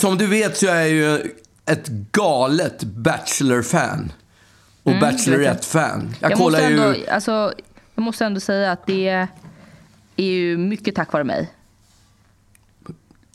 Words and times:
som 0.00 0.18
du 0.18 0.26
vet 0.26 0.56
så 0.56 0.66
är 0.66 0.74
jag 0.80 0.88
ju 0.90 1.32
ett 1.66 1.88
galet 1.88 2.82
Bachelor-fan. 2.82 4.12
Och 4.82 4.92
Mm, 4.92 5.00
Bachelorette-fan. 5.00 6.14
Jag, 6.20 6.30
Jag 6.30 6.38
kollar 6.38 6.60
ju... 6.60 6.80
ändå, 6.80 6.94
alltså, 7.12 7.52
jag 7.94 8.02
måste 8.02 8.24
ändå 8.24 8.40
säga 8.40 8.72
att 8.72 8.86
det 8.86 9.08
är 10.16 10.24
ju 10.24 10.58
mycket 10.58 10.94
tack 10.94 11.12
vare 11.12 11.24
mig. 11.24 11.50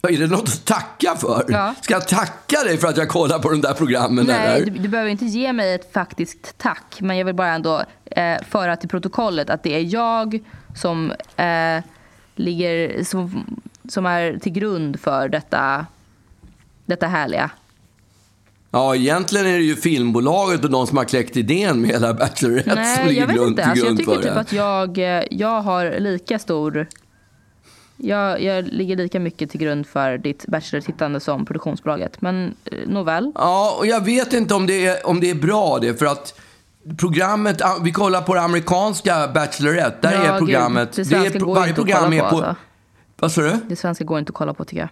Är 0.09 0.17
det 0.19 0.27
något 0.27 0.47
att 0.47 0.65
tacka 0.65 1.15
för? 1.15 1.45
Ja. 1.47 1.75
Ska 1.81 1.93
jag 1.93 2.07
tacka 2.07 2.63
dig 2.63 2.77
för 2.77 2.87
att 2.87 2.97
jag 2.97 3.09
kollar 3.09 3.39
på 3.39 3.49
de 3.49 3.61
där 3.61 3.73
programmen? 3.73 4.25
Nej, 4.25 4.65
du, 4.65 4.71
du 4.71 4.87
behöver 4.87 5.11
inte 5.11 5.25
ge 5.25 5.53
mig 5.53 5.73
ett 5.73 5.93
faktiskt 5.93 6.57
tack. 6.57 6.97
Men 6.99 7.17
jag 7.17 7.25
vill 7.25 7.35
bara 7.35 7.53
ändå 7.53 7.83
eh, 8.05 8.37
föra 8.49 8.75
till 8.75 8.89
protokollet 8.89 9.49
att 9.49 9.63
det 9.63 9.75
är 9.75 9.93
jag 9.93 10.39
som 10.75 11.11
eh, 11.35 11.83
ligger 12.35 13.03
som, 13.03 13.45
som 13.89 14.05
är 14.05 14.37
till 14.37 14.51
grund 14.51 14.99
för 14.99 15.29
detta, 15.29 15.85
detta 16.85 17.07
härliga. 17.07 17.51
Ja, 18.71 18.95
egentligen 18.95 19.47
är 19.47 19.57
det 19.57 19.63
ju 19.63 19.75
filmbolaget 19.75 20.63
och 20.63 20.71
de 20.71 20.87
som 20.87 20.97
har 20.97 21.05
kläckt 21.05 21.37
idén 21.37 21.81
med 21.81 21.89
hela 21.89 22.13
Bachelorette 22.13 22.95
som 22.95 23.07
ligger 23.07 23.21
jag 23.21 23.27
vet 23.27 23.35
grund, 23.35 23.49
inte. 23.49 23.65
Alltså, 23.65 23.85
jag 23.85 23.97
tycker 23.97 24.13
typ 24.15 24.23
det. 24.23 24.39
att 24.39 24.51
jag, 24.53 24.97
eh, 24.97 25.23
jag 25.31 25.61
har 25.61 25.99
lika 25.99 26.39
stor... 26.39 26.87
Jag, 27.97 28.41
jag 28.41 28.67
ligger 28.67 28.95
lika 28.95 29.19
mycket 29.19 29.51
till 29.51 29.59
grund 29.59 29.87
för 29.87 30.17
ditt 30.17 30.45
Bachelor-tittande 30.47 31.19
som 31.19 31.45
produktionsbolaget. 31.45 32.21
Men 32.21 32.55
eh, 32.65 32.77
nåväl. 32.87 33.31
Ja, 33.35 33.75
och 33.79 33.87
jag 33.87 34.05
vet 34.05 34.33
inte 34.33 34.53
om 34.53 34.67
det 34.67 34.85
är, 34.85 35.07
om 35.07 35.19
det 35.19 35.29
är 35.29 35.35
bra 35.35 35.79
det, 35.81 35.99
för 35.99 36.05
att 36.05 36.39
programmet, 36.97 37.61
ah, 37.61 37.77
vi 37.83 37.91
kollar 37.91 38.21
på 38.21 38.35
det 38.35 38.41
amerikanska 38.41 39.27
Bachelorette, 39.27 39.97
där 40.01 40.13
Ja, 40.13 40.19
är 40.19 40.31
gud, 40.31 40.39
programmet, 40.39 40.93
det 40.93 41.05
svenska 41.05 41.39
är, 41.39 41.55
varje 41.55 41.73
program 41.73 42.03
kolla 42.03 42.15
är 42.15 42.21
på, 42.21 42.29
på, 42.29 42.35
alltså. 42.35 42.55
vad 43.19 43.31
sa 43.31 43.41
du? 43.41 43.59
Det 43.67 43.75
svenska 43.75 44.03
går 44.03 44.19
inte 44.19 44.29
att 44.29 44.35
kolla 44.35 44.53
på 44.53 44.65
tycker 44.65 44.81
jag. 44.81 44.89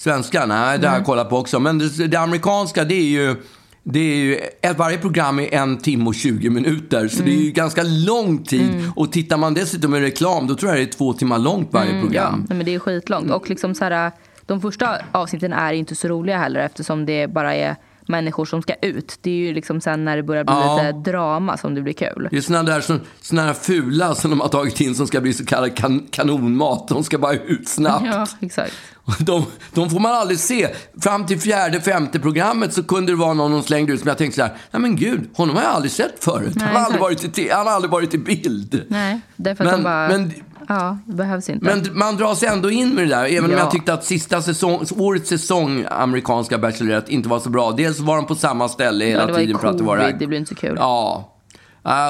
Svenska? 0.00 0.46
Nej, 0.46 0.78
det 0.78 0.88
har 0.88 0.96
jag 0.96 1.04
kollat 1.06 1.30
på 1.30 1.36
också. 1.38 1.60
Men 1.60 1.78
det, 1.78 2.06
det 2.06 2.16
amerikanska, 2.16 2.84
det 2.84 2.94
är 2.94 3.02
ju... 3.04 3.36
Det 3.82 3.98
är 4.00 4.16
ju, 4.16 4.40
varje 4.76 4.98
program 4.98 5.38
är 5.38 5.54
en 5.54 5.78
timme 5.78 6.04
och 6.06 6.14
20 6.14 6.50
minuter, 6.50 7.08
så 7.08 7.16
det 7.22 7.30
är 7.30 7.32
Mm. 7.32 7.44
ju 7.44 7.50
ganska 7.50 7.82
lång 7.82 8.38
tid. 8.44 8.90
Och 8.96 9.12
tittar 9.12 9.36
man 9.36 9.54
dessutom 9.54 9.90
med 9.90 10.00
reklam, 10.00 10.46
då 10.46 10.54
tror 10.54 10.70
jag 10.72 10.78
det 10.80 10.84
är 10.84 10.92
två 10.98 11.12
timmar 11.12 11.38
långt 11.38 11.68
varje 11.72 11.90
Mm, 11.90 11.96
Ja, 12.00 12.02
program. 12.06 12.46
nej, 12.48 12.56
men 12.56 12.66
det 12.66 12.74
är 12.74 12.78
skitlångt. 12.78 13.30
Och 13.30 13.48
liksom 13.50 13.74
så 13.74 13.84
här, 13.84 14.12
de 14.46 14.60
första 14.60 14.96
avsnitten 15.12 15.52
är 15.52 15.72
inte 15.72 15.94
så 15.96 16.08
roliga 16.08 16.38
heller 16.38 16.60
eftersom 16.60 17.06
det 17.06 17.26
bara 17.26 17.54
är 17.54 17.76
människor 18.10 18.44
som 18.44 18.62
ska 18.62 18.74
ut. 18.74 19.18
Det 19.20 19.30
är 19.30 19.34
ju 19.34 19.54
liksom 19.54 19.80
sen 19.80 20.04
när 20.04 20.16
det 20.16 20.22
börjar 20.22 20.44
bli 20.44 20.54
Ja. 20.54 20.76
lite 20.82 21.10
drama 21.10 21.56
som 21.56 21.74
det 21.74 21.82
blir 21.82 21.92
kul. 21.92 22.28
Det 22.30 22.36
är 22.36 22.40
såna 22.40 22.62
där, 22.62 22.80
såna, 22.80 23.00
såna 23.20 23.44
där 23.44 23.54
fula 23.54 24.14
som 24.14 24.30
de 24.30 24.40
har 24.40 24.48
tagit 24.48 24.80
in 24.80 24.94
som 24.94 25.06
ska 25.06 25.20
bli 25.20 25.32
så 25.32 25.44
kallad 25.44 25.76
kan, 25.76 26.06
kanonmat. 26.10 26.88
De 26.88 27.04
ska 27.04 27.18
bara 27.18 27.32
ut 27.34 27.68
snabbt. 27.68 28.06
Ja, 28.06 28.26
exakt. 28.40 28.72
De, 29.18 29.44
de 29.74 29.90
får 29.90 30.00
man 30.00 30.12
aldrig 30.14 30.38
se. 30.38 30.68
Fram 31.00 31.26
till 31.26 31.40
fjärde, 31.40 31.80
femte 31.80 32.20
programmet 32.20 32.72
så 32.74 32.82
kunde 32.82 33.12
det 33.12 33.16
vara 33.16 33.34
någon 33.34 33.52
som 33.52 33.62
slängde 33.62 33.92
ut 33.92 34.00
som 34.00 34.08
jag 34.08 34.18
tänkte 34.18 34.36
så 34.36 34.42
här, 34.42 34.56
nej 34.70 34.82
men 34.82 34.96
gud, 34.96 35.28
honom 35.34 35.56
har 35.56 35.62
jag 35.62 35.72
aldrig 35.72 35.92
sett 35.92 36.24
förut. 36.24 36.52
Nej, 36.56 36.66
han, 36.66 36.76
har 36.76 36.82
aldrig 36.84 37.00
varit 37.00 37.38
i, 37.38 37.50
han 37.50 37.66
har 37.66 37.74
aldrig 37.74 37.90
varit 37.90 38.14
i 38.14 38.18
bild. 38.18 38.84
Nej, 38.88 39.20
därför 39.36 39.64
att 39.64 39.70
Men- 39.70 39.78
de 39.80 39.84
bara... 39.84 40.08
men- 40.08 40.32
ja, 40.68 40.98
det 41.06 41.14
behövs 41.14 41.48
inte. 41.48 41.64
Men 41.64 41.98
man 41.98 42.16
dras 42.16 42.42
ändå 42.42 42.70
in 42.70 42.94
med 42.94 43.04
det 43.04 43.08
där, 43.14 43.24
även 43.24 43.44
om 43.44 43.50
Ja. 43.50 43.58
jag 43.58 43.70
tyckte 43.70 43.92
att 43.94 44.04
sista 44.04 44.42
säsong, 44.42 44.86
årets 44.96 45.28
säsong, 45.28 45.84
amerikanska 45.90 46.58
Bachelorette, 46.58 47.12
inte 47.14 47.28
var 47.28 47.40
så 47.40 47.50
bra. 47.50 47.72
Dels 47.72 48.00
var 48.00 48.16
de 48.16 48.26
på 48.26 48.34
samma 48.34 48.68
ställe 48.68 49.04
hela 49.04 49.28
ja, 49.28 49.36
tiden 49.36 49.58
för 49.58 49.68
att 49.68 49.78
det 49.78 49.84
var 49.84 49.96
det 49.96 50.02
här 50.02 50.12
det 50.18 50.26
blir 50.26 50.38
inte 50.38 50.48
så 50.48 50.60
kul. 50.60 50.76
Ja. 50.78 51.36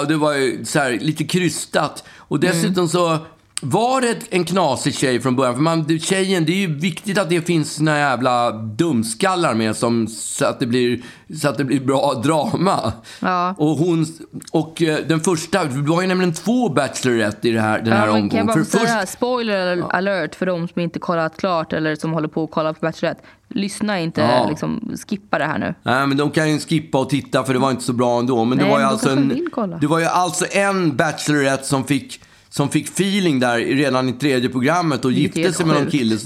Och 0.02 0.08
det 0.08 0.16
var 0.16 0.32
ju 0.34 0.64
så 0.64 0.78
här, 0.78 0.90
lite 1.00 1.24
krystat. 1.24 2.04
Och 2.16 2.40
dessutom 2.40 2.88
så 2.88 3.18
var 3.62 4.00
det 4.00 4.16
en 4.30 4.44
knasig 4.44 4.94
tjej 4.94 5.20
från 5.20 5.36
början. 5.36 5.54
För 5.54 5.62
man, 5.62 5.82
det- 5.88 5.98
tjejen, 5.98 6.44
det 6.44 6.52
är 6.52 6.56
ju 6.68 6.74
viktigt 6.78 7.18
att 7.18 7.30
det 7.30 7.40
finns 7.46 7.74
såna 7.74 7.98
jävla 7.98 8.52
dumskallar 8.52 9.54
med 9.54 9.76
som, 9.76 10.06
så, 10.08 10.44
att 10.44 10.60
det 10.60 10.66
blir, 10.66 11.00
så 11.40 11.48
att 11.48 11.58
det 11.58 11.64
blir 11.64 11.80
bra 11.80 12.14
drama. 12.24 12.92
Ja. 13.20 13.54
Och, 13.58 13.68
hon, 13.76 14.06
och 14.52 14.82
eh, 14.82 14.98
den 15.08 15.20
första, 15.20 15.64
det 15.64 15.90
var 15.90 16.02
ju 16.02 16.08
nämligen 16.08 16.32
två 16.34 16.68
Bachelorette 16.68 17.48
i 17.48 17.52
det 17.52 17.60
här, 17.60 17.78
den 17.78 17.92
här 17.92 18.06
Ja, 18.06 18.12
men 18.12 18.28
kan 18.30 18.38
jag 18.38 18.42
omgången. 18.48 18.64
bara 18.66 18.80
För 18.88 19.00
först, 19.02 19.12
spoiler 19.12 19.84
alert 19.90 20.34
för 20.34 20.46
de 20.46 20.68
som 20.68 20.80
inte 20.82 20.98
kollat 20.98 21.36
klart 21.36 21.72
eller 21.72 21.96
som 21.96 22.12
håller 22.12 22.28
på 22.28 22.44
att 22.44 22.50
kolla 22.50 22.72
på 22.72 22.78
Bachelorette. 22.86 23.22
Lyssna 23.48 24.00
inte, 24.00 24.20
Ja. 24.20 24.46
liksom, 24.48 24.92
skippa 25.08 25.38
det 25.38 25.44
här 25.44 25.58
nu. 25.58 25.74
Nej, 25.82 26.06
men 26.06 26.16
de 26.16 26.30
kan 26.30 26.50
ju 26.50 26.58
skippa 26.58 26.98
och 26.98 27.08
titta 27.10 27.44
för 27.44 27.52
det 27.52 27.58
var 27.58 27.70
inte 27.70 27.82
så 27.84 27.92
bra 27.92 28.18
ändå. 28.18 28.44
Men 28.44 28.58
det 28.58 28.64
Nej, 28.64 28.72
var 28.72 28.80
ju 28.80 28.86
alltså 28.86 29.10
en, 29.10 29.48
det 29.80 29.86
var 29.86 29.98
ju 29.98 30.04
alltså 30.06 30.44
en 30.50 30.96
Bachelorette 30.96 31.64
som 31.66 31.84
fick, 31.84 32.20
som 32.50 32.68
fick 32.68 32.88
feeling 32.88 33.40
där 33.40 33.58
redan 33.58 34.08
i 34.08 34.12
tredje 34.12 34.48
programmet 34.48 35.04
och 35.04 35.12
gifte 35.12 35.52
sig 35.52 35.66
med 35.66 35.76
någon 35.76 35.90
kille. 35.90 36.18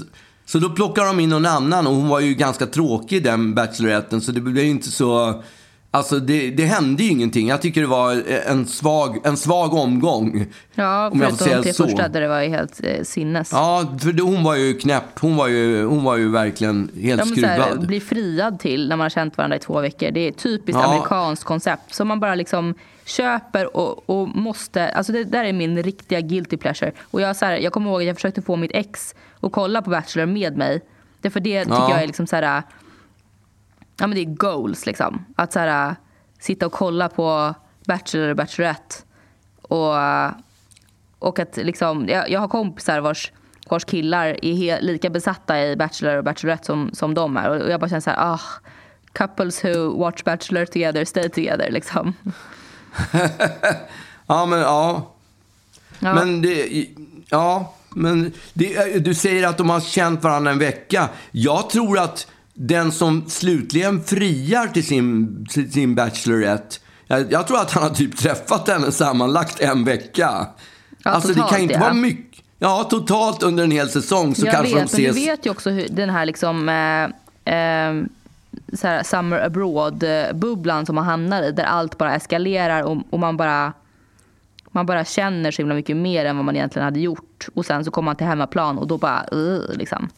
Så 0.45 0.59
då 0.59 0.69
plockade 0.69 1.07
de 1.07 1.19
in 1.19 1.29
någon 1.29 1.45
annan 1.45 1.87
och 1.87 1.93
hon 1.93 2.07
var 2.07 2.19
ju 2.19 2.33
ganska 2.33 2.65
tråkig 2.65 3.23
den 3.23 3.53
Bacheloretten 3.55 4.21
så 4.21 4.31
det 4.31 4.41
blev 4.41 4.65
ju 4.65 4.69
inte 4.71 4.91
så... 4.91 5.43
Alltså 5.91 6.19
det, 6.19 6.49
det 6.51 6.65
hände 6.65 7.03
ju 7.03 7.09
ingenting. 7.09 7.47
Jag 7.47 7.61
tycker 7.61 7.81
det 7.81 7.87
var 7.87 8.23
en 8.47 8.65
svag, 8.67 9.17
en 9.23 9.37
svag 9.37 9.73
omgång. 9.73 10.45
Ja, 10.75 11.09
Om 11.09 11.21
jag 11.21 11.29
förutom 11.29 11.45
säga 11.47 11.57
de 11.57 11.63
tre 11.63 11.73
så. 11.73 11.83
första 11.83 12.07
där 12.07 12.21
det 12.21 12.27
var 12.27 12.41
helt 12.41 12.79
eh, 12.83 13.03
sinnes. 13.03 13.49
Ja, 13.51 13.97
för 14.01 14.11
det- 14.11 14.23
hon 14.23 14.43
var 14.43 14.55
ju 14.55 14.73
knäpp. 14.73 15.19
Hon 15.19 15.35
var 15.35 15.47
ju, 15.47 15.85
hon 15.85 16.03
var 16.03 16.17
ju 16.17 16.29
verkligen 16.31 16.89
helt 17.01 17.21
så 17.27 17.27
skruvad. 17.27 17.49
här, 17.51 17.75
bli 17.75 17.99
friad 17.99 18.59
till 18.59 18.87
när 18.89 18.95
man 18.95 19.03
har 19.05 19.09
känt 19.09 19.37
varandra 19.37 19.55
i 19.57 19.59
två 19.59 19.81
veckor. 19.81 20.11
Det 20.11 20.19
är 20.19 20.29
ett 20.29 20.37
typiskt 20.37 20.81
Ja. 20.81 20.87
amerikanskt 20.87 21.43
koncept 21.43 21.93
som 21.95 22.07
man 22.07 22.19
bara 22.19 22.35
liksom 22.35 22.73
köper 23.05 23.77
och, 23.77 24.09
och 24.09 24.27
måste. 24.27 24.89
Alltså 24.89 25.11
det 25.13 25.23
där 25.23 25.43
är 25.43 25.53
min 25.53 25.83
riktiga 25.83 26.21
guilty 26.21 26.57
pleasure. 26.57 26.91
Och 27.11 27.21
jag, 27.21 27.35
så 27.35 27.45
här, 27.45 27.57
jag 27.57 27.73
kommer 27.73 27.89
ihåg 27.89 28.01
att 28.01 28.07
jag 28.07 28.15
försökte 28.15 28.41
få 28.41 28.55
mitt 28.55 28.71
ex 28.73 29.15
att 29.39 29.51
kolla 29.51 29.81
på 29.81 29.89
Bachelor 29.89 30.25
med 30.25 30.57
mig. 30.57 30.81
Därför 31.21 31.39
det 31.39 31.63
tycker 31.63 31.75
Ja. 31.75 31.89
jag 31.91 32.03
är 32.03 32.07
liksom 32.07 32.27
så 32.27 32.35
här, 32.35 32.63
ja 33.97 34.07
men 34.07 34.11
det 34.11 34.21
är 34.21 34.25
goals 34.25 34.85
liksom. 34.85 35.25
Att 35.35 35.53
så 35.53 35.59
här, 35.59 35.95
sitta 36.39 36.65
och 36.65 36.71
kolla 36.71 37.09
på 37.09 37.53
Bachelor 37.87 38.29
och 38.29 38.35
Bachelorette. 38.35 38.95
Och, 39.61 39.93
och 41.19 41.39
att 41.39 41.57
liksom, 41.57 42.07
jag, 42.09 42.29
jag 42.29 42.39
har 42.39 42.47
kompisar 42.47 42.99
vars, 42.99 43.31
vars 43.69 43.85
killar 43.85 44.45
är 44.45 44.53
he, 44.53 44.81
lika 44.81 45.09
besatta 45.09 45.61
i 45.61 45.75
Bachelor 45.75 46.17
och 46.17 46.23
Bachelorette 46.23 46.65
som, 46.65 46.89
som 46.93 47.13
de 47.13 47.37
är. 47.37 47.49
Och 47.49 47.69
jag 47.71 47.79
bara 47.79 47.89
känner 47.89 48.01
så 48.01 48.09
här, 48.09 48.33
ah, 48.33 48.39
couples 49.13 49.65
who 49.65 49.99
watch 49.99 50.23
Bachelor 50.23 50.65
together 50.65 51.05
stay 51.05 51.29
together 51.29 51.71
liksom. 51.71 52.13
Ja, 54.27 54.45
men 54.45 54.59
ja. 54.59 55.11
Ja. 55.99 56.13
Men 56.13 56.41
det, 56.41 56.87
ja, 57.29 57.73
men 57.89 58.31
det, 58.53 58.99
du 59.05 59.13
säger 59.13 59.47
att 59.47 59.57
de 59.57 59.69
har 59.69 59.79
känt 59.79 60.23
varandra 60.23 60.51
en 60.51 60.59
vecka. 60.59 61.09
Jag 61.31 61.69
tror 61.69 61.99
att 61.99 62.27
den 62.53 62.91
som 62.91 63.29
slutligen 63.29 64.03
friar 64.03 64.67
till 64.67 64.85
sin, 64.85 65.45
till 65.49 65.71
sin 65.71 65.95
Bachelorette, 65.95 66.75
jag, 67.07 67.31
jag 67.31 67.47
tror 67.47 67.59
att 67.59 67.71
han 67.71 67.83
har 67.83 67.89
typ 67.89 68.17
träffat 68.17 68.67
henne 68.67 68.91
sammanlagt 68.91 69.59
en 69.59 69.83
vecka. 69.83 70.47
Ja, 70.97 71.11
alltså 71.11 71.27
det 71.27 71.33
totalt, 71.33 71.51
kan 71.51 71.61
inte 71.61 71.73
ja. 71.73 71.79
vara 71.79 71.93
mycket. 71.93 72.43
Ja, 72.59 72.83
totalt 72.83 73.43
under 73.43 73.63
en 73.63 73.71
hel 73.71 73.89
säsong 73.89 74.35
så 74.35 74.45
jag 74.45 74.53
kanske 74.53 74.75
vet, 74.75 74.91
de 74.91 74.97
men 74.97 75.05
ses. 75.05 75.15
du 75.15 75.25
vet 75.25 75.45
ju 75.45 75.49
också 75.49 75.69
hur 75.69 75.87
den 75.89 76.09
här 76.09 76.25
liksom 76.25 76.69
eh, 76.69 77.55
eh, 77.55 78.03
så 78.73 78.87
här 78.87 79.03
summer 79.03 79.39
abroad-bubblan 79.39 80.79
eh, 80.79 80.85
som 80.85 80.95
man 80.95 81.05
hamnar 81.05 81.43
i 81.43 81.51
där 81.51 81.63
allt 81.63 81.97
bara 81.97 82.15
eskalerar 82.15 82.83
och, 82.83 82.97
och 83.09 83.19
man 83.19 83.37
bara 83.37 83.73
man 84.75 84.85
bara 84.85 85.05
känner 85.05 85.51
så 85.51 85.61
himla 85.61 85.75
mycket 85.75 85.97
mer 85.97 86.25
än 86.25 86.35
vad 86.35 86.45
man 86.45 86.55
egentligen 86.55 86.85
hade 86.85 86.99
gjort. 86.99 87.47
Och 87.53 87.65
sen 87.65 87.85
så 87.85 87.91
kommer 87.91 88.05
man 88.05 88.15
till 88.15 88.27
hemmaplan 88.27 88.77
och 88.77 88.87
då 88.87 88.97
bara, 88.97 89.25
uh, 89.33 89.61
liksom. 89.73 90.09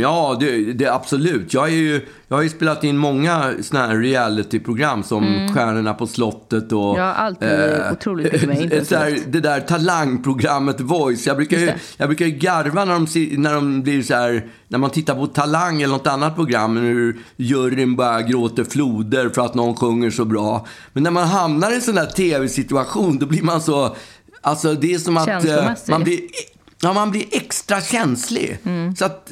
Ja, 0.00 0.36
det, 0.40 0.72
det 0.72 0.94
absolut. 0.94 1.54
Jag, 1.54 1.68
är 1.68 1.72
ju, 1.72 2.06
jag 2.28 2.36
har 2.36 2.42
ju 2.42 2.48
spelat 2.48 2.84
in 2.84 2.98
många 2.98 3.54
såna 3.62 3.86
här 3.86 3.96
reality-program 3.96 5.02
som 5.02 5.48
Stjärnorna 5.54 5.94
på 5.94 6.06
slottet 6.06 6.72
och... 6.72 6.98
Mm. 6.98 7.00
eh, 7.00 7.06
Ja, 7.06 7.12
allt 7.12 7.42
är 7.42 7.92
otroligt 7.92 8.32
mycket 8.32 8.48
här, 8.54 8.62
intensivt. 8.62 9.32
Det 9.32 9.40
där 9.40 9.60
talangprogrammet 9.60 10.80
Voice. 10.80 11.26
Jag 11.26 11.36
brukar, 11.36 11.56
ju, 11.56 11.72
jag 11.96 12.08
brukar 12.08 12.26
ju 12.26 12.30
garva 12.30 12.84
när 12.84 12.94
de, 12.94 13.36
när 13.42 13.54
de 13.54 13.82
blir 13.82 14.02
så 14.02 14.14
här... 14.14 14.46
När 14.68 14.78
man 14.78 14.90
tittar 14.90 15.14
på 15.14 15.26
Talang 15.26 15.82
eller 15.82 15.94
något 15.94 16.06
annat 16.06 16.34
program 16.34 16.76
hur 16.76 17.18
juryn 17.36 17.96
bara 17.96 18.22
gråter 18.22 18.64
floder 18.64 19.28
för 19.28 19.42
att 19.42 19.54
någon 19.54 19.76
sjunger 19.76 20.10
så 20.10 20.24
bra. 20.24 20.66
Men 20.92 21.02
när 21.02 21.10
man 21.10 21.28
hamnar 21.28 21.70
i 21.70 21.74
en 21.74 21.80
sån 21.80 21.94
där 21.94 22.06
tv-situation 22.06 23.18
då 23.18 23.26
blir 23.26 23.42
man 23.42 23.60
så... 23.60 23.96
Alltså 24.40 24.74
det 24.74 24.94
är 24.94 24.98
som 24.98 25.16
att 25.16 25.44
eh, 25.44 25.70
man 25.88 26.04
blir 26.04 26.20
Ja, 26.80 26.92
man 26.92 27.10
blir 27.10 27.24
extra 27.30 27.80
känslig. 27.80 28.58
Mm. 28.64 28.96
Så 28.96 29.04
att 29.04 29.30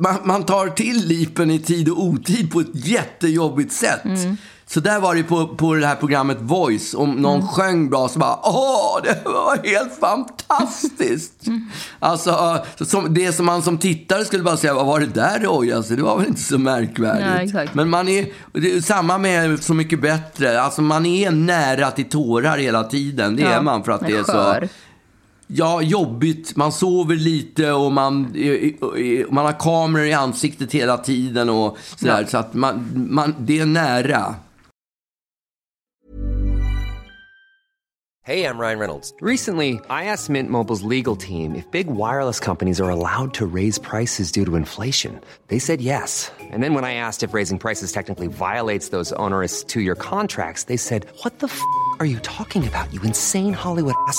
man, 0.00 0.14
man 0.24 0.42
tar 0.42 0.68
till 0.68 1.06
lipen 1.06 1.50
i 1.50 1.58
tid 1.58 1.88
och 1.88 2.02
otid 2.04 2.52
på 2.52 2.60
ett 2.60 2.66
jättejobbigt 2.86 3.72
sätt. 3.72 4.04
Mm. 4.04 4.36
Så 4.66 4.80
där 4.80 5.00
var 5.00 5.14
det 5.14 5.22
på, 5.22 5.48
på 5.48 5.74
det 5.74 5.86
här 5.86 5.94
programmet 5.96 6.36
Voice. 6.40 6.94
Om 6.94 7.10
någon 7.10 7.34
Mm. 7.40 7.48
sjöng 7.48 7.90
bra 7.90 8.08
så 8.08 8.18
bara 8.18 8.38
åh, 8.42 8.98
det 9.02 9.22
var 9.24 9.66
helt 9.68 10.00
fantastiskt. 10.00 11.46
Mm. 11.46 11.70
Alltså, 11.98 12.64
som, 12.80 13.14
det 13.14 13.32
som 13.32 13.46
man 13.46 13.62
som 13.62 13.78
tittare 13.78 14.24
skulle 14.24 14.42
bara 14.42 14.56
säga, 14.56 14.74
vad 14.74 14.86
var 14.86 15.00
det 15.00 15.06
där 15.06 15.38
Roy? 15.40 15.72
Alltså, 15.72 15.96
det 15.96 16.02
var 16.02 16.18
väl 16.18 16.26
inte 16.26 16.40
så 16.40 16.58
märkvärdigt. 16.58 17.26
Nej, 17.26 17.44
exakt. 17.44 17.74
Men 17.74 17.88
man 17.90 18.08
är, 18.08 18.26
det 18.52 18.72
är 18.72 18.80
samma 18.80 19.18
med 19.18 19.62
Så 19.62 19.74
mycket 19.74 20.00
bättre. 20.02 20.60
Alltså 20.60 20.82
man 20.82 21.06
är 21.06 21.30
nära 21.30 21.90
till 21.90 22.08
tårar 22.08 22.58
hela 22.58 22.84
tiden. 22.84 23.36
Det 23.36 23.42
Ja, 23.42 23.48
är 23.48 23.62
man 23.62 23.84
för 23.84 23.92
att 23.92 24.06
det 24.06 24.12
är 24.16 24.24
så... 24.24 24.66
ja, 25.56 25.82
jobbigt. 25.82 26.56
Man 26.56 26.72
sover 26.72 27.16
lite 27.16 27.72
och 27.72 27.92
man, 27.92 28.20
man 29.28 29.44
har 29.44 29.60
kameror 29.60 30.06
i 30.06 30.12
ansiktet 30.12 30.72
hela 30.72 30.98
tiden 30.98 31.50
och 31.50 31.78
sådär. 31.96 32.20
Ja. 32.20 32.26
Så 32.26 32.38
att 32.38 32.54
man, 32.54 32.90
man, 32.94 33.34
det 33.38 33.58
är 33.58 33.66
nära. 33.66 34.34
Hey, 38.26 38.46
I'm 38.46 38.58
Ryan 38.58 38.78
Reynolds. 38.78 39.12
Recently, 39.20 39.78
I 39.90 40.04
asked 40.04 40.30
Mint 40.30 40.48
Mobile's 40.48 40.82
legal 40.82 41.14
team 41.14 41.54
if 41.54 41.70
big 41.70 41.88
wireless 41.88 42.40
companies 42.40 42.80
are 42.80 42.88
allowed 42.88 43.34
to 43.34 43.44
raise 43.44 43.78
prices 43.78 44.32
due 44.32 44.46
to 44.46 44.56
inflation. 44.56 45.20
They 45.48 45.58
said 45.58 45.82
yes. 45.82 46.32
And 46.40 46.62
then 46.62 46.72
when 46.72 46.84
I 46.84 46.94
asked 46.94 47.22
if 47.22 47.34
raising 47.34 47.58
prices 47.58 47.92
technically 47.92 48.28
violates 48.28 48.88
those 48.88 49.12
onerous 49.12 49.62
two 49.62 49.82
year 49.82 49.94
contracts, 49.94 50.64
they 50.64 50.78
said, 50.78 51.04
What 51.22 51.40
the 51.40 51.48
f 51.48 51.60
are 52.00 52.06
you 52.06 52.18
talking 52.20 52.66
about, 52.66 52.90
you 52.94 53.02
insane 53.02 53.52
Hollywood 53.52 53.94
ass? 54.08 54.18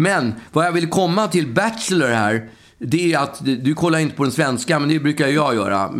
Men 0.00 0.34
vad 0.52 0.66
jag 0.66 0.72
vill 0.72 0.88
komma 0.88 1.28
till 1.28 1.46
Bachelor 1.46 2.08
här, 2.08 2.48
det 2.78 3.12
är 3.12 3.18
att 3.18 3.40
du, 3.44 3.74
kollar 3.74 3.98
inte 3.98 4.16
på 4.16 4.22
den 4.22 4.32
svenska, 4.32 4.78
men 4.78 4.88
det 4.88 5.00
brukar 5.00 5.28
jag 5.28 5.54
göra. 5.54 5.90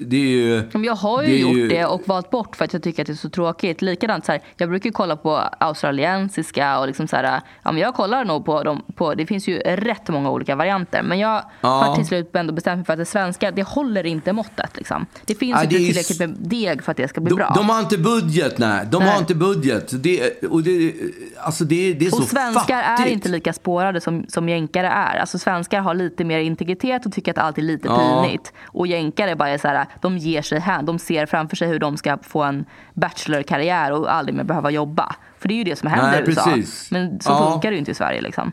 Det, 0.00 0.16
är 0.16 0.20
ju... 0.20 0.62
Jag 0.84 0.94
har 0.94 1.22
ju 1.22 1.28
det 1.28 1.36
gjort 1.38 1.56
ju- 1.56 1.68
det 1.68 1.84
och 1.86 2.02
valt 2.08 2.30
bort 2.30 2.56
för 2.56 2.64
att 2.64 2.72
jag 2.72 2.82
tycker 2.82 3.02
att 3.02 3.06
det 3.06 3.12
är 3.12 3.14
så 3.14 3.30
tråkigt. 3.30 3.82
Likadant 3.82 4.24
så 4.24 4.32
här, 4.32 4.40
jag 4.56 4.68
brukar 4.68 4.90
kolla 4.90 5.16
på 5.16 5.36
australiensiska 5.60 6.78
och 6.78 6.86
liksom 6.86 7.08
så 7.08 7.16
här, 7.16 7.40
ja 7.62 7.72
men 7.72 7.82
jag 7.82 7.94
kollar 7.94 8.24
nog 8.24 8.44
på 8.44 8.62
dem, 8.62 8.82
på, 8.94 9.14
det 9.14 9.26
finns 9.26 9.48
ju 9.48 9.58
rätt 9.58 10.08
många 10.08 10.30
olika 10.30 10.56
varianter. 10.56 11.02
Men 11.02 11.18
jag 11.18 11.42
Ja. 11.60 11.68
har 11.68 11.94
till 11.96 12.06
slut 12.06 12.36
ändå 12.36 12.52
bestämt 12.52 12.76
mig 12.76 12.84
för 12.86 12.92
att 12.92 12.98
det 12.98 13.04
svenska, 13.04 13.50
det 13.50 13.62
håller 13.62 14.06
inte 14.06 14.32
måttet 14.32 14.76
liksom. 14.76 15.06
Det 15.26 15.34
finns 15.34 15.54
Nej, 15.54 15.64
inte 15.64 15.76
det 15.76 15.82
är 15.82 15.86
tillräckligt 15.86 16.18
med 16.18 16.28
deg 16.38 16.82
för 16.82 16.90
att 16.90 16.96
det 16.96 17.08
ska 17.08 17.20
bli 17.20 17.30
De, 17.30 17.34
bra. 17.36 17.52
de 17.56 17.68
har 17.68 17.80
inte 17.80 17.98
budget, 17.98 18.58
nej. 18.58 18.86
De 18.90 18.98
Nej. 19.02 19.12
har 19.12 19.18
inte 19.20 19.34
budget. 19.34 20.02
Det, 20.02 20.42
och 20.50 20.62
det, 20.62 20.92
alltså 21.40 21.64
det, 21.64 21.92
det 21.94 22.06
är 22.06 22.10
så 22.10 22.16
och 22.16 22.22
svenskar 22.28 22.82
fattigt. 22.82 23.06
är 23.08 23.12
inte 23.12 23.28
lika 23.28 23.52
spårade 23.52 24.00
som, 24.00 24.24
som 24.28 24.48
jänkare 24.48 24.86
är. 24.88 25.16
Alltså 25.16 25.38
svenskar 25.38 25.80
har 25.80 25.94
lite 25.94 26.24
mer 26.24 26.38
integritet 26.38 27.06
och 27.06 27.12
tycker 27.12 27.30
att 27.32 27.38
allt 27.38 27.58
är 27.58 27.62
lite 27.62 27.88
Ja. 27.88 28.22
pinigt. 28.24 28.52
Och 28.66 28.86
jänkare 28.86 29.36
bara 29.36 29.48
är 29.48 29.58
så 29.58 29.68
här, 29.68 29.85
de 30.00 30.18
ger 30.18 30.42
sig 30.42 30.58
hän. 30.60 30.86
De 30.86 30.98
ser 30.98 31.26
framför 31.26 31.56
sig 31.56 31.68
hur 31.68 31.78
de 31.78 31.96
ska 31.96 32.18
få 32.22 32.42
en 32.42 32.64
bachelorkarriär 32.94 33.92
och 33.92 34.12
aldrig 34.14 34.34
mer 34.36 34.44
behöva 34.44 34.70
jobba. 34.70 35.16
För 35.38 35.48
det 35.48 35.54
är 35.54 35.56
ju 35.56 35.64
det 35.64 35.76
som 35.76 35.88
händer 35.90 36.10
Nej, 36.10 36.22
i 36.26 36.28
USA. 36.28 36.44
precis. 36.44 36.90
Men 36.90 37.20
så 37.20 37.30
Ja. 37.30 37.50
funkar 37.52 37.70
det 37.70 37.74
ju 37.74 37.78
inte 37.78 37.90
i 37.90 37.94
Sverige 37.94 38.20
liksom. 38.20 38.52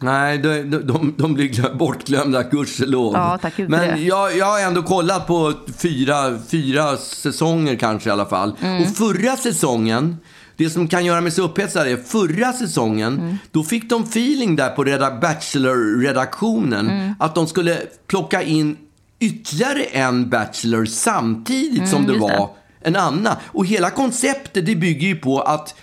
Nej, 0.00 0.38
de, 0.38 0.62
de, 0.62 1.14
de, 1.18 1.34
blir 1.34 1.48
glö- 1.48 1.76
bortglömda, 1.76 2.42
gudskelov. 2.42 3.14
Ja, 3.14 3.38
tack 3.42 3.56
Gud 3.56 3.70
Men 3.70 4.04
jag, 4.06 4.36
jag 4.36 4.46
har 4.46 4.60
ändå 4.60 4.82
kollat 4.82 5.26
på 5.26 5.52
fyra, 5.78 6.38
fyra 6.50 6.96
säsonger 6.96 7.76
kanske 7.76 8.08
i 8.08 8.12
alla 8.12 8.26
fall. 8.26 8.56
Mm. 8.60 8.82
Och 8.82 8.88
förra 8.88 9.36
säsongen, 9.36 10.16
det 10.56 10.70
som 10.70 10.88
kan 10.88 11.04
göra 11.04 11.20
mig 11.20 11.30
så 11.30 11.42
upphetsad 11.42 11.86
är, 11.88 11.96
förra 11.96 12.52
säsongen, 12.52 13.18
Mm. 13.18 13.36
då 13.50 13.62
fick 13.62 13.90
de 13.90 14.02
feeling 14.02 14.56
där 14.56 14.70
på 14.70 14.84
reda- 14.84 15.10
Bachelor-redaktionen 15.20 16.88
Mm. 16.90 17.14
att 17.18 17.34
de 17.34 17.46
skulle 17.46 17.78
plocka 18.06 18.42
in 18.42 18.76
ytterligare 19.20 19.84
en 19.84 20.28
Bachelor 20.30 20.84
samtidigt 20.84 21.88
som 21.88 22.06
det 22.06 22.12
Mm, 22.14 22.22
just 22.22 22.28
det. 22.28 22.38
var 22.38 22.50
en 22.80 22.96
annan. 22.96 23.36
Och 23.46 23.66
hela 23.66 23.90
konceptet 23.90 24.66
det 24.66 24.76
bygger 24.76 25.08
ju 25.08 25.16
på 25.16 25.40
att 25.40 25.74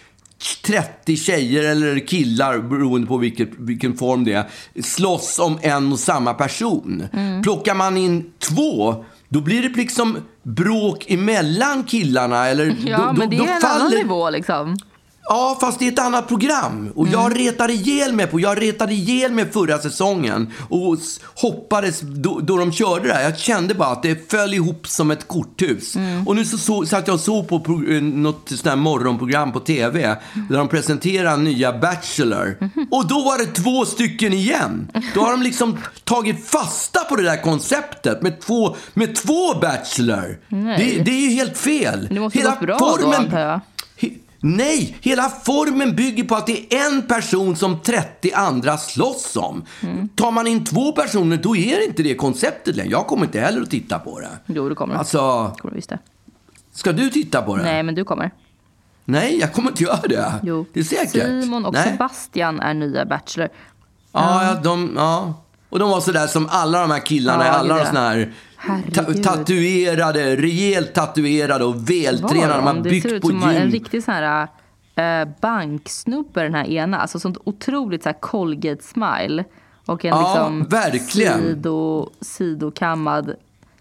30 0.65 1.15
tjejer 1.17 1.63
eller 1.63 2.07
killar, 2.07 2.57
beroende 2.59 3.07
på 3.07 3.17
vilket, 3.17 3.49
vilken 3.57 3.97
form 3.97 4.23
det 4.23 4.33
är, 4.33 4.45
slåss 4.83 5.39
om 5.39 5.59
en 5.61 5.91
och 5.93 5.99
samma 5.99 6.33
person. 6.33 7.07
Mm. 7.13 7.41
Plockar 7.41 7.75
man 7.75 7.97
in 7.97 8.31
två, 8.39 9.05
då 9.29 9.41
blir 9.41 9.61
det 9.61 9.69
liksom 9.69 10.17
bråk 10.43 11.05
emellan 11.11 11.83
killarna. 11.83 12.47
Eller, 12.47 12.75
Ja, 12.85 12.97
då, 12.97 13.03
då, 13.05 13.13
men 13.13 13.29
det 13.29 13.35
är 13.35 13.39
då 13.39 13.45
en 13.45 13.61
faller... 13.61 13.75
annan 13.85 13.91
nivå 13.91 14.29
liksom. 14.29 14.77
Ja, 15.29 15.57
fast 15.61 15.79
det 15.79 15.87
är 15.87 15.91
ett 15.91 15.99
annat 15.99 16.27
program. 16.27 16.91
Och 16.95 17.07
Mm. 17.07 17.19
jag 17.19 17.39
retade 17.39 17.73
ihjäl 17.73 18.13
mig 18.13 18.27
på, 18.27 18.39
jag 18.39 18.61
retade 18.61 18.93
ihjäl 18.93 19.31
mig 19.31 19.51
förra 19.51 19.77
säsongen. 19.77 20.53
Och 20.69 20.97
hoppades 21.35 21.99
då, 22.01 22.39
då 22.39 22.57
de 22.57 22.71
körde 22.71 23.07
det 23.07 23.13
här. 23.13 23.23
Jag 23.23 23.37
kände 23.37 23.73
bara 23.73 23.89
att 23.89 24.03
det 24.03 24.31
föll 24.31 24.53
ihop 24.53 24.87
som 24.87 25.11
ett 25.11 25.27
korthus. 25.27 25.95
Mm. 25.95 26.27
Och 26.27 26.35
nu 26.35 26.45
så, 26.45 26.57
så 26.57 26.85
satt 26.85 27.07
jag 27.07 27.13
och 27.13 27.19
såg 27.19 27.47
på 27.47 27.59
pro, 27.59 27.91
eh, 27.91 28.01
något 28.01 28.49
sånt 28.49 28.65
här 28.65 28.75
morgonprogram 28.75 29.51
på 29.51 29.59
tv. 29.59 30.15
Där 30.49 30.57
de 30.57 30.67
presenterar 30.67 31.37
nya 31.37 31.73
Bachelor. 31.77 32.57
Mhm. 32.59 32.87
Och 32.91 33.07
då 33.07 33.21
var 33.23 33.37
det 33.37 33.45
två 33.45 33.85
stycken 33.85 34.33
igen. 34.33 34.91
Då 35.13 35.21
har 35.21 35.31
de 35.31 35.41
liksom 35.41 35.77
tagit 36.03 36.45
fasta 36.49 36.99
på 36.99 37.15
det 37.15 37.23
där 37.23 37.41
konceptet 37.41 38.21
med 38.21 38.41
två, 38.41 38.75
med 38.93 39.15
två 39.15 39.53
Bachelor. 39.61 40.37
Det, 40.49 41.03
det 41.05 41.11
är 41.11 41.21
ju 41.21 41.29
helt 41.29 41.57
fel. 41.57 42.07
Det 42.11 42.19
måste 42.19 42.39
gått 42.41 42.59
bra 42.59 42.77
då, 43.01 43.13
antar 43.13 43.39
jag. 43.39 43.59
Nej, 44.47 44.97
hela 45.01 45.29
formen 45.29 45.95
bygger 45.95 46.23
på 46.23 46.35
att 46.35 46.47
det 46.47 46.73
är 46.73 46.87
en 46.87 47.01
person 47.01 47.55
som 47.55 47.79
30 47.81 48.31
andra 48.33 48.77
slåss 48.77 49.35
om. 49.35 49.65
Mm. 49.81 50.09
Tar 50.09 50.31
man 50.31 50.47
in 50.47 50.65
två 50.65 50.91
personer, 50.91 51.37
då 51.37 51.55
är 51.55 51.77
det 51.77 51.85
inte 51.85 52.03
det 52.03 52.15
konceptet 52.15 52.75
längre. 52.75 52.91
Jag 52.91 53.07
kommer 53.07 53.25
inte 53.25 53.39
heller 53.39 53.61
att 53.61 53.69
titta 53.69 53.99
på 53.99 54.19
det. 54.19 54.29
Jo, 54.45 54.69
du 54.69 54.75
kommer. 54.75 54.95
Alltså, 54.95 55.19
kommer 55.57 55.71
du 55.71 55.75
visst 55.75 55.89
det. 55.89 55.99
ska 56.71 56.91
du 56.91 57.09
titta 57.09 57.41
på 57.41 57.57
det? 57.57 57.63
Nej, 57.63 57.83
men 57.83 57.95
du 57.95 58.03
kommer. 58.03 58.31
Nej, 59.05 59.39
jag 59.39 59.53
kommer 59.53 59.69
inte 59.69 59.83
göra 59.83 60.07
det. 60.09 60.33
Jo. 60.43 60.65
Det 60.73 60.79
är 60.79 60.83
säkert. 60.83 61.43
Simon 61.43 61.65
och 61.65 61.73
Nej. 61.73 61.91
Sebastian 61.91 62.59
är 62.59 62.73
nya 62.73 63.05
Bachelor. 63.05 63.49
Ja, 64.11 64.45
ja, 64.45 64.59
de, 64.63 64.93
ja. 64.95 65.33
Och 65.69 65.79
de 65.79 65.89
var 65.89 66.01
sådär 66.01 66.27
som 66.27 66.47
alla 66.51 66.81
de 66.81 66.91
här 66.91 67.05
killarna, 67.05 67.45
Ja, 67.45 67.51
alla 67.51 67.77
de 67.77 67.85
såna 67.85 68.09
här 68.09 68.33
Herregud. 68.65 69.23
tatuerade, 69.23 70.35
rejält 70.35 70.93
tatuerade 70.93 71.65
och 71.65 71.89
vältränade. 71.89 72.53
De 72.55 72.67
har 72.67 72.83
Det 72.83 73.01
ser 73.01 73.13
ut 73.13 73.25
som 73.25 73.43
en 73.43 73.71
riktig 73.71 74.03
sån 74.03 74.13
här 74.13 74.47
eh, 74.95 75.27
banksnubbe 75.41 76.43
den 76.43 76.53
här 76.53 76.65
ena. 76.69 76.97
Alltså 76.97 77.19
sånt 77.19 77.37
otroligt 77.43 78.03
så 78.03 78.09
här 78.09 78.17
Colgate-smile. 78.19 79.43
Och 79.85 80.05
en 80.05 80.09
Ja, 80.09 80.33
liksom 80.33 80.63
verkligen. 80.63 81.41
Sido, 81.41 82.09
sidokammad 82.21 83.35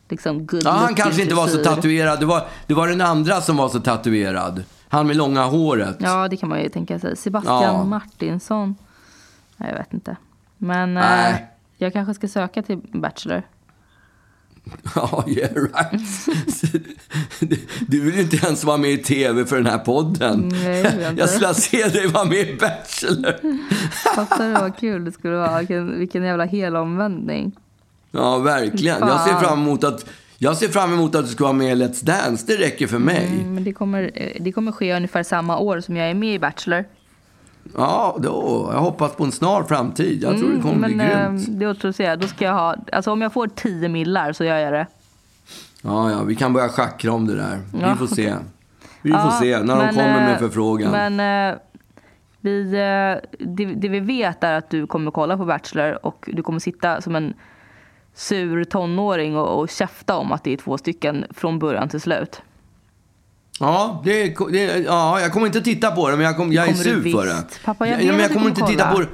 liksom 0.09 0.47
good 0.47 0.63
Ja, 0.65 0.71
han 0.71 0.95
kanske 0.95 1.23
inte 1.23 1.35
var 1.35 1.47
så 1.47 1.65
tatuerad. 1.65 2.21
Det 2.21 2.27
var, 2.27 2.47
det 2.67 2.75
var 2.75 2.89
den 2.89 3.01
andra 3.01 3.41
som 3.41 3.57
var 3.57 3.69
så 3.69 3.81
tatuerad. 3.81 4.65
Han 4.89 5.07
med 5.07 5.17
långa 5.17 5.45
håret. 5.45 5.97
Ja, 5.99 6.29
det 6.29 6.37
kan 6.37 6.49
man 6.49 6.63
ju 6.63 6.69
tänka 6.69 6.99
sig. 6.99 7.17
Sebastian 7.17 7.63
Ja. 7.63 7.85
Martinsson. 7.85 8.77
Nej, 9.57 9.71
jag 9.71 9.79
vet 9.79 9.95
inte. 9.95 10.17
Men 10.59 10.97
eh, 10.97 11.37
jag 11.79 11.93
kanske 11.93 12.15
ska 12.15 12.29
söka 12.29 12.63
till 12.63 12.81
Bachelor. 12.93 13.43
Ja, 14.95 15.25
yeah 15.29 15.51
right. 15.55 16.03
Du 17.89 18.01
vill 18.01 18.15
ju 18.15 18.21
inte 18.23 18.37
ens 18.47 18.65
vara 18.65 18.77
med 18.77 18.91
i 18.91 18.99
tv 18.99 19.45
för 19.45 19.57
den 19.57 19.67
här 19.67 19.79
podden. 19.79 20.53
Nej, 20.65 21.15
jag 21.17 21.29
skulle 21.29 21.55
se 21.55 21.89
dig 21.89 22.07
vara 22.07 22.25
med 22.25 22.39
i 22.39 22.57
Bachelor. 22.61 23.35
Fattar 24.15 24.49
du 24.49 24.53
vad 24.53 24.77
kul 24.81 25.05
det 25.05 25.13
skulle 25.13 25.37
vara? 25.37 25.59
Vilken, 25.59 25.99
vilken 25.99 26.23
jävla 26.25 26.45
helomvändning. 26.45 27.53
Ja, 28.11 28.39
verkligen. 28.39 28.99
Jag 29.01 29.21
ser 29.21 29.35
fram 29.35 29.59
emot 29.61 29.85
att, 29.85 30.07
jag 30.39 30.57
ser 30.57 30.69
fram 30.69 30.93
emot 30.93 31.15
att 31.15 31.25
du 31.27 31.31
ska 31.33 31.45
vara 31.45 31.53
med 31.53 31.73
i 31.79 31.83
Let's 31.83 32.05
Dance. 32.05 32.45
Det 32.47 32.57
räcker 32.57 32.87
för 32.87 32.99
mig. 32.99 33.27
Mm, 33.27 33.55
Men 33.55 33.65
det 33.65 33.73
kommer, 33.73 34.11
eh, 34.15 34.43
det 34.43 34.53
kommer 34.53 34.73
ske 34.73 34.97
ungefär 34.97 35.23
samma 35.23 35.59
år 35.59 35.81
som 35.81 35.97
jag 35.97 36.11
är 36.11 36.15
med 36.15 36.35
i 36.35 36.39
Bachelor. 36.39 36.85
Ja, 37.77 38.17
då. 38.21 38.71
Jag 38.73 38.81
hoppas 38.81 39.13
på 39.17 39.25
en 39.25 39.33
snar 39.33 39.63
framtid. 39.63 40.23
Jag 40.23 40.39
tror 40.39 40.53
det 40.53 40.63
kommer 40.63 40.89
men 40.89 40.97
bli 40.97 41.05
eh, 41.05 41.31
grymt. 41.31 41.47
det 41.49 41.67
återstår 41.67 42.05
att. 42.05 42.21
Då 42.21 42.27
ska 42.27 42.45
jag 42.45 42.55
ha, 42.55 42.77
alltså 42.93 43.13
om 43.13 43.23
jag 43.23 43.33
får 43.33 43.47
10 43.47 43.89
millar 43.89 44.33
så 44.33 44.45
gör 44.45 44.59
jag 44.59 44.73
det. 44.73 44.87
Ja, 45.83 46.11
ja, 46.11 46.23
vi 46.23 46.35
kan 46.35 46.53
börja 46.53 46.69
schackra 46.69 47.13
om 47.13 47.27
det 47.27 47.37
där. 47.37 47.61
Ja, 47.81 47.91
vi 47.93 48.07
får 48.07 48.15
se. 48.15 48.35
Vi 49.03 49.11
Ja, 49.11 49.23
får 49.23 49.31
se 49.31 49.59
när 49.59 49.77
de 49.77 49.85
men, 49.85 49.95
kommer 49.95 50.21
med 50.21 50.33
eh, 50.33 50.39
förfrågan. 50.39 50.91
Men 50.91 51.51
eh, 51.53 51.59
vi, 52.41 52.65
eh, 52.75 53.41
det, 53.47 53.65
det 53.65 53.89
vi 53.89 54.01
vet 54.01 54.45
är 54.45 54.53
att 54.53 54.71
du 54.71 54.87
kommer 54.87 55.11
kolla 55.11 55.37
på 55.37 55.45
Bachelor 55.45 56.07
och 56.07 56.31
du 56.33 56.43
kommer 56.43 56.59
sitta 56.59 57.01
som 57.01 57.17
en 57.17 57.35
sur 58.15 58.65
tonåring 58.65 59.37
och, 59.37 59.61
och 59.61 59.69
käfta 59.69 60.17
om 60.17 60.33
att 60.33 60.45
det 60.45 60.53
är 60.53 60.57
två 60.57 60.79
stycken 60.79 61.25
från 61.31 61.59
början 61.59 61.89
till 61.89 62.01
slut. 62.01 62.43
Ja, 63.61 64.03
det, 64.05 64.35
det, 64.53 64.79
ja, 64.79 65.21
jag 65.21 65.33
kommer 65.33 65.47
inte 65.47 65.61
titta 65.61 65.91
på 65.91 66.11
det, 66.11 66.17
men 66.17 66.27
jag, 66.27 66.37
kom, 66.37 66.53
jag 66.53 66.69
är 66.69 66.75
sur 66.75 67.13
för 67.13 67.27
det. 67.27 67.45
Pappa, 67.65 67.89
jag 67.89 68.03
ja, 68.03 68.13
men 68.13 68.21
jag 68.21 68.33
kommer 68.33 68.49
inte 68.49 68.61
kommer 68.61 68.73
titta 68.73 68.87
på 68.89 68.95
kolla. 68.95 69.07
det. 69.07 69.11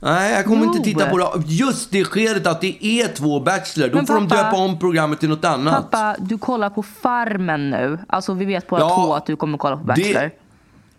Nej, 0.00 0.32
jag 0.32 0.44
kommer 0.44 0.64
Jo. 0.66 0.72
inte 0.74 0.84
titta 0.84 1.06
på 1.10 1.18
det. 1.18 1.42
Just 1.46 1.90
det 1.90 2.04
skedet 2.04 2.46
att 2.46 2.60
det 2.60 2.84
är 2.86 3.08
två 3.08 3.40
Bachelor. 3.40 3.88
Då 3.88 3.96
Men 3.96 4.06
får 4.06 4.14
de 4.14 4.28
pappa- 4.28 4.42
döpa 4.42 4.56
om 4.56 4.78
programmet 4.78 5.20
till 5.20 5.28
något 5.28 5.44
annat. 5.44 5.90
Pappa, 5.90 6.16
du 6.18 6.38
kollar 6.38 6.70
på 6.70 6.82
Farmen 6.82 7.70
nu. 7.70 7.98
Alltså 8.08 8.34
vi 8.34 8.44
vet 8.44 8.66
båda 8.68 8.82
Ja, 8.82 8.94
två 8.94 9.14
att 9.14 9.26
du 9.26 9.36
kommer 9.36 9.58
kolla 9.58 9.76
på 9.76 9.84
Bachelor. 9.84 10.30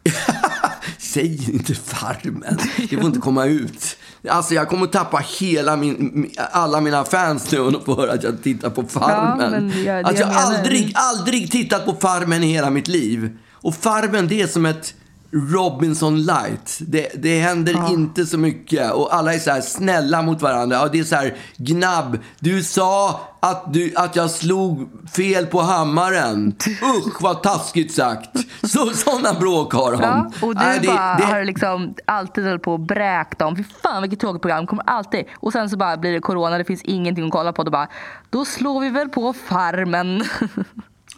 det- 0.04 0.12
Säg 0.98 1.54
inte 1.54 1.76
Farmen. 1.76 2.58
Det 2.90 2.96
får 2.98 3.06
inte 3.06 3.20
komma 3.20 3.46
ut. 3.46 3.98
Alltså 4.28 4.54
jag 4.54 4.70
kommer 4.70 4.88
tappa 4.88 5.18
hela 5.40 5.76
min, 5.76 6.32
alla 6.52 6.82
mina 6.82 7.06
fans 7.06 7.52
nu 7.52 7.60
om 7.60 7.74
de 7.74 7.86
får 7.86 8.08
att 8.08 8.24
jag 8.24 8.44
tittar 8.44 8.70
på 8.70 8.84
Farmen. 8.84 9.52
men 9.52 9.84
jag- 9.84 10.06
alltså, 10.06 10.24
jag 10.24 10.28
har 10.28 10.42
aldrig, 10.56 10.94
aldrig 10.96 11.52
tittat 11.52 11.86
på 11.86 11.94
Farmen 11.94 12.44
i 12.44 12.48
hela 12.54 12.70
mitt 12.70 12.88
liv. 12.88 13.38
Och 13.54 13.76
Farmen 13.76 14.28
det 14.28 14.42
är 14.42 14.48
som 14.48 14.66
ett 14.66 14.94
Robinson 15.32 16.22
light. 16.24 16.78
Det, 16.82 17.10
det 17.24 17.40
händer 17.40 17.92
inte 17.92 18.26
så 18.26 18.38
mycket 18.38 18.92
och 18.92 19.14
alla 19.16 19.34
är 19.34 19.40
så 19.40 19.52
här 19.52 19.62
snälla 19.62 20.22
mot 20.22 20.42
varandra. 20.42 20.82
Och 20.82 20.92
det 20.92 21.00
är 21.00 21.04
så 21.04 21.16
här 21.16 21.38
gnabb. 21.58 22.18
Du 22.40 22.64
sa 22.64 23.22
att, 23.40 23.74
du, 23.74 23.94
att 23.96 24.16
jag 24.16 24.30
slog 24.32 24.90
fel 25.16 25.46
på 25.46 25.62
hammaren. 25.62 26.56
Usch 27.06 27.22
vad 27.22 27.44
taskigt 27.44 27.94
sagt. 27.94 28.30
Så, 28.64 28.90
sådana 28.90 29.40
bråk 29.40 29.74
har 29.74 29.92
de. 29.92 30.02
Ja, 30.02 30.32
och 30.42 30.56
du 30.56 30.62
Nej, 30.62 30.80
det- 30.82 30.88
bara 30.88 31.16
det- 31.18 31.24
har 31.26 31.44
liksom 31.44 31.94
alltid 32.06 32.46
hållit 32.46 32.64
på 32.64 32.74
och 32.74 32.80
bräkt 32.80 33.40
dem. 33.40 33.56
Fy 33.56 33.64
fan 33.84 34.02
vilket 34.02 34.20
tråkigt 34.20 34.42
program. 34.42 34.68
Kommer 34.68 34.84
alltid. 34.90 35.26
Och 35.40 35.52
sen 35.52 35.70
så 35.70 35.78
bara 35.78 35.98
blir 35.98 36.12
det 36.14 36.20
corona, 36.20 36.58
det 36.58 36.66
finns 36.66 36.82
ingenting 36.82 37.26
att 37.26 37.32
kolla 37.32 37.54
på. 37.54 37.64
Då 37.64 37.72
bara, 37.72 37.88
då 38.30 38.46
slår 38.46 38.80
vi 38.82 38.90
väl 38.90 39.10
på 39.10 39.34
Farmen. 39.34 40.24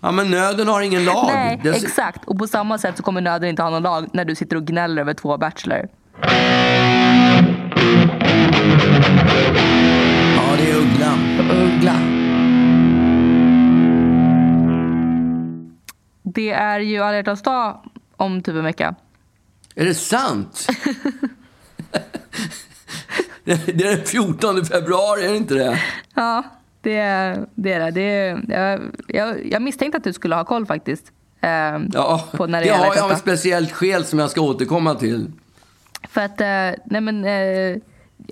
Ja, 0.01 0.11
men 0.11 0.31
nöden 0.31 0.67
har 0.67 0.81
ingen 0.81 1.05
lag. 1.05 1.29
Nej, 1.33 1.59
Det- 1.63 1.69
exakt. 1.69 2.25
Och 2.25 2.37
på 2.37 2.47
samma 2.47 2.77
sätt 2.77 2.97
så 2.97 3.03
kommer 3.03 3.21
nöden 3.21 3.49
inte 3.49 3.61
ha 3.63 3.69
någon 3.69 3.83
lag 3.83 4.07
när 4.13 4.25
du 4.25 4.35
sitter 4.35 4.55
och 4.55 4.63
gnäller 4.65 5.01
över 5.01 5.13
två 5.13 5.37
Bachelor. 5.37 5.87
Ja, 10.35 10.55
det 10.57 10.71
är 10.71 10.75
Uggla. 10.77 11.13
Uggla. 11.53 11.95
Det 16.23 16.51
är 16.51 16.79
ju 16.79 16.97
alla 17.03 17.15
hjärtans 17.15 17.41
dag 17.41 17.83
om 18.17 18.41
typ 18.43 18.55
en 18.55 18.63
vecka. 18.63 18.95
Är 19.75 19.85
det 19.85 19.93
sant? 19.95 20.67
det 23.43 23.65
det 23.73 23.83
är 23.85 23.95
den 23.97 24.05
14 24.05 24.65
februari, 24.65 25.25
är 25.25 25.29
det 25.31 25.37
inte 25.37 25.53
det? 25.53 25.79
Ja, 26.15 26.43
det 26.81 26.95
är 26.97 27.45
det. 27.55 27.79
Det. 27.79 27.89
det 27.91 28.39
jag, 28.47 28.81
jag, 29.07 29.45
jag 29.51 29.61
misstänkte 29.61 29.97
att 29.97 30.03
du 30.03 30.13
skulle 30.13 30.35
ha 30.35 30.43
koll 30.45 30.65
faktiskt. 30.65 31.11
Eh, 31.41 31.49
Ja, 31.93 32.25
på 32.33 32.47
när 32.47 32.59
det, 32.59 32.65
det 32.65 32.67
gäller 32.71 32.85
har 32.85 32.95
jag 32.95 33.03
av 33.05 33.11
ett 33.11 33.19
speciellt 33.19 33.71
skäl 33.71 34.05
som 34.05 34.19
jag 34.19 34.29
ska 34.31 34.41
återkomma 34.41 34.95
till. 34.95 35.31
För 36.09 36.21
att, 36.21 36.41
eh, 36.41 36.79
nej 36.85 37.01
men, 37.01 37.25
eh, 37.25 37.77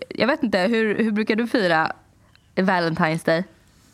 jag 0.09 0.27
vet 0.27 0.43
inte, 0.43 0.59
hur, 0.59 0.97
hur 1.03 1.11
brukar 1.11 1.35
du 1.35 1.47
fira 1.47 1.91
Valentine's 2.55 3.25
Day? 3.25 3.43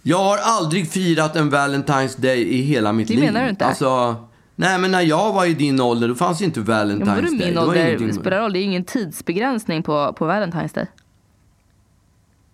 Jag 0.01 0.17
har 0.17 0.37
aldrig 0.37 0.89
firat 0.91 1.35
en 1.35 1.51
Valentine's 1.51 2.21
Day 2.21 2.41
i 2.49 2.61
hela 2.61 2.93
mitt 2.93 3.07
Det 3.07 3.13
liv. 3.13 3.23
menar 3.23 3.43
du 3.43 3.49
inte? 3.49 3.65
Alltså, 3.65 4.15
nej, 4.55 4.79
men 4.79 4.91
när 4.91 5.01
jag 5.01 5.33
var 5.33 5.45
i 5.45 5.53
din 5.53 5.81
ålder, 5.81 6.07
då 6.07 6.15
fanns 6.15 6.41
inte 6.41 6.59
Ja, 6.59 6.65
Valentine's 6.65 7.05
men 7.05 7.15
vadå 7.15 7.21
Day. 7.21 7.31
min 7.31 7.53
Det 7.55 7.61
ålder? 7.61 7.85
ingenting- 7.87 8.13
spelar 8.13 8.39
roll, 8.39 8.53
det 8.53 8.59
är 8.59 8.63
ingen 8.63 8.83
tidsbegränsning 8.83 9.83
på, 9.83 10.13
på 10.13 10.25
Valentine's 10.31 10.75
Day. 10.75 10.85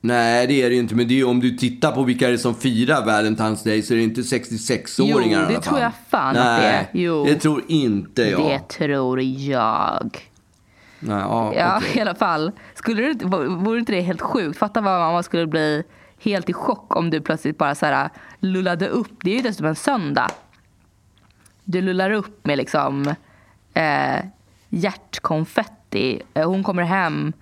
Nej, 0.03 0.47
det 0.47 0.61
är 0.61 0.69
det 0.69 0.75
ju 0.75 0.81
inte. 0.81 0.95
Men 0.95 1.07
det 1.07 1.19
är, 1.19 1.27
om 1.27 1.39
du 1.39 1.49
tittar 1.57 1.91
på 1.91 2.03
vilka 2.03 2.27
det 2.27 2.33
är 2.33 2.37
som 2.37 2.55
firar 2.55 3.01
Valentine's 3.05 3.65
Day 3.65 3.81
så 3.81 3.93
är 3.93 3.97
det 3.97 4.03
inte 4.03 4.21
66-åringar 4.21 5.45
Jo, 5.49 5.55
det 5.55 5.61
tror 5.61 5.79
jag 5.79 5.91
fan 6.09 6.37
att 6.37 6.61
det 6.61 6.67
är. 6.67 6.87
Jo. 6.93 7.25
det 7.25 7.35
tror 7.35 7.63
inte 7.67 8.21
jag. 8.21 8.41
Det 8.49 8.59
tror 8.67 9.21
jag. 9.21 10.27
Nej, 10.99 11.17
ja, 11.19 11.53
Ja, 11.55 11.77
okej. 11.77 11.97
i 11.97 12.01
alla 12.01 12.15
fall. 12.15 12.51
Skulle 12.75 13.11
inte- 13.11 13.25
vore 13.25 13.79
inte 13.79 13.91
det 13.91 14.01
helt 14.01 14.21
sjukt? 14.21 14.57
Fatta 14.59 14.81
vad 14.81 14.99
mamma 14.99 15.23
skulle 15.23 15.47
bli 15.47 15.83
helt 16.23 16.49
i 16.49 16.53
chock 16.53 16.95
om 16.95 17.09
du 17.09 17.21
plötsligt 17.21 17.57
bara 17.57 17.75
så 17.75 17.85
här 17.85 18.09
lullade 18.39 18.87
upp. 18.87 19.11
Det 19.23 19.31
är 19.31 19.35
ju 19.35 19.41
dessutom 19.41 19.65
en 19.65 19.75
söndag. 19.75 20.31
Du 21.63 21.81
lullar 21.81 22.11
upp 22.11 22.45
med 22.45 22.57
liksom 22.57 23.13
eh, 23.73 24.19
hjärtkonfetti. 24.69 26.21
Eh, 26.33 26.47
Hon 26.47 26.63
kommer 26.63 26.83
hem 26.83 27.33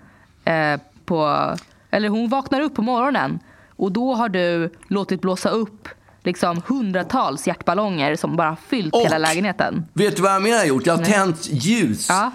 eh, 0.46 0.80
på... 1.06 1.50
Eller 1.92 2.10
hon 2.10 2.30
vaknar 2.30 2.62
upp 2.62 2.76
på 2.76 2.82
morgonen 2.82 3.40
och 3.76 3.92
då 3.92 4.14
har 4.16 4.30
du 4.30 4.74
låtit 4.88 5.22
blåsa 5.22 5.50
upp 5.50 5.88
liksom 6.24 6.62
hundratals 6.68 7.48
hjärtballonger 7.48 8.16
som 8.16 8.36
bara 8.36 8.58
fyllt 8.70 8.94
Och- 8.94 9.02
hela 9.02 9.18
lägenheten. 9.18 9.86
Vet 9.94 10.16
du 10.16 10.22
vad 10.22 10.32
jag 10.34 10.42
mer 10.42 10.58
har 10.58 10.66
gjort? 10.66 10.86
Jag 10.86 10.98
har 10.98 11.06
tänt 11.06 11.48
ljus. 11.52 12.06
Ja. 12.10 12.32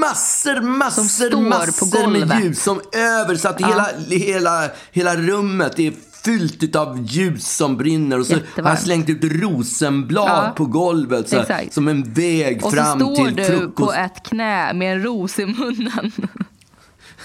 Massor, 0.00 0.60
massor, 0.60 1.40
massor 1.40 2.10
med 2.10 2.40
ljus 2.44 2.62
som 2.62 2.80
över 2.92 3.34
så 3.36 3.48
att 3.48 3.60
hela, 3.60 3.88
hela, 4.10 4.68
hela 4.92 5.16
rummet 5.16 5.78
är 5.78 5.92
fyllt 6.24 6.76
av 6.76 6.98
ljus 7.08 7.56
som 7.56 7.76
brinner. 7.76 8.18
Och 8.20 8.26
så 8.26 8.32
har 8.32 8.38
jag 8.40 8.46
Jättevarmt. 8.48 8.80
slängt 8.80 9.08
ut 9.10 9.24
rosenblad 9.24 10.28
Ja. 10.28 10.52
på 10.56 10.64
golvet 10.66 11.28
så, 11.28 11.44
som 11.70 11.88
en 11.88 12.12
väg 12.12 12.56
Och 12.64 12.70
så 12.70 12.76
fram 12.76 13.00
står 13.00 13.16
till 13.26 13.36
du 13.36 13.44
frukost. 13.44 13.76
på 13.88 13.92
ett 13.92 14.22
knä 14.22 14.72
med 14.72 14.92
en 14.96 15.02
ros 15.02 15.38
i 15.38 15.46
munnen. 15.46 16.12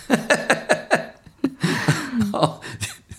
Ja, 2.33 2.61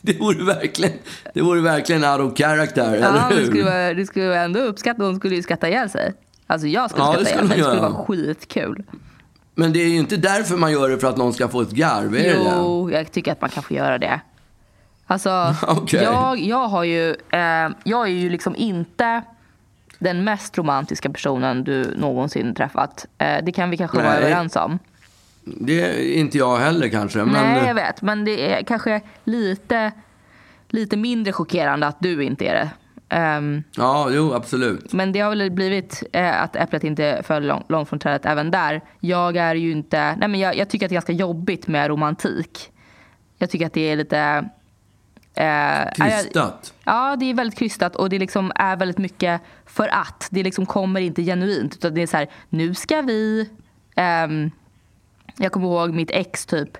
det, 0.01 0.21
vore 0.21 0.45
verkligen, 0.45 0.99
det 1.35 1.41
vore 1.41 1.61
verkligen 1.61 2.05
out 2.05 2.21
of 2.21 2.39
character, 2.39 2.85
Ja, 2.85 3.09
eller 3.09 3.21
men 3.21 3.29
det 3.29 3.35
hur? 3.37 3.47
skulle, 3.47 3.65
vara, 3.65 3.95
det 3.95 4.07
skulle 4.07 4.29
vara 4.29 4.41
ändå 4.41 4.61
uppskatta. 4.61 5.05
Hon 5.05 5.17
skulle 5.17 5.35
ju 5.35 5.43
skratta 5.43 5.69
ihjäl 5.69 5.91
sig. 5.91 6.13
Alltså 6.47 6.67
jag 6.67 6.91
skulle 6.91 7.05
Ja, 7.07 7.13
skratta 7.13 7.31
ihjäl 7.31 7.49
mig. 7.49 7.59
Det 7.59 7.65
skulle 7.65 7.81
vara 7.81 8.05
skitkul. 8.05 8.85
Men 9.55 9.73
det 9.73 9.79
är 9.79 9.89
ju 9.89 9.97
inte 9.97 10.17
därför 10.17 10.57
man 10.57 10.73
gör 10.73 10.89
det 10.89 10.99
för 10.99 11.09
att 11.09 11.17
någon 11.17 11.33
ska 11.33 11.49
få 11.49 11.61
ett 11.61 11.71
garv, 11.71 12.15
är 12.15 12.23
det 12.23 12.29
det? 12.29 12.53
Jo, 12.57 12.91
jag 12.91 13.13
tycker 13.13 13.33
att 13.33 13.41
man 13.41 13.51
kan 13.51 13.63
få 13.63 13.75
göra 13.75 13.99
det. 13.99 14.21
Alltså, 15.07 15.55
Okej. 15.69 16.03
jag, 16.03 16.39
jag 16.41 16.69
har 16.69 16.85
ju... 16.85 17.11
Eh, 17.11 17.69
jag 17.85 18.03
är 18.03 18.13
ju 18.13 18.31
liksom 18.31 18.57
inte 18.57 19.23
den 19.99 20.25
mest 20.25 20.59
romantiska 20.59 21.11
personen 21.11 21.65
du 21.65 21.95
någonsin 21.97 22.55
träffat. 22.55 23.07
Eh, 23.19 23.45
det 23.45 23.53
kan 23.53 23.71
vi 23.71 23.77
kanske 23.77 23.97
vara 23.97 24.09
Nej. 24.09 24.19
överens 24.19 24.57
om. 24.57 24.79
Det 25.57 25.81
är 25.81 26.13
inte 26.19 26.39
jag 26.39 26.57
heller 26.57 26.89
kanske. 26.89 27.19
Men, 27.19 27.29
Nej, 27.33 27.67
jag 27.67 27.75
vet. 27.75 28.03
Men 28.03 28.25
det 28.25 28.53
är 28.55 28.63
kanske 28.63 29.01
lite, 29.25 29.93
lite 30.69 30.97
mindre 30.97 31.33
chockerande 31.33 31.87
att 31.87 31.97
du 32.01 32.25
inte 32.25 32.45
är 32.47 32.55
det. 32.55 32.71
Ehm, 33.17 33.63
Ja, 33.77 34.09
jo, 34.11 34.33
absolut. 34.35 34.93
Men 34.93 35.13
det 35.13 35.21
har 35.21 35.31
väl 35.31 35.51
blivit 35.51 36.03
eh, 36.13 36.43
att 36.43 36.57
äpplet 36.57 36.85
inte 36.85 37.21
föll 37.25 37.47
lång, 37.47 37.65
långt 37.69 37.89
från 37.89 37.99
trädet 37.99 38.27
även 38.27 38.51
där. 38.51 38.81
Jag 39.01 39.37
är 39.37 39.55
ju 39.55 39.71
inte... 39.73 40.17
Nej 40.17 40.29
men 40.29 40.41
jag, 40.41 40.57
jag 40.57 40.69
tycker 40.71 40.87
att 40.87 40.91
det 40.91 40.93
är 40.93 40.97
ganska 40.97 41.13
jobbigt 41.13 41.67
med 41.67 41.89
romantik. 41.89 42.71
Jag 43.39 43.51
tycker 43.51 43.67
att 43.67 43.73
det 43.73 43.91
är 43.91 43.97
lite... 43.97 44.49
Eh, 45.35 45.45
jag- 45.47 45.95
Krystat. 45.95 46.75
Ja, 46.85 47.17
det 47.21 47.31
är 47.31 47.35
väldigt 47.35 47.59
krystat 47.59 47.97
och 47.97 48.09
det 48.11 48.19
liksom 48.19 48.53
är 48.55 48.77
väldigt 48.77 48.99
mycket 48.99 49.41
för 49.67 49.89
att. 49.89 50.29
Det 50.31 50.43
liksom 50.43 50.67
kommer 50.67 51.01
inte 51.01 51.23
genuint. 51.23 51.75
Utan 51.75 51.95
det 51.95 52.03
är 52.03 52.07
så 52.07 52.17
här, 52.17 52.29
nu 52.49 52.75
ska 52.75 53.03
vi... 53.03 53.51
ehm, 53.97 54.51
jag 55.39 55.53
kommer 55.53 55.67
ihåg 55.67 55.95
mitt 55.95 56.11
ex 56.11 56.47
typ. 56.47 56.79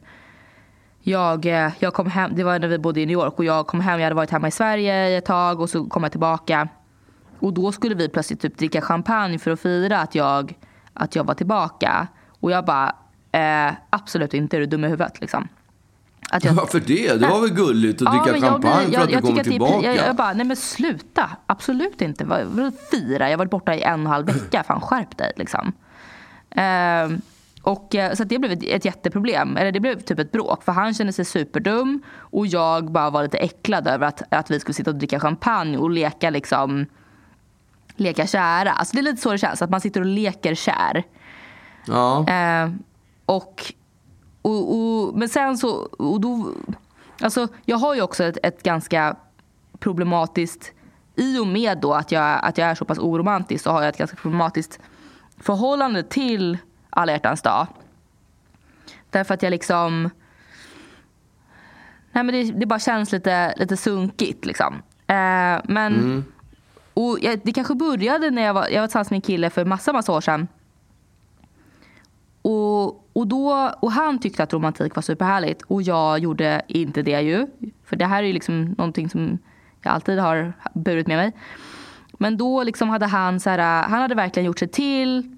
Jag, 1.01 1.47
eh, 1.47 1.71
jag 1.79 1.95
kom 1.95 2.11
hem, 2.11 2.31
det 2.35 2.45
var 2.45 2.59
när 2.59 2.69
vi 2.69 2.79
bodde 2.79 3.01
i 3.01 3.07
New 3.07 3.13
York 3.15 3.39
och 3.39 3.45
jag 3.45 3.67
kom 3.67 3.81
hem, 3.81 3.99
jag 4.01 4.05
hade 4.07 4.15
varit 4.17 4.31
hemma 4.31 4.49
i 4.49 4.51
Sverige 4.51 5.19
ett 5.19 5.25
tag 5.25 5.61
och 5.61 5.71
så 5.71 5.85
kom 5.87 6.03
jag 6.03 6.13
tillbaka. 6.13 6.69
Och 7.39 7.53
då 7.53 7.73
skulle 7.73 7.95
vi 7.95 8.09
plötsligt 8.09 8.41
typ 8.41 8.59
dricka 8.59 8.81
champagne 8.81 9.39
för 9.39 9.51
att 9.51 9.61
fira 9.61 9.99
att 10.01 10.15
jag, 10.15 10.55
att 10.95 11.17
jag 11.17 11.25
var 11.25 11.35
tillbaka. 11.35 12.07
Och 12.41 12.51
jag 12.51 12.65
bara, 12.65 12.95
eh, 13.33 13.75
absolut 13.91 14.35
inte, 14.35 14.57
är 14.57 14.61
du 14.61 14.67
dum 14.67 14.85
i 14.85 14.89
huvudet 14.89 15.21
liksom. 15.21 15.49
Att 16.31 16.45
jag, 16.45 16.53
Varför 16.53 16.81
det? 16.81 17.21
Det 17.21 17.27
var 17.29 17.41
väl 17.41 17.51
gulligt 17.51 18.03
att 18.03 18.13
dricka 18.13 18.33
men 18.33 18.41
jag 18.41 18.51
champagne 18.53 18.87
blir- 18.89 18.99
för 18.99 19.05
att 19.05 19.11
du 19.11 19.21
kommer 19.21 19.45
tillbaka? 19.45 19.95
Jag, 19.95 20.07
jag 20.07 20.17
bara, 20.17 20.33
nej 20.33 20.47
men 20.47 20.57
sluta. 20.57 21.31
Absolut 21.47 22.03
inte. 22.03 22.25
Fira? 22.91 23.25
Jag 23.27 23.31
har 23.33 23.37
varit 23.39 23.51
borta 23.51 23.75
i 23.75 23.83
en 23.83 23.93
och 23.93 23.99
en 24.01 24.07
halv 24.07 24.27
vecka. 24.27 24.63
Fan 24.67 24.81
skärp 24.81 25.17
dig 25.19 25.33
liksom. 25.37 25.73
Ehm, 26.51 27.21
och, 27.63 27.95
eh, 27.95 28.15
så 28.15 28.25
det 28.25 28.39
blev 28.39 28.53
ett, 28.53 28.63
ett 28.63 28.85
jätteproblem. 28.85 29.57
Eller 29.57 29.73
det 29.73 29.81
blev 29.81 30.01
typ 30.01 30.19
ett 30.19 30.33
bråk. 30.33 30.63
För 30.63 30.73
han 30.73 30.95
kände 30.95 31.13
sig 31.13 31.25
superdum. 31.25 32.03
Och 32.17 32.47
jag 32.47 32.93
bara 32.93 33.11
var 33.11 33.23
lite 33.23 33.39
äcklad 33.39 33.89
över 33.89 34.07
att, 34.07 34.23
att 34.31 34.51
vi 34.51 34.61
skulle 34.61 34.75
sitta 34.75 34.91
och 34.91 34.97
dricka 34.97 35.21
champagne 35.21 35.79
och 35.79 35.91
leka 35.91 36.31
liksom 36.31 36.87
leka 37.97 38.27
kära. 38.27 38.73
Alltså 38.73 38.97
det 38.97 39.01
är 39.01 39.03
lite 39.03 39.23
så 39.23 39.33
det 39.33 39.39
känns. 39.39 39.63
Att 39.63 39.71
man 39.71 39.81
sitter 39.81 40.01
och 40.01 40.07
leker 40.07 40.55
kär. 40.55 41.05
Ja. 41.87 42.29
Eh, 42.29 42.71
och, 43.25 43.73
och, 44.43 44.75
och, 44.75 45.19
men 45.19 45.29
sen 45.29 45.59
så, 45.59 45.71
och 45.99 46.21
då, 46.21 46.53
alltså 47.21 47.49
jag 47.65 47.77
har 47.77 47.95
ju 47.95 48.03
också 48.03 48.25
ett, 48.25 48.39
ett 48.43 48.63
ganska 48.63 49.17
problematiskt, 49.79 50.73
i 51.17 51.39
och 51.39 51.47
med 51.47 51.79
då 51.79 51.95
att 51.95 52.13
jag, 52.13 52.41
att 52.43 52.59
jag 52.59 52.69
är 52.69 52.75
så 52.75 52.85
pass 52.85 52.99
oromantisk 52.99 53.65
så 53.65 53.71
har 53.71 53.83
jag 53.83 53.89
ett 53.89 53.99
ganska 53.99 54.17
problematiskt 54.17 54.81
förhållande 55.39 56.03
till 56.03 56.59
alla 56.99 57.13
hjärtans 57.13 57.43
dag. 57.43 57.67
Därför 59.11 59.35
att 59.35 59.43
jag 59.43 59.51
liksom, 59.51 60.11
nej 62.13 62.25
men 62.25 62.35
det, 62.35 62.53
det 62.53 62.67
bara 62.67 62.79
känns 62.79 63.13
lite, 63.13 63.55
lite 63.57 63.77
sunkigt 63.77 64.45
liksom. 64.45 64.75
Eh, 65.07 65.61
men, 65.65 66.25
och 66.95 67.19
jag, 67.21 67.41
det 67.45 67.53
kanske 67.53 67.75
började 67.75 68.31
när 68.31 68.43
jag 68.43 68.55
var, 68.55 68.69
jag 68.69 68.81
var 68.81 68.87
tillsammans 68.87 69.11
med 69.11 69.17
en 69.17 69.23
kille 69.23 69.51
för 69.51 69.65
massa, 69.65 69.93
massa 69.93 70.13
år 70.13 70.21
sedan. 70.21 70.49
Och, 72.43 72.89
och, 73.13 73.27
då, 73.27 73.73
och 73.81 73.93
han 73.93 74.19
tyckte 74.19 74.43
att 74.43 74.53
romantik 74.53 74.95
var 74.95 75.03
superhärligt 75.03 75.63
och 75.63 75.83
jag 75.83 76.19
gjorde 76.19 76.63
inte 76.69 77.03
det 77.03 77.21
ju. 77.21 77.47
För 77.85 77.97
det 77.97 78.07
här 78.07 78.23
är 78.23 78.27
ju 78.27 78.33
liksom 78.33 78.65
någonting 78.65 79.11
som 79.11 79.39
jag 79.83 79.95
alltid 79.95 80.19
har 80.19 80.53
burit 80.75 81.07
med 81.07 81.17
mig. 81.17 81.33
Men 82.13 82.37
då 82.37 82.63
liksom 82.63 82.89
hade 82.89 83.07
han 83.07 83.41
så 83.41 83.51
här, 83.51 83.83
han 83.83 84.01
hade 84.01 84.15
verkligen 84.15 84.47
gjort 84.47 84.59
sig 84.59 84.69
till. 84.69 85.38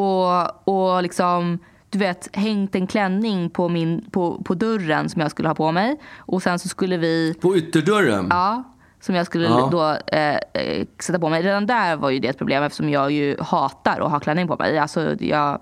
Och, 0.00 0.68
och 0.68 1.02
liksom, 1.02 1.58
du 1.90 1.98
vet, 1.98 2.36
hängt 2.36 2.74
en 2.74 2.86
klänning 2.86 3.50
på, 3.50 3.68
min, 3.68 4.10
på, 4.10 4.42
på 4.44 4.54
dörren 4.54 5.08
som 5.08 5.22
jag 5.22 5.30
skulle 5.30 5.48
ha 5.48 5.54
på 5.54 5.72
mig. 5.72 6.00
Och 6.18 6.42
sen 6.42 6.58
så 6.58 6.68
skulle 6.68 6.96
vi... 6.96 7.34
På 7.40 7.56
ytterdörren? 7.56 8.26
Ja, 8.30 8.62
som 9.00 9.14
jag 9.14 9.26
skulle 9.26 9.44
Ja. 9.44 9.68
då 9.72 10.16
eh, 10.16 10.36
eh, 10.52 10.86
sätta 10.98 11.18
på 11.18 11.28
mig. 11.28 11.42
Redan 11.42 11.66
där 11.66 11.96
var 11.96 12.10
ju 12.10 12.18
det 12.18 12.28
ett 12.28 12.38
problem 12.38 12.62
eftersom 12.62 12.90
jag 12.90 13.10
ju 13.10 13.36
hatar 13.40 14.00
att 14.00 14.10
ha 14.10 14.20
klänning 14.20 14.48
på 14.48 14.56
mig. 14.56 14.78
Alltså, 14.78 15.16
jag, 15.20 15.60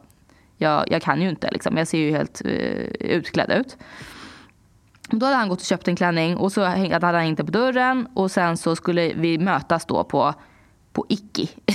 jag, 0.57 0.85
jag 0.91 1.03
kan 1.03 1.23
ju 1.23 1.29
inte 1.29 1.51
liksom. 1.51 1.77
Jag 1.77 1.89
ser 1.89 1.99
ju 1.99 2.11
helt 2.11 2.43
eh, 2.45 2.51
utklädd 3.01 3.51
ut. 3.51 3.77
Då 5.11 5.27
hade 5.27 5.39
han 5.39 5.49
gått 5.49 5.61
och 5.61 5.65
köpt 5.67 5.89
en 5.89 5.97
klänning 5.97 6.37
och 6.37 6.53
så 6.53 6.65
hade 6.65 7.07
han 7.07 7.15
hängt 7.15 7.37
den 7.37 7.47
på 7.47 7.53
dörren 7.53 8.09
och 8.15 8.31
sen 8.31 8.57
så 8.57 8.77
skulle 8.77 9.13
vi 9.15 9.39
mötas 9.39 9.87
då 9.87 10.05
på, 10.05 10.35
på 10.93 11.07
Ikki. 11.09 11.51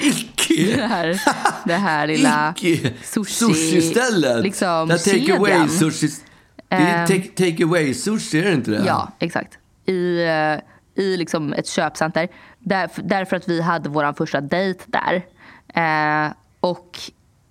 det, 0.00 0.06
Icke! 0.06 0.86
här, 0.86 1.20
det 1.64 1.74
här 1.74 2.06
lilla 2.06 2.54
Icke! 2.56 2.92
sushi... 3.04 3.32
Sushi-stället! 3.32 4.42
Liksom, 4.42 4.88
take 4.88 5.36
away 5.36 5.68
sushi. 5.68 6.08
Det 6.68 6.74
är 6.76 7.00
Ehm. 7.00 7.06
take, 7.06 7.28
take 7.50 7.64
away 7.64 7.94
sushi, 7.94 8.38
är 8.38 8.44
det 8.44 8.52
inte 8.52 8.70
det? 8.70 8.82
Ja, 8.86 9.12
exakt. 9.18 9.58
I, 9.86 10.22
eh, 10.24 11.04
i 11.04 11.16
liksom 11.16 11.52
ett 11.52 11.66
köpcenter. 11.68 12.28
Där, 12.58 12.90
därför 12.96 13.36
att 13.36 13.48
vi 13.48 13.60
hade 13.60 13.88
vår 13.88 14.12
första 14.12 14.40
dejt 14.40 14.84
där. 14.86 15.14
Eh, 16.26 16.32
och 16.60 16.98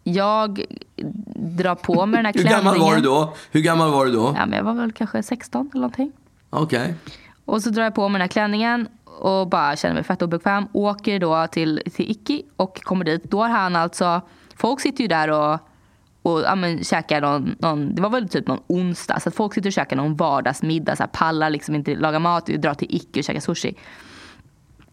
jag 0.04 0.66
drar 1.36 1.76
på 1.76 2.06
mig 2.06 2.18
den 2.18 2.26
här 2.26 2.34
Hur 2.36 2.40
klänningen. 2.42 2.64
gammal 2.66 2.80
var 2.80 2.96
du 2.96 3.02
då? 3.02 3.34
Hur 3.52 3.62
gammal 3.62 3.92
var 3.92 4.06
du 4.06 4.12
då? 4.12 4.34
Ja, 4.38 4.46
men 4.46 4.58
jag 4.58 4.64
var 4.64 4.74
väl 4.74 4.92
kanske 4.92 5.24
16 5.24 5.70
eller 5.74 5.82
någonting. 5.82 6.12
Okej. 6.50 6.94
Och 7.46 7.62
så 7.64 7.70
drar 7.70 7.84
jag 7.84 7.96
på 7.96 8.10
mig 8.10 8.14
den 8.20 8.22
här 8.22 8.28
klänningen 8.28 8.88
och 9.20 9.50
bara 9.50 9.76
känner 9.76 9.94
mig 9.94 10.04
fett 10.04 10.22
obekväm. 10.22 10.68
Åker 10.74 11.20
då 11.20 11.48
till, 11.48 11.82
till 11.96 12.12
Icky 12.12 12.44
och 12.56 12.84
kommer 12.84 13.06
dit. 13.06 13.24
Då 13.24 13.42
har 13.42 13.50
han 13.50 13.76
alltså, 13.76 14.22
folk 14.56 14.82
sitter 14.82 15.02
ju 15.02 15.08
där 15.08 15.30
och, 15.30 15.60
och 16.22 16.42
ja, 16.42 16.56
men, 16.56 16.84
käkar 16.84 17.22
någon, 17.22 17.56
någon, 17.60 17.96
det 17.96 18.02
var 18.02 18.10
väl 18.10 18.30
typ 18.30 18.48
någon 18.48 18.62
onsdag. 18.68 19.20
Så 19.20 19.30
att 19.30 19.36
folk 19.36 19.54
sitter 19.54 19.70
och 19.70 19.74
käkar 19.74 19.96
någon 19.96 20.16
vardagsmiddag. 20.16 20.96
Så 20.96 21.04
här, 21.04 21.08
pallar 21.08 21.50
liksom 21.50 21.76
inte 21.76 21.96
laga 21.96 22.20
mat, 22.20 22.46
drar 22.46 22.74
till 22.74 22.96
Icky 22.96 23.20
och 23.20 23.24
käkar 23.24 23.40
sushi. 23.40 23.76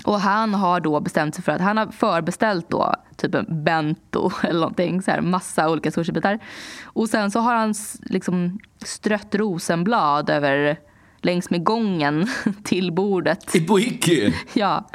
Och 0.05 0.21
han 0.21 0.55
har 0.55 0.81
då 0.81 1.01
bestämt 1.01 1.35
sig 1.35 1.45
för 1.45 1.53
att 1.53 1.61
han 1.61 1.77
har 1.77 1.87
förbeställt 1.87 2.71
då 2.71 2.95
typ 3.17 3.35
en 3.35 3.65
bento 3.65 4.31
eller 4.43 4.61
någonting. 4.61 5.03
Så 5.03 5.11
här, 5.11 5.21
massa 5.21 5.71
olika 5.71 5.91
sushibitar. 5.91 6.39
Och 6.85 7.09
sen 7.09 7.31
så 7.31 7.41
har 7.41 7.55
han 7.55 7.75
liksom 8.03 8.59
strött 8.85 9.35
rosenblad 9.35 10.31
över 10.31 10.79
längs 11.25 11.51
med 11.51 11.65
gången 11.65 12.29
till 12.65 12.93
bordet. 12.93 13.55
I 13.55 13.67
Icke? 13.79 14.35
Ja. 14.53 14.89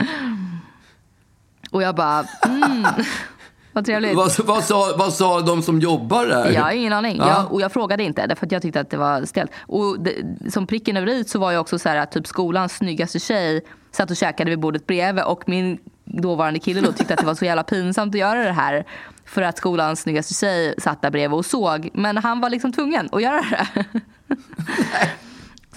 Och 1.71 1.83
jag 1.83 1.95
bara, 1.95 2.25
mm, 2.45 2.85
vad 3.73 3.85
trevligt. 3.85 4.15
Vad, 4.15 4.39
vad, 4.39 4.63
sa, 4.63 4.95
vad 4.97 5.13
sa 5.13 5.41
de 5.41 5.61
som 5.61 5.79
jobbar 5.79 6.25
där? 6.25 6.51
Jag 6.51 6.61
har 6.61 6.71
ingen 6.71 6.93
aning. 6.93 7.17
Ja. 7.17 7.27
Jag, 7.27 7.53
och 7.53 7.61
jag 7.61 7.71
frågade 7.71 8.03
inte 8.03 8.27
därför 8.27 8.45
att 8.45 8.51
jag 8.51 8.61
tyckte 8.61 8.79
att 8.79 8.89
det 8.89 8.97
var 8.97 9.25
stelt. 9.25 9.51
Och 9.59 9.99
det, 9.99 10.13
som 10.51 10.67
pricken 10.67 10.97
över 10.97 11.09
i 11.09 11.23
så 11.23 11.39
var 11.39 11.51
jag 11.51 11.61
också 11.61 11.79
så 11.79 11.89
här 11.89 11.97
att 11.97 12.11
typ 12.11 12.27
skolans 12.27 12.73
snyggaste 12.73 13.19
tjej 13.19 13.61
satt 13.91 14.11
och 14.11 14.17
käkade 14.17 14.49
vid 14.49 14.59
bordet 14.59 14.87
bredvid 14.87 15.23
och 15.23 15.49
min 15.49 15.77
dåvarande 16.05 16.59
kille 16.59 16.81
då 16.81 16.91
tyckte 16.91 17.13
att 17.13 17.19
det 17.19 17.25
var 17.25 17.35
så 17.35 17.45
jävla 17.45 17.63
pinsamt 17.63 18.15
att 18.15 18.19
göra 18.19 18.43
det 18.43 18.51
här. 18.51 18.85
För 19.25 19.41
att 19.41 19.57
skolans 19.57 20.01
snyggaste 20.01 20.33
tjej 20.33 20.75
satt 20.77 21.01
där 21.01 21.11
bredvid 21.11 21.37
och 21.37 21.45
såg. 21.45 21.89
Men 21.93 22.17
han 22.17 22.41
var 22.41 22.49
liksom 22.49 22.73
tvungen 22.73 23.09
att 23.11 23.21
göra 23.21 23.41
det. 23.41 23.85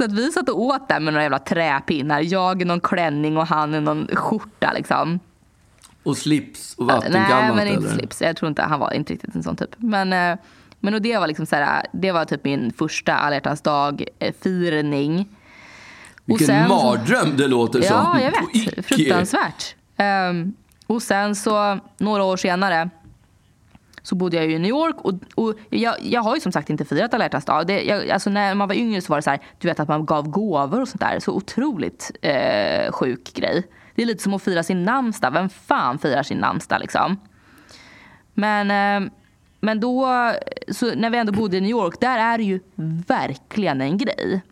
Så 0.01 0.05
att 0.05 0.13
vi 0.13 0.33
satt 0.33 0.49
och 0.49 0.61
åt 0.61 0.89
där 0.89 1.01
med 1.01 1.13
några 1.13 1.23
jävla 1.23 1.39
träpinnar. 1.39 2.21
Jag 2.21 2.63
i 2.63 2.65
någon 2.65 2.81
klänning 2.81 3.37
och 3.37 3.47
han 3.47 3.75
i 3.75 3.81
någon 3.81 4.09
skjorta 4.13 4.73
liksom. 4.73 5.21
Och 6.03 6.17
slips 6.17 6.75
och 6.75 6.87
vattenkammat? 6.87 7.31
Nej, 7.31 7.55
men 7.55 7.69
inte 7.69 7.87
eller? 7.87 7.99
slips. 7.99 8.21
Jag 8.21 8.37
tror 8.37 8.49
inte 8.49 8.63
han 8.63 8.81
var 8.81 8.93
inte 8.93 9.13
riktigt 9.13 9.35
en 9.35 9.43
sån 9.43 9.57
typ. 9.57 9.71
Men, 9.77 10.13
eh, 10.13 10.39
men 10.81 10.95
och 10.95 11.03
det 11.03 11.19
var 11.19 11.27
liksom 11.27 11.47
så 11.47 11.57
här, 11.57 11.87
det 11.93 12.13
var 12.13 12.25
typ 12.25 12.45
min 12.45 12.73
första 12.73 13.15
alla 13.15 13.35
hjärtans 13.35 13.61
dag 13.61 14.05
eh. 14.19 14.35
Vilken 16.25 16.47
sen 16.47 16.69
mardröm 16.69 17.37
det 17.37 17.47
låter 17.47 17.83
som. 17.83 17.97
Ja, 17.97 18.21
jag 18.21 18.31
vet. 18.31 18.87
Fruktansvärt. 18.87 19.75
Ehm, 19.97 20.55
och 20.87 21.03
sen 21.03 21.37
så 21.37 21.79
några 21.99 22.25
år 22.25 22.37
senare 22.37 22.91
så 24.03 24.15
bodde 24.15 24.37
jag 24.37 24.47
ju 24.47 24.53
i 24.53 24.59
New 24.59 24.69
York 24.69 24.97
och, 25.01 25.15
och 25.35 25.55
jag, 25.71 25.95
jag 26.03 26.23
har 26.23 26.35
ju 26.35 26.41
som 26.41 26.53
sagt 26.53 26.71
inte 26.71 26.85
firat 26.85 27.15
alla 27.15 27.25
hjärtans 27.25 27.45
dag. 27.45 27.67
Det, 27.67 27.83
jag, 27.83 28.11
alltså 28.11 28.31
när 28.31 28.55
man 28.55 28.69
var 28.69 28.75
yngre 28.75 29.01
så 29.01 29.13
var 29.13 29.19
det 29.19 29.23
så 29.23 29.31
här, 29.31 29.41
du 29.59 29.69
vet 29.69 29.81
att 29.81 29.89
man 29.89 30.07
gav 30.07 30.29
gåvor 30.29 30.81
och 30.81 30.89
sånt 30.89 31.01
där. 31.01 31.21
Så 31.21 31.33
otroligt 31.33 32.11
eh, 32.23 32.93
sjuk 32.93 33.35
grej. 33.35 33.67
Det 33.95 34.03
är 34.03 34.07
lite 34.07 34.23
som 34.23 34.35
att 34.35 34.43
fira 34.43 34.63
sin 34.63 34.85
namnsdag. 34.85 35.31
Vem 35.31 35.49
fan 35.49 35.99
firar 35.99 36.23
sin 36.23 36.39
namnsdag 36.39 36.81
liksom? 36.81 37.17
Men, 38.35 38.71
eh, 38.71 39.11
men 39.61 39.81
då, 39.81 40.09
så 40.69 40.95
när 40.95 41.11
vi 41.11 41.19
ändå 41.19 41.33
bodde 41.33 41.57
i 41.57 41.61
New 41.61 41.71
York, 41.71 42.01
där 42.01 42.19
är 42.19 42.39
det 42.39 42.45
ju 42.45 42.61
verkligen 43.07 43.81
en 43.81 43.99
grej. 43.99 44.43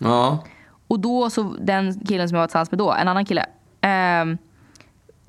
Ja. 0.00 0.44
Och 0.86 1.00
då 1.00 1.30
så, 1.30 1.42
den 1.60 2.00
killen 2.06 2.28
som 2.28 2.36
jag 2.36 2.42
var 2.42 2.46
tillsammans 2.46 2.70
med 2.70 2.78
då, 2.78 2.92
en 2.92 3.08
annan 3.08 3.24
kille. 3.24 3.46
ehm, 3.80 4.38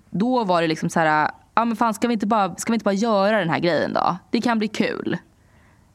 då 0.09 0.43
var 0.43 0.61
det 0.61 0.67
liksom 0.67 0.89
så 0.89 0.99
här, 0.99 1.31
ja 1.55 1.65
men 1.65 1.75
fan 1.75 1.93
ska 1.93 2.07
vi, 2.07 2.13
inte 2.13 2.27
bara, 2.27 2.55
ska 2.55 2.71
vi 2.71 2.75
inte 2.75 2.83
bara 2.83 2.93
göra 2.93 3.39
den 3.39 3.49
här 3.49 3.59
grejen 3.59 3.93
då? 3.93 4.17
Det 4.31 4.41
kan 4.41 4.59
bli 4.59 4.67
kul. 4.67 5.17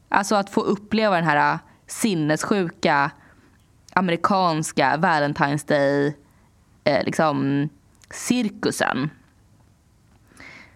Alltså 0.09 0.35
att 0.35 0.49
få 0.49 0.61
uppleva 0.61 1.15
den 1.15 1.25
här 1.25 1.53
äh, 1.53 1.59
sinnessjuka 1.87 3.11
amerikanska 3.93 4.97
Valentine's 4.97 5.67
Day 5.67 6.17
eh, 6.83 7.03
liksom 7.03 7.69
cirkusen. 8.09 9.09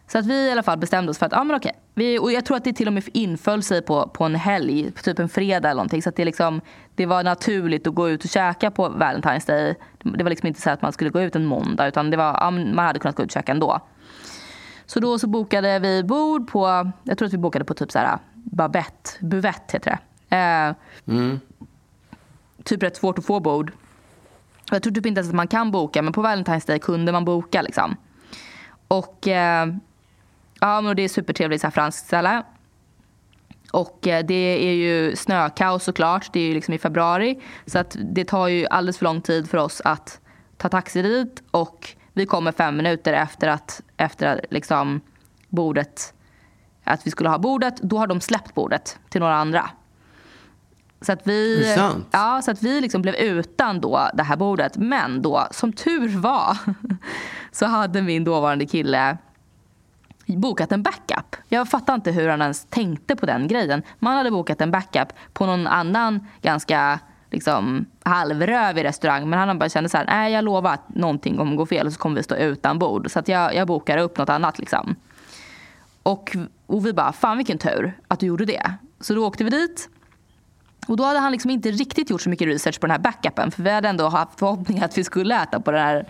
Så 0.07 0.17
att 0.19 0.25
vi 0.25 0.47
i 0.47 0.51
alla 0.51 0.63
fall 0.63 0.77
bestämde 0.77 1.11
oss 1.11 1.17
för 1.17 1.25
att, 1.25 1.31
ja 1.31 1.43
men 1.43 1.55
okej. 1.55 1.71
Vi, 1.93 2.19
och 2.19 2.31
jag 2.31 2.45
tror 2.45 2.57
att 2.57 2.63
det 2.63 2.73
till 2.73 2.87
och 2.87 2.93
med 2.93 3.03
inföll 3.13 3.63
sig 3.63 3.81
på, 3.81 4.07
på 4.07 4.23
en 4.23 4.35
helg, 4.35 4.91
på 4.91 5.01
typ 5.01 5.19
en 5.19 5.29
fredag 5.29 5.69
eller 5.69 5.77
någonting. 5.77 6.01
Så 6.01 6.09
att 6.09 6.15
det, 6.15 6.25
liksom, 6.25 6.61
det 6.95 7.05
var 7.05 7.23
naturligt 7.23 7.87
att 7.87 7.95
gå 7.95 8.09
ut 8.09 8.23
och 8.23 8.29
käka 8.29 8.71
på 8.71 8.89
Valentine's 8.89 9.47
Day. 9.47 9.75
Det 10.03 10.23
var 10.23 10.29
liksom 10.29 10.47
inte 10.47 10.61
så 10.61 10.69
att 10.69 10.81
man 10.81 10.93
skulle 10.93 11.09
gå 11.09 11.21
ut 11.21 11.35
en 11.35 11.45
måndag 11.45 11.87
utan 11.87 12.09
det 12.09 12.17
var, 12.17 12.37
ja, 12.41 12.51
man 12.51 12.85
hade 12.85 12.99
kunnat 12.99 13.15
gå 13.15 13.23
ut 13.23 13.29
och 13.29 13.33
käka 13.33 13.51
ändå. 13.51 13.81
Så 14.93 14.99
då 14.99 15.19
så 15.19 15.27
bokade 15.27 15.79
vi 15.79 16.03
bord 16.03 16.47
på, 16.51 16.91
jag 17.03 17.17
tror 17.17 17.25
att 17.27 17.33
vi 17.33 17.37
bokade 17.37 17.65
på 17.65 17.73
typ 17.73 17.91
så 17.91 17.99
här 17.99 18.17
Babette, 18.33 19.09
Buvette 19.19 19.73
heter 19.73 19.99
det. 20.29 20.35
Eh, 20.35 20.75
Typ 22.63 22.83
rätt 22.83 22.95
svårt 22.97 23.19
att 23.19 23.25
få 23.25 23.39
bord. 23.39 23.71
Jag 24.71 24.83
tror 24.83 24.93
typ 24.93 25.05
inte 25.05 25.19
ens 25.19 25.29
att 25.29 25.35
man 25.35 25.47
kan 25.47 25.71
boka 25.71 26.01
men 26.01 26.13
på 26.13 26.21
Valentine's 26.21 26.67
Day 26.67 26.79
kunde 26.79 27.11
man 27.11 27.25
boka 27.25 27.61
liksom. 27.61 27.95
Och 28.87 29.27
eh, 29.27 29.67
ja 30.59 30.81
men 30.81 30.95
det 30.95 31.01
är 31.01 31.09
supertrevligt 31.09 31.61
så 31.61 31.67
här 31.67 31.71
franskt 31.71 32.07
ställe. 32.07 32.43
Och 33.71 34.07
eh, 34.07 34.25
det 34.25 34.67
är 34.69 34.73
ju 34.73 35.15
snökaos 35.15 35.83
såklart. 35.83 36.33
Det 36.33 36.39
är 36.39 36.47
ju 36.47 36.53
liksom 36.53 36.73
i 36.73 36.77
februari. 36.77 37.41
Så 37.65 37.79
att 37.79 37.95
det 37.99 38.25
tar 38.25 38.47
ju 38.47 38.67
alldeles 38.67 38.97
för 38.97 39.05
lång 39.05 39.21
tid 39.21 39.49
för 39.49 39.57
oss 39.57 39.81
att 39.85 40.19
ta 40.57 40.69
taxi 40.69 41.01
dit. 41.01 41.43
Och 41.51 41.95
vi 42.13 42.25
kommer 42.25 42.51
fem 42.51 42.77
minuter 42.77 43.13
efter 43.13 43.47
att, 43.47 43.81
efter 43.97 44.45
liksom 44.49 45.01
bordet, 45.49 46.13
att 46.83 47.07
vi 47.07 47.11
skulle 47.11 47.29
ha 47.29 47.37
bordet. 47.37 47.81
Då 47.81 47.97
har 47.97 48.07
de 48.07 48.21
släppt 48.21 48.53
bordet 48.53 48.99
till 49.09 49.21
några 49.21 49.35
andra. 49.35 49.69
Så 51.01 51.11
att 51.11 51.27
vi, 51.27 51.73
ja, 52.11 52.41
så 52.41 52.51
att 52.51 52.63
vi 52.63 52.81
liksom 52.81 53.01
blev 53.01 53.15
utan 53.15 53.81
då 53.81 54.09
det 54.13 54.23
här 54.23 54.35
bordet. 54.35 54.77
Men 54.77 55.21
då, 55.21 55.47
som 55.51 55.73
tur 55.73 56.17
var, 56.17 56.57
så 57.51 57.65
hade 57.65 58.01
min 58.01 58.23
dåvarande 58.23 58.65
kille 58.65 59.17
bokat 60.25 60.71
en 60.71 60.83
backup. 60.83 61.35
Jag 61.47 61.69
fattar 61.69 61.93
inte 61.95 62.11
hur 62.11 62.29
han 62.29 62.41
ens 62.41 62.65
tänkte 62.65 63.15
på 63.15 63.25
den 63.25 63.47
grejen. 63.47 63.83
Man 63.99 64.17
hade 64.17 64.31
bokat 64.31 64.61
en 64.61 64.71
backup 64.71 65.13
på 65.33 65.45
någon 65.45 65.67
annan 65.67 66.27
ganska 66.41 66.99
liksom, 67.33 67.85
halvrövig 68.03 68.83
restaurang. 68.83 69.29
Men 69.29 69.39
han 69.39 69.59
bara 69.59 69.69
kände 69.69 69.89
så 69.89 69.97
här, 69.97 70.05
nej 70.05 70.33
jag 70.33 70.43
lovar 70.43 70.73
att 70.73 70.95
någonting 70.95 71.37
kommer 71.37 71.55
gå 71.55 71.65
fel 71.65 71.87
och 71.87 71.93
så 71.93 71.99
kommer 71.99 72.15
vi 72.15 72.23
stå 72.23 72.35
utan 72.35 72.79
bord. 72.79 73.11
Så 73.11 73.19
att 73.19 73.27
jag, 73.27 73.55
jag 73.55 73.67
bokar 73.67 73.97
upp 73.97 74.17
något 74.17 74.29
annat 74.29 74.59
liksom. 74.59 74.95
Och, 76.03 76.35
och 76.65 76.85
vi 76.85 76.93
bara, 76.93 77.13
fan 77.13 77.37
vilken 77.37 77.57
tur 77.57 77.93
att 78.07 78.19
du 78.19 78.25
gjorde 78.25 78.45
det. 78.45 78.73
Så 78.99 79.13
då 79.13 79.27
åkte 79.27 79.43
vi 79.43 79.49
dit. 79.49 79.89
Och 80.87 80.97
då 80.97 81.03
hade 81.03 81.19
han 81.19 81.31
liksom 81.31 81.51
inte 81.51 81.71
riktigt 81.71 82.09
gjort 82.09 82.21
så 82.21 82.29
mycket 82.29 82.47
research 82.47 82.79
på 82.79 82.87
den 82.87 82.91
här 82.91 82.99
backupen. 82.99 83.51
För 83.51 83.63
vi 83.63 83.69
hade 83.69 83.89
ändå 83.89 84.07
haft 84.07 84.39
förhoppning 84.39 84.79
att 84.79 84.97
vi 84.97 85.03
skulle 85.03 85.43
äta 85.43 85.59
på 85.59 85.71
den 85.71 85.81
här 85.81 86.07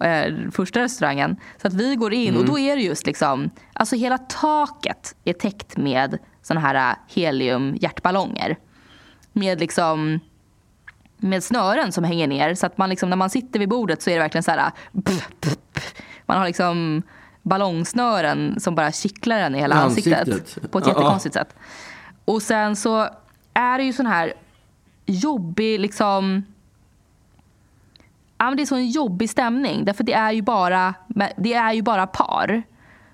eh, 0.00 0.50
första 0.50 0.80
restaurangen. 0.80 1.36
Så 1.62 1.68
att 1.68 1.74
vi 1.74 1.96
går 1.96 2.12
in 2.12 2.36
och 2.36 2.44
då 2.44 2.58
är 2.58 2.76
det 2.76 2.82
just 2.82 3.06
liksom, 3.06 3.50
alltså 3.72 3.96
hela 3.96 4.18
taket 4.18 5.14
är 5.24 5.32
täckt 5.32 5.76
med 5.76 6.18
såna 6.42 6.60
här 6.60 6.96
helium 7.06 7.76
hjärtballonger. 7.80 8.56
Med 9.32 9.60
liksom 9.60 10.20
med 11.20 11.44
snören 11.44 11.92
som 11.92 12.04
hänger 12.04 12.26
ner. 12.26 12.54
Så 12.54 12.66
att 12.66 12.78
man 12.78 12.90
liksom, 12.90 13.10
när 13.10 13.16
man 13.16 13.30
sitter 13.30 13.58
vid 13.58 13.68
bordet 13.68 14.02
så 14.02 14.10
är 14.10 14.14
det 14.14 14.20
verkligen 14.20 14.42
så 14.42 14.50
här... 14.50 14.72
Man 16.26 16.38
har 16.38 16.46
liksom 16.46 17.02
ballongsnören 17.42 18.60
som 18.60 18.74
bara 18.74 18.92
kittlar 18.92 19.38
en 19.38 19.54
i 19.54 19.58
hela 19.58 19.74
ansiktet. 19.74 20.28
Ansiktet. 20.28 20.70
På 20.72 20.78
ett 20.78 20.86
jättekonstigt 20.86 21.34
sätt. 21.34 21.54
Och 22.24 22.42
sen 22.42 22.76
så 22.76 23.08
är 23.54 23.78
det 23.78 23.84
ju 23.84 23.92
sån 23.92 24.06
här 24.06 24.32
jobbig 25.06 25.80
liksom... 25.80 26.44
Ja, 28.38 28.44
men 28.44 28.56
det 28.56 28.62
är 28.62 28.66
så 28.66 28.74
en 28.74 28.90
jobbig 28.90 29.30
stämning. 29.30 29.84
Därför 29.84 30.04
det 30.04 30.12
är 30.12 30.32
ju 30.32 30.42
bara, 30.42 30.94
det 31.36 31.54
är 31.54 31.72
ju 31.72 31.82
bara 31.82 32.06
par. 32.06 32.62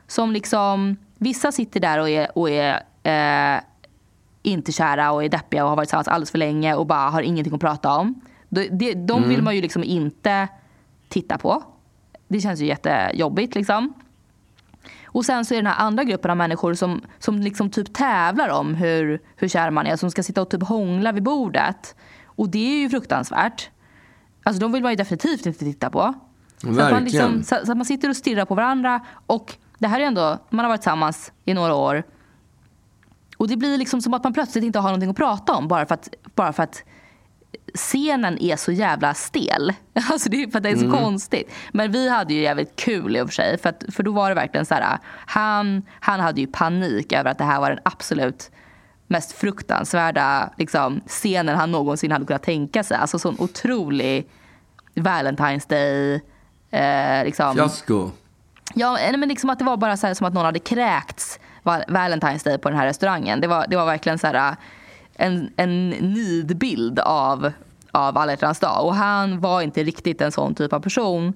Som 0.07 0.33
liksom, 0.33 0.97
vissa 1.19 1.53
sitter 1.53 1.81
där 1.81 1.99
och 1.99 2.11
är, 2.11 2.39
och 2.39 2.51
är 2.51 2.75
eh, 3.03 3.61
inte 4.47 4.73
kära 4.73 5.13
och 5.13 5.25
är 5.25 5.29
deppiga 5.29 5.65
och 5.65 5.69
har 5.69 5.77
varit 5.77 5.89
tillsammans 5.89 6.09
alldeles 6.09 6.31
för 6.31 6.39
länge 6.39 6.75
och 6.75 6.87
bara 6.87 7.11
har 7.11 7.23
ingenting 7.23 7.55
att 7.55 7.61
prata 7.61 7.97
om. 7.97 8.21
De, 8.49 8.69
de, 8.69 8.95
de 8.95 9.29
vill 9.29 9.43
man 9.43 9.57
ju 9.57 9.63
liksom 9.63 9.85
inte 9.85 10.49
titta 11.09 11.39
på. 11.39 11.63
Det 12.29 12.41
känns 12.41 12.61
ju 12.61 12.67
jättejobbigt 12.67 13.55
liksom. 13.55 13.95
Och 15.05 15.25
sen 15.25 15.45
så 15.45 15.55
är 15.55 15.57
det 15.57 15.63
den 15.63 15.73
här 15.73 15.87
andra 15.87 16.05
gruppen 16.05 16.31
av 16.31 16.37
människor 16.37 16.75
som, 16.75 17.01
som 17.19 17.39
liksom 17.39 17.71
typ 17.71 17.95
tävlar 17.95 18.49
om 18.49 18.75
hur, 18.75 19.21
hur 19.37 19.49
kär 19.49 19.71
man 19.71 19.87
är. 19.87 19.97
Som 19.97 20.11
ska 20.11 20.23
sitta 20.23 20.43
och 20.43 20.51
typ 20.51 20.63
hångla 20.63 21.13
vid 21.13 21.23
bordet. 21.23 21.95
Och 22.25 22.49
det 22.49 22.77
är 22.77 22.79
ju 22.79 22.89
fruktansvärt. 22.89 23.71
Alltså 24.43 24.61
de 24.61 24.73
vill 24.73 24.83
man 24.83 24.93
ju 24.93 24.97
definitivt 24.97 25.47
inte 25.47 25.59
titta 25.59 25.91
på. 25.91 26.15
Så 26.57 26.69
att, 26.69 26.77
man 26.77 26.77
Verkligen. 26.77 27.05
liksom, 27.05 27.43
så, 27.43 27.67
så 27.67 27.73
att 27.73 27.79
man 27.79 27.85
sitter 27.85 28.09
och 28.09 28.17
stirrar 28.17 28.45
på 28.45 28.55
varandra. 28.55 29.01
Och 29.27 29.57
det 29.79 29.89
här 29.89 30.01
är 30.01 30.05
ändå, 30.05 30.39
man 30.51 30.65
har 30.65 30.69
varit 30.69 30.81
tillsammans 30.81 31.33
i 31.45 31.55
några 31.55 31.75
år. 31.75 32.03
Och 33.37 33.49
det 33.49 33.57
blir 33.57 33.79
liksom 33.79 34.03
som 34.03 34.15
att 34.15 34.25
man 34.25 34.33
plötsligt 34.33 34.65
inte 34.65 34.79
har 34.79 34.89
någonting 34.89 35.11
att 35.11 35.17
prata 35.17 35.55
om. 35.55 35.69
Bara 35.69 35.87
för 35.87 35.95
att, 35.95 36.09
bara 36.35 36.53
för 36.53 36.63
att 36.63 36.85
scenen 37.75 38.39
är 38.39 38.57
så 38.57 38.73
jävla 38.73 39.15
stel. 39.15 39.73
Alltså 40.11 40.29
det 40.29 40.43
är 40.43 40.51
för 40.51 40.59
att 40.59 40.63
det 40.63 40.71
är 40.71 40.77
så 40.77 40.91
konstigt. 40.91 41.53
Men 41.73 41.93
vi 41.93 42.09
hade 42.09 42.35
ju 42.35 42.41
jävligt 42.41 42.77
kul 42.77 43.17
i 43.17 43.21
och 43.21 43.29
för 43.29 43.35
sig. 43.35 43.59
För, 43.59 43.69
att, 43.69 43.85
för 43.93 44.03
då 44.03 44.13
var 44.13 44.29
det 44.29 44.35
verkligen 44.35 44.67
så 44.67 44.75
här. 44.75 44.99
Han, 45.27 45.83
han 46.01 46.21
hade 46.21 46.41
ju 46.41 46.47
panik 46.47 47.13
över 47.13 47.31
att 47.31 47.39
det 47.39 47.45
här 47.45 47.61
var 47.61 47.71
den 47.71 47.79
absolut 47.83 48.51
mest 49.07 49.33
fruktansvärda 49.33 50.51
liksom, 50.57 51.01
scenen 51.07 51.57
han 51.57 51.73
någonsin 51.73 52.13
hade 52.13 52.27
kunnat 52.27 52.43
tänka 52.43 52.85
sig. 52.85 52.97
Alltså 52.97 53.19
sån 53.19 53.37
otrolig 53.39 54.29
Valentine's 54.95 55.69
Day. 55.69 56.23
Eh, 56.71 57.25
liksom. 57.25 57.55
Fiasko. 57.55 58.11
Ja, 58.75 58.99
men 59.17 59.29
liksom 59.29 59.51
att 59.51 59.59
det 59.59 59.65
var 59.65 59.77
bara 59.77 59.97
så 59.97 60.07
här, 60.07 60.15
som 60.15 60.27
att 60.27 60.35
någon 60.35 60.45
hade 60.45 60.59
kräkts 60.59 61.39
Valentine's 61.67 62.45
Day 62.45 62.59
på 62.59 62.69
den 62.69 62.79
här 62.79 62.87
restaurangen. 62.87 63.41
Det 63.41 63.47
var, 63.47 63.67
det 63.69 63.77
var 63.77 63.87
verkligen 63.87 64.19
så 64.19 64.27
här, 64.27 64.51
äh, 64.51 64.57
en, 65.15 65.51
en 65.57 65.91
nidbild 65.91 66.99
av, 66.99 67.53
av 67.91 68.19
alla 68.19 68.33
hjärtans 68.33 68.61
dag. 68.61 68.85
Och 68.85 68.95
han 68.95 69.41
var 69.41 69.63
inte 69.63 69.83
riktigt 69.83 70.21
en 70.21 70.33
sån 70.33 70.55
typ 70.55 70.73
av 70.73 70.81
person. 70.81 71.33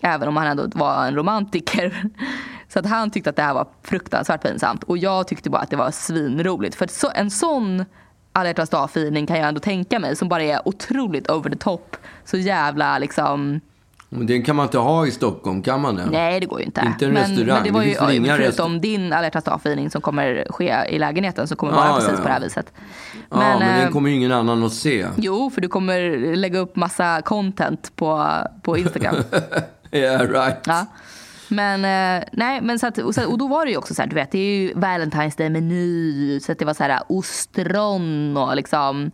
Även 0.00 0.28
om 0.28 0.36
han 0.36 0.46
ändå 0.46 0.68
var 0.74 1.06
en 1.06 1.14
romantiker. 1.14 2.10
Så 2.68 2.78
att 2.78 2.86
han 2.86 3.10
tyckte 3.10 3.30
att 3.30 3.36
det 3.36 3.42
här 3.42 3.54
var 3.54 3.66
fruktansvärt 3.82 4.42
pinsamt. 4.42 4.82
Och 4.82 4.98
jag 4.98 5.28
tyckte 5.28 5.50
bara 5.50 5.62
att 5.62 5.70
det 5.70 5.76
var 5.76 5.90
svinroligt. 5.90 6.74
För 6.74 6.86
så, 6.86 7.10
en 7.14 7.30
sån 7.30 7.84
alla 8.32 8.48
hjärtans 8.48 8.70
dag-feeling 8.70 9.26
kan 9.26 9.38
jag 9.38 9.48
ändå 9.48 9.60
tänka 9.60 9.98
mig. 9.98 10.16
Som 10.16 10.28
bara 10.28 10.42
är 10.42 10.68
otroligt 10.68 11.30
over 11.30 11.50
the 11.50 11.56
top. 11.56 11.96
Så 12.24 12.36
jävla 12.36 12.98
liksom... 12.98 13.60
Men 14.08 14.26
Den 14.26 14.42
kan 14.42 14.56
man 14.56 14.66
inte 14.66 14.78
ha 14.78 15.06
i 15.06 15.10
Stockholm, 15.10 15.62
kan 15.62 15.80
man 15.80 15.96
det? 15.96 16.06
Nej, 16.10 16.40
det 16.40 16.46
går 16.46 16.58
ju 16.60 16.64
inte. 16.66 16.82
Inte 16.86 17.06
en 17.06 17.12
men, 17.12 17.22
restaurang. 17.22 17.54
Men 17.54 17.64
det 17.64 17.70
var 17.70 17.80
Det 17.80 17.86
ju, 17.86 17.94
väl 17.94 18.14
inga 18.14 18.36
förutom 18.36 18.80
din 18.80 19.12
alla 19.12 19.30
dag-feeling 19.30 19.90
som 19.90 20.00
kommer 20.00 20.46
ske 20.50 20.74
i 20.88 20.98
lägenheten 20.98 21.48
som 21.48 21.56
kommer 21.56 21.72
Ja, 21.72 21.78
vara 21.78 21.88
ja, 21.88 21.94
precis 21.94 22.10
ja. 22.12 22.16
på 22.16 22.22
det 22.28 22.32
här 22.32 22.40
viset. 22.40 22.72
ja, 23.30 23.36
men 23.36 23.62
eh, 23.62 23.82
den 23.82 23.92
kommer 23.92 24.10
ju 24.10 24.16
ingen 24.16 24.32
annan 24.32 24.64
att 24.64 24.72
se. 24.72 25.06
Jo, 25.16 25.50
för 25.50 25.60
du 25.60 25.68
kommer 25.68 26.36
lägga 26.36 26.58
upp 26.58 26.76
massa 26.76 27.22
content 27.22 27.92
på, 27.96 28.28
på 28.62 28.78
Instagram. 28.78 29.16
Yeah, 29.92 30.20
right. 30.20 30.56
ja. 30.66 30.86
Men 31.48 31.84
eh, 31.84 32.24
nej, 32.32 32.60
men 32.60 32.78
så 32.78 32.86
att, 32.86 32.98
och, 32.98 33.14
så, 33.14 33.30
och 33.30 33.38
då 33.38 33.46
var 33.48 33.64
det 33.64 33.70
ju 33.70 33.76
också 33.76 33.94
så 33.94 34.02
här, 34.02 34.08
du 34.08 34.14
vet, 34.14 34.30
det 34.32 34.38
är 34.38 34.56
ju 34.58 34.72
Valentine's 34.74 35.38
Day-meny. 35.38 36.40
Så 36.40 36.52
att 36.52 36.58
det 36.58 36.64
var 36.64 36.74
så 36.74 36.82
här 36.82 37.00
ostron 37.08 38.36
och 38.36 38.56
liksom, 38.56 39.10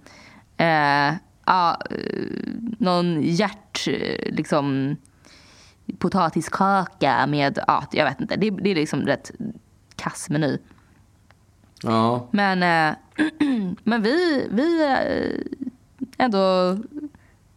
eh, 0.57 1.14
ja, 1.46 1.81
någon 2.78 3.22
hjärt, 3.22 3.87
liksom, 4.26 4.96
potatiskaka 5.98 7.26
med, 7.26 7.59
ja, 7.66 7.85
jag 7.92 8.05
vet 8.05 8.20
inte. 8.20 8.37
Det, 8.37 8.50
det 8.50 8.70
är 8.70 8.74
liksom 8.74 9.00
rätt 9.00 9.31
kass 9.96 10.31
meny. 10.31 10.59
Ja. 11.83 12.28
Men, 12.31 12.62
eh, 12.62 12.96
men 13.85 14.02
vi, 14.02 14.46
vi 14.50 14.83
eh, 14.85 15.64
ändå 16.18 16.76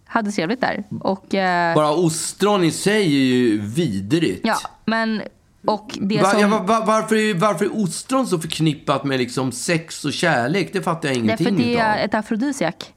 hade 0.06 0.32
trevligt 0.32 0.62
där. 0.62 0.84
Och, 1.00 1.36
eh, 1.36 1.76
Bara 1.76 1.92
ostron 1.92 2.64
i 2.64 2.72
sig 2.72 3.04
är 3.04 3.26
ju 3.26 3.62
vidrigt. 3.62 4.42
ja, 4.44 4.58
men 4.86 5.22
och 5.66 5.98
det 6.02 6.22
Va, 6.22 6.30
som... 6.32 6.40
ja, 6.40 6.48
va, 6.48 6.60
va, 6.60 6.84
varför, 6.88 7.16
är, 7.16 7.34
varför 7.34 7.66
är 7.66 7.84
ostron 7.84 8.28
så 8.28 8.40
förknippat 8.40 9.04
med 9.04 9.20
liksom 9.20 9.52
sex 9.52 10.06
och 10.06 10.14
kärlek? 10.14 10.74
Det 10.74 10.82
fattar 10.82 11.10
jag 11.10 11.18
Därför 11.18 11.44
ingenting 11.44 11.58
det 11.58 11.78
är 11.78 11.96
utav. 11.96 12.06
ett 12.06 12.14
afrodisiak. 12.14 12.94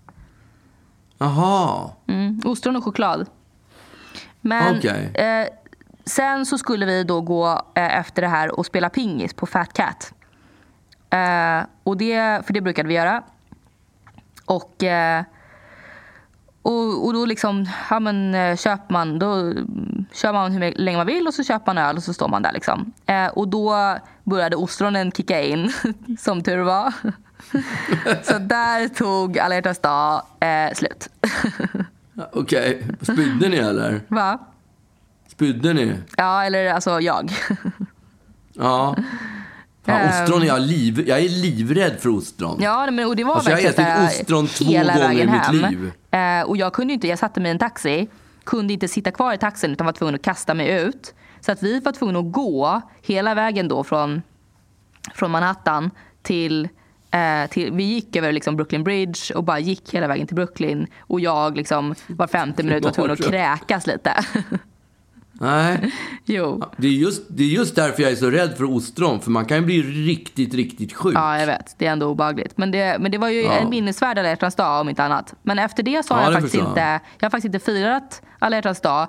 Jaha. 1.18 1.90
Mm, 2.06 2.40
ostron 2.44 2.76
och 2.76 2.84
choklad. 2.84 3.26
Men 4.40 4.76
Okej. 4.78 5.10
eh, 5.14 5.48
sen 6.04 6.46
så 6.46 6.58
skulle 6.58 6.86
vi 6.86 7.04
då 7.04 7.20
gå 7.20 7.48
eh, 7.74 7.98
efter 7.98 8.22
det 8.22 8.28
här 8.28 8.58
och 8.58 8.66
spela 8.66 8.90
pingis 8.90 9.34
på 9.34 9.46
Fat 9.46 9.72
Cat. 9.72 10.12
Eh, 11.10 11.60
och 11.84 11.96
det, 11.96 12.46
för 12.46 12.52
det 12.52 12.60
brukade 12.60 12.88
vi 12.88 12.94
göra. 12.94 13.22
Och, 14.44 14.84
eh, 14.84 15.24
och, 16.62 17.06
och 17.06 17.12
då 17.12 17.24
liksom, 17.26 17.68
ja 17.90 18.00
men 18.00 18.34
eh, 18.34 18.56
köper 18.56 18.92
man, 18.92 19.18
då 19.18 19.52
kör 20.12 20.32
man 20.32 20.52
hur 20.52 20.72
länge 20.76 20.96
man 20.96 21.06
vill 21.06 21.26
och 21.26 21.34
så 21.34 21.44
köper 21.44 21.74
man 21.74 21.78
öl 21.78 21.96
och 21.96 22.02
så 22.02 22.14
står 22.14 22.28
man 22.28 22.42
där 22.42 22.52
liksom. 22.52 22.92
Eh, 23.06 23.26
och 23.26 23.48
då 23.48 23.96
började 24.24 24.56
ostronen 24.56 25.12
kicka 25.12 25.42
in, 25.42 25.72
som 26.18 26.42
tur 26.42 26.58
var. 26.58 26.94
så 28.22 28.38
där 28.38 28.88
tog 28.88 29.38
alla 29.38 29.54
hjärtans 29.54 29.78
dag 29.78 30.22
eh, 30.40 30.74
slut. 30.74 31.08
Okej. 32.32 32.82
Spydde 33.02 33.48
ni 33.48 33.56
eller? 33.56 34.00
Va? 34.08 34.38
Spydde 35.28 35.72
ni? 35.72 35.94
Ja, 36.16 36.44
eller 36.44 36.66
alltså 36.72 37.00
jag. 37.00 37.32
Ja. 38.60 38.96
Fan, 39.86 40.00
Ehm. 40.00 40.08
ostron 40.22 40.42
är 40.42 40.46
jag, 40.46 40.60
liv, 40.60 41.04
jag 41.08 41.18
är 41.18 41.28
livrädd 41.28 41.96
för 42.00 42.08
ostron. 42.08 42.58
Ja, 42.62 42.90
men, 42.90 43.06
och 43.06 43.16
det 43.16 43.24
var 43.24 43.34
Alltså, 43.34 43.50
jag 43.50 43.58
har 43.58 43.64
ätit 44.04 44.20
ostron 44.20 44.46
två 44.46 44.64
gånger 44.64 45.12
i 45.12 45.26
mitt 45.26 45.28
hem. 45.46 45.54
liv. 45.56 45.92
Eh, 46.10 46.42
och 46.42 46.56
jag 46.56 46.72
kunde 46.72 46.92
inte, 46.94 47.08
jag 47.08 47.18
satte 47.18 47.40
mig 47.40 47.48
i 47.48 47.52
en 47.52 47.58
taxi, 47.58 48.08
kunde 48.44 48.72
inte 48.72 48.88
sitta 48.88 49.10
kvar 49.10 49.32
i 49.34 49.38
taxin 49.38 49.72
utan 49.72 49.84
var 49.86 49.92
tvungen 49.92 50.14
att 50.14 50.22
kasta 50.22 50.54
mig 50.54 50.82
ut. 50.82 51.14
Så 51.40 51.52
att 51.52 51.62
vi 51.62 51.80
var 51.80 51.92
tvungna 51.92 52.18
att 52.18 52.32
gå 52.32 52.80
hela 53.02 53.34
vägen 53.34 53.68
då 53.68 53.84
från, 53.84 54.22
från 55.14 55.30
Manhattan 55.30 55.90
till 56.22 56.68
till, 57.50 57.72
vi 57.72 57.82
gick 57.84 58.16
över 58.16 58.32
liksom 58.32 58.56
Brooklyn 58.56 58.84
Bridge 58.84 59.34
och 59.34 59.44
bara 59.44 59.58
gick 59.58 59.94
hela 59.94 60.08
vägen 60.08 60.26
till 60.26 60.36
Brooklyn. 60.36 60.86
Och 61.00 61.20
jag 61.20 61.56
liksom 61.56 61.94
var 62.06 62.26
femte 62.26 62.62
minut 62.62 62.84
var 62.84 62.90
tvungen 62.90 63.12
att 63.12 63.24
kräkas 63.24 63.86
lite. 63.86 64.12
Nej. 65.40 65.92
jo. 66.24 66.62
Det 66.76 66.86
är, 66.86 66.92
just, 66.92 67.22
det 67.28 67.42
är 67.42 67.46
just 67.48 67.76
därför 67.76 68.02
jag 68.02 68.12
är 68.12 68.16
så 68.16 68.30
rädd 68.30 68.56
för 68.56 68.64
ostron. 68.76 69.20
För 69.20 69.30
man 69.30 69.44
kan 69.44 69.56
ju 69.56 69.62
bli 69.64 69.82
riktigt, 69.82 70.54
riktigt 70.54 70.92
sjuk. 70.92 71.14
Ja, 71.16 71.38
jag 71.38 71.46
vet. 71.46 71.74
Det 71.78 71.86
är 71.86 71.92
ändå 71.92 72.06
obehagligt. 72.06 72.58
Men 72.58 72.70
det, 72.70 72.96
men 73.00 73.10
det 73.12 73.18
var 73.18 73.28
ju 73.28 73.42
Ja. 73.42 73.52
en 73.52 73.70
minnesvärd 73.70 74.18
alla 74.18 74.28
hjärtans 74.28 74.54
dag 74.54 74.80
om 74.80 74.88
inte 74.88 75.04
annat. 75.04 75.34
Men 75.42 75.58
efter 75.58 75.82
det 75.82 76.06
så 76.06 76.14
har 76.14 76.20
Ja, 76.20 76.26
jag 76.26 76.34
faktiskt 76.34 76.54
inte, 76.54 76.80
jag. 76.80 77.00
jag 77.18 77.24
har 77.26 77.30
faktiskt 77.30 77.54
inte 77.54 77.64
firat 77.64 78.22
alla 78.38 78.56
hjärtans 78.56 78.80
dag. 78.80 79.08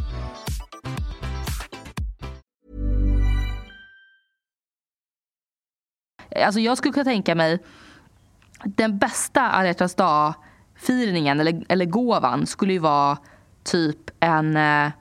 Alltså 6.35 6.59
jag 6.59 6.77
skulle 6.77 6.93
kunna 6.93 7.03
tänka 7.03 7.35
mig 7.35 7.59
den 8.63 8.97
bästa 8.97 9.41
alla 9.41 9.67
hjärtans 9.67 9.95
dag-firningen 9.95 11.39
eller, 11.39 11.63
eller 11.69 11.85
gåvan 11.85 12.45
skulle 12.47 12.73
ju 12.73 12.79
vara 12.79 13.17
typ 13.63 13.97
en... 14.19 14.57
Eh, 14.57 14.91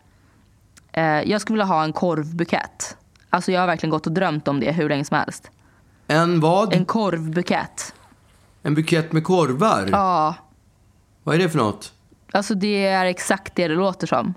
eh, 0.92 1.30
jag 1.30 1.40
skulle 1.40 1.54
vilja 1.54 1.64
ha 1.74 1.84
en 1.84 1.92
korvbukett. 1.92 2.96
Alltså 3.30 3.52
jag 3.52 3.60
har 3.60 3.66
verkligen 3.66 3.90
gått 3.90 4.06
och 4.06 4.12
drömt 4.12 4.48
om 4.48 4.60
det 4.60 4.72
hur 4.72 4.88
länge 4.88 5.04
som 5.04 5.16
helst. 5.16 5.50
En 6.06 6.40
vad? 6.40 6.72
En 6.72 6.78
En, 6.78 6.84
korvbukett. 6.84 7.94
bukett 8.62 9.12
med 9.12 9.24
korvar? 9.24 9.88
Ja, 9.92 10.34
Vad 11.22 11.34
är 11.34 11.38
det 11.38 11.48
för 11.50 11.58
något? 11.58 11.92
alltså 12.32 12.54
det 12.54 12.86
är 12.86 13.04
exakt 13.04 13.54
det 13.54 13.68
det 13.68 13.74
låter 13.74 14.06
som. 14.06 14.34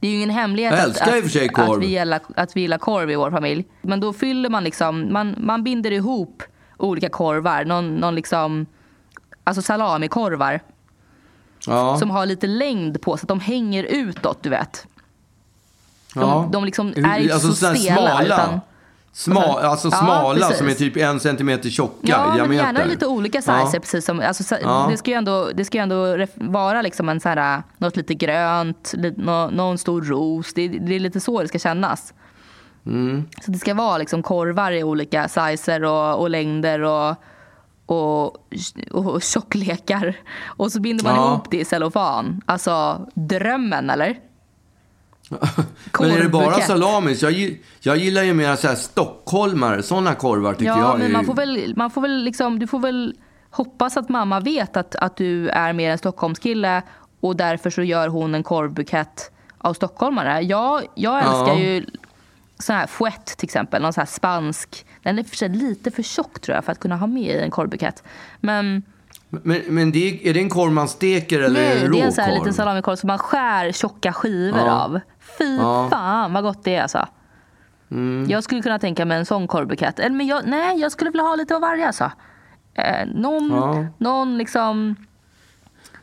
Det 0.00 0.06
är 0.06 0.10
ju 0.10 0.16
ingen 0.16 0.30
hemlighet 0.30 0.72
Jag 0.72 0.80
att, 0.80 1.00
att, 1.00 1.58
att, 1.58 1.82
vi 1.82 1.86
gillar, 1.86 2.20
att 2.36 2.56
vi 2.56 2.60
gillar 2.60 2.78
korv 2.78 3.10
i 3.10 3.16
vår 3.16 3.30
familj. 3.30 3.64
Men 3.82 4.00
då 4.00 4.12
fyller 4.12 4.48
man 4.48 4.64
liksom, 4.64 5.12
man, 5.12 5.34
man 5.38 5.64
binder 5.64 5.90
ihop 5.90 6.42
olika 6.76 7.08
korvar. 7.08 7.64
Någon, 7.64 7.94
någon 7.94 8.14
liksom, 8.14 8.66
alltså 9.44 9.62
salamikorvar. 9.62 10.60
Ja. 11.66 11.98
som 11.98 12.10
har 12.10 12.26
lite 12.26 12.46
längd 12.46 13.00
på 13.00 13.16
så 13.16 13.24
att 13.24 13.28
de 13.28 13.40
hänger 13.40 13.84
utåt, 13.84 14.42
du 14.42 14.48
vet. 14.48 14.86
De, 16.14 16.20
ja. 16.20 16.48
de 16.52 16.64
liksom 16.64 16.88
är 16.88 17.18
inte 17.18 17.34
alltså 17.34 17.52
så 17.52 17.74
stela. 17.74 17.96
smala. 17.96 18.24
Utan, 18.24 18.60
Sma, 19.18 19.40
alltså 19.42 19.88
Ja, 19.88 19.96
smala 19.96 20.34
precis. 20.40 20.58
som 20.58 20.68
är 20.68 20.72
typ 20.74 20.96
en 20.96 21.20
centimeter 21.20 21.70
tjocka 21.70 22.06
i 22.06 22.10
ja, 22.10 22.26
men 22.26 22.36
diameter. 22.36 22.64
gärna 22.64 22.84
lite 22.84 23.06
olika 23.06 23.42
sizer. 23.42 23.52
Ja. 23.74 23.80
Precis 23.80 24.04
som, 24.04 24.20
alltså, 24.20 24.42
så- 24.44 24.56
Ja. 24.62 24.86
Det 24.90 24.96
ska 24.96 25.10
ju 25.10 25.16
ändå, 25.16 25.50
det 25.54 25.64
ska 25.64 25.78
ändå 25.78 26.26
vara 26.34 26.82
liksom 26.82 27.08
en 27.08 27.20
så 27.20 27.28
här, 27.28 27.62
något 27.78 27.96
lite 27.96 28.14
grönt, 28.14 28.92
lite, 28.96 29.20
nå, 29.20 29.50
någon 29.50 29.78
stor 29.78 30.02
ros. 30.02 30.54
Det, 30.54 30.68
det 30.68 30.94
är 30.94 31.00
lite 31.00 31.20
så 31.20 31.42
det 31.42 31.48
ska 31.48 31.58
kännas. 31.58 32.14
Mm. 32.86 33.24
Så 33.44 33.50
det 33.50 33.58
ska 33.58 33.74
vara 33.74 33.98
liksom 33.98 34.22
korvar 34.22 34.72
i 34.72 34.82
olika 34.84 35.28
sizer 35.28 35.84
och, 35.84 36.20
och 36.20 36.30
längder 36.30 36.80
och, 36.82 37.14
och, 37.86 38.24
och 38.92 39.22
tjocklekar. 39.22 40.14
Och 40.46 40.72
så 40.72 40.80
binder 40.80 41.04
man 41.04 41.14
Ja. 41.14 41.26
ihop 41.28 41.50
det 41.50 41.60
i 41.60 41.64
cellofan. 41.64 42.40
Alltså 42.46 43.06
drömmen, 43.14 43.90
eller? 43.90 44.18
Men 46.00 46.10
är 46.10 46.22
det 46.22 46.28
bara 46.28 46.54
salamis? 46.60 47.22
Jag, 47.22 47.58
jag 47.80 47.96
gillar 47.96 48.22
ju 48.22 48.34
mer 48.34 48.56
så 48.56 48.68
här 48.68 48.74
stockholmare. 48.74 49.82
Sådana 49.82 50.14
korvar 50.14 50.52
tycker 50.54 50.66
Ja, 50.66 50.78
jag 50.78 50.98
men 50.98 51.08
är... 51.08 51.12
man 51.12 51.24
får 51.24 51.34
väl, 51.34 51.74
man 51.76 51.90
får 51.90 52.00
väl 52.00 52.22
liksom, 52.24 52.58
du 52.58 52.66
får 52.66 52.78
väl 52.78 53.14
hoppas 53.50 53.96
att 53.96 54.08
mamma 54.08 54.40
vet 54.40 54.76
att, 54.76 54.94
att 54.96 55.16
du 55.16 55.48
är 55.48 55.72
mer 55.72 55.90
en 55.90 55.98
Stockholmskille 55.98 56.82
och 57.20 57.36
därför 57.36 57.70
så 57.70 57.82
gör 57.82 58.08
hon 58.08 58.34
en 58.34 58.42
korvbukett 58.42 59.30
av 59.58 59.74
stockholmare. 59.74 60.40
Jag, 60.40 60.82
jag 60.94 61.16
älskar 61.18 61.46
Ja. 61.48 61.58
ju 61.58 61.86
sån 62.58 62.76
här 62.76 62.86
fouette 62.86 63.36
till 63.36 63.46
exempel, 63.46 63.82
någon 63.82 63.92
sån 63.92 64.00
här 64.00 64.06
spansk. 64.06 64.86
Den 65.02 65.18
är 65.18 65.22
för 65.24 65.36
sig 65.36 65.48
lite 65.48 65.90
för 65.90 66.02
tjock 66.02 66.40
tror 66.40 66.54
jag 66.54 66.64
för 66.64 66.72
att 66.72 66.80
kunna 66.80 66.96
ha 66.96 67.06
med 67.06 67.22
i 67.36 67.38
en 67.38 67.50
korvbukett. 67.50 68.02
Men 68.40 68.82
Men, 69.30 69.62
men 69.68 69.92
det 69.92 70.08
är, 70.08 70.26
är 70.30 70.34
det 70.34 70.40
en 70.40 70.48
korv 70.48 70.72
man 70.72 70.88
steker 70.88 71.40
eller 71.40 71.60
är 71.60 71.74
nej, 71.74 71.80
det 71.82 71.88
det 71.88 72.00
är 72.00 72.04
en 72.06 72.12
sån 72.12 72.24
här 72.24 72.38
liten 72.38 72.54
salamikorv 72.54 72.96
som 72.96 73.06
man 73.06 73.18
skär 73.18 73.72
tjocka 73.72 74.12
skivor 74.12 74.60
Ja. 74.66 74.72
av. 74.84 75.00
Fy 75.38 75.56
Ja. 75.56 75.78
Mm. 75.78 75.90
fan 75.90 76.32
vad 76.32 76.42
gott 76.42 76.64
det 76.64 76.74
är 76.74 76.82
alltså. 76.82 77.08
Jag 78.28 78.44
skulle 78.44 78.62
kunna 78.62 78.78
tänka 78.78 79.04
mig 79.04 79.18
en 79.18 79.26
sån 79.26 79.48
korvbukett. 79.48 79.98
Eller, 79.98 80.16
Men 80.16 80.26
jag, 80.26 80.46
nej, 80.46 80.80
jag 80.80 80.92
skulle 80.92 81.10
vilja 81.10 81.24
ha 81.24 81.36
lite 81.36 81.54
av 81.54 81.60
varje 81.60 81.86
alltså. 81.86 82.10
Eh, 82.74 83.06
någon, 83.14 83.50
Ja. 83.50 83.86
någon 83.98 84.38
liksom 84.38 84.96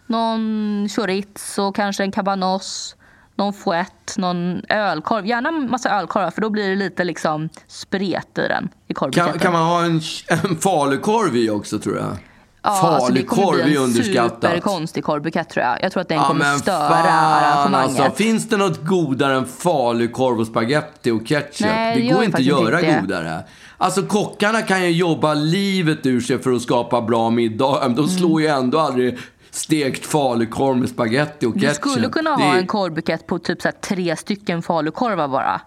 någon 0.07 0.87
chorizo, 0.89 1.71
kanske 1.71 2.03
en 2.03 2.11
cabanos, 2.11 2.95
någon 3.35 3.53
fouette, 3.53 4.19
någon 4.21 4.61
ölkorv. 4.69 5.25
Gärna 5.25 5.49
en 5.49 5.71
massa 5.71 5.89
ölkorvar 5.89 6.31
för 6.31 6.41
då 6.41 6.49
blir 6.49 6.69
det 6.69 6.75
lite 6.75 7.03
liksom 7.03 7.49
spret 7.67 8.37
i 8.37 8.47
den. 8.47 8.69
I. 8.87 8.93
Kan, 8.93 9.39
kan 9.39 9.53
man 9.53 9.61
ha 9.65 9.85
en, 9.85 10.01
en 10.29 10.57
falukorv 10.57 11.35
i 11.35 11.49
också 11.49 11.79
tror 11.79 11.97
jag? 11.97 12.17
Ja, 12.63 12.69
alltså 12.81 13.13
det 13.13 13.23
kommer 13.23 13.43
falukorv 13.43 13.63
bli 13.65 13.73
är 13.73 13.77
en 13.77 13.83
underskattat. 13.83 14.41
superkonstig 14.41 15.03
korvbukett 15.03 15.49
tror 15.49 15.65
jag. 15.65 15.77
Jag 15.81 15.91
tror 15.91 16.01
att 16.01 16.07
den 16.09 16.17
Ja, 16.17 16.27
kommer 16.27 16.57
störa 16.57 16.89
fan 16.89 17.07
arrangemanget. 17.07 17.99
alltså. 17.99 18.23
Finns 18.23 18.49
det 18.49 18.57
något 18.57 18.85
godare 18.85 19.35
än 19.37 19.45
falukorv 19.45 20.39
och 20.39 20.47
spaghetti 20.47 21.11
och 21.11 21.25
ketchup? 21.27 21.67
Nej, 21.67 21.95
det 21.95 22.07
det 22.07 22.13
går 22.13 22.23
inte 22.23 22.37
att 22.37 22.43
göra 22.43 22.79
inte 22.79 22.95
det. 22.95 23.01
godare. 23.01 23.43
Alltså 23.77 24.01
kockarna 24.03 24.61
kan 24.61 24.81
ju 24.83 24.89
jobba 24.91 25.33
livet 25.33 26.05
ur 26.05 26.21
sig 26.21 26.39
för 26.41 26.51
att 26.51 26.61
skapa 26.61 27.01
bra 27.01 27.29
middag. 27.29 27.87
De 27.89 28.07
slår 28.07 28.41
ju 28.41 28.47
ändå 28.47 28.79
aldrig 28.79 29.17
stekt 29.51 30.05
falukorv 30.05 30.77
med 30.77 30.89
spaghetti 30.89 31.45
och 31.45 31.53
Du 31.53 31.59
ketchup. 31.59 31.75
skulle 31.91 32.09
kunna 32.09 32.29
Det 32.37 32.43
ha 32.43 32.53
är- 32.53 32.57
en 32.59 32.67
korvbukett 32.67 33.27
på 33.27 33.39
typ 33.39 33.61
så 33.61 33.69
tre 33.81 34.15
stycken 34.15 34.61
falukorvar 34.61 35.27
bara. 35.27 35.61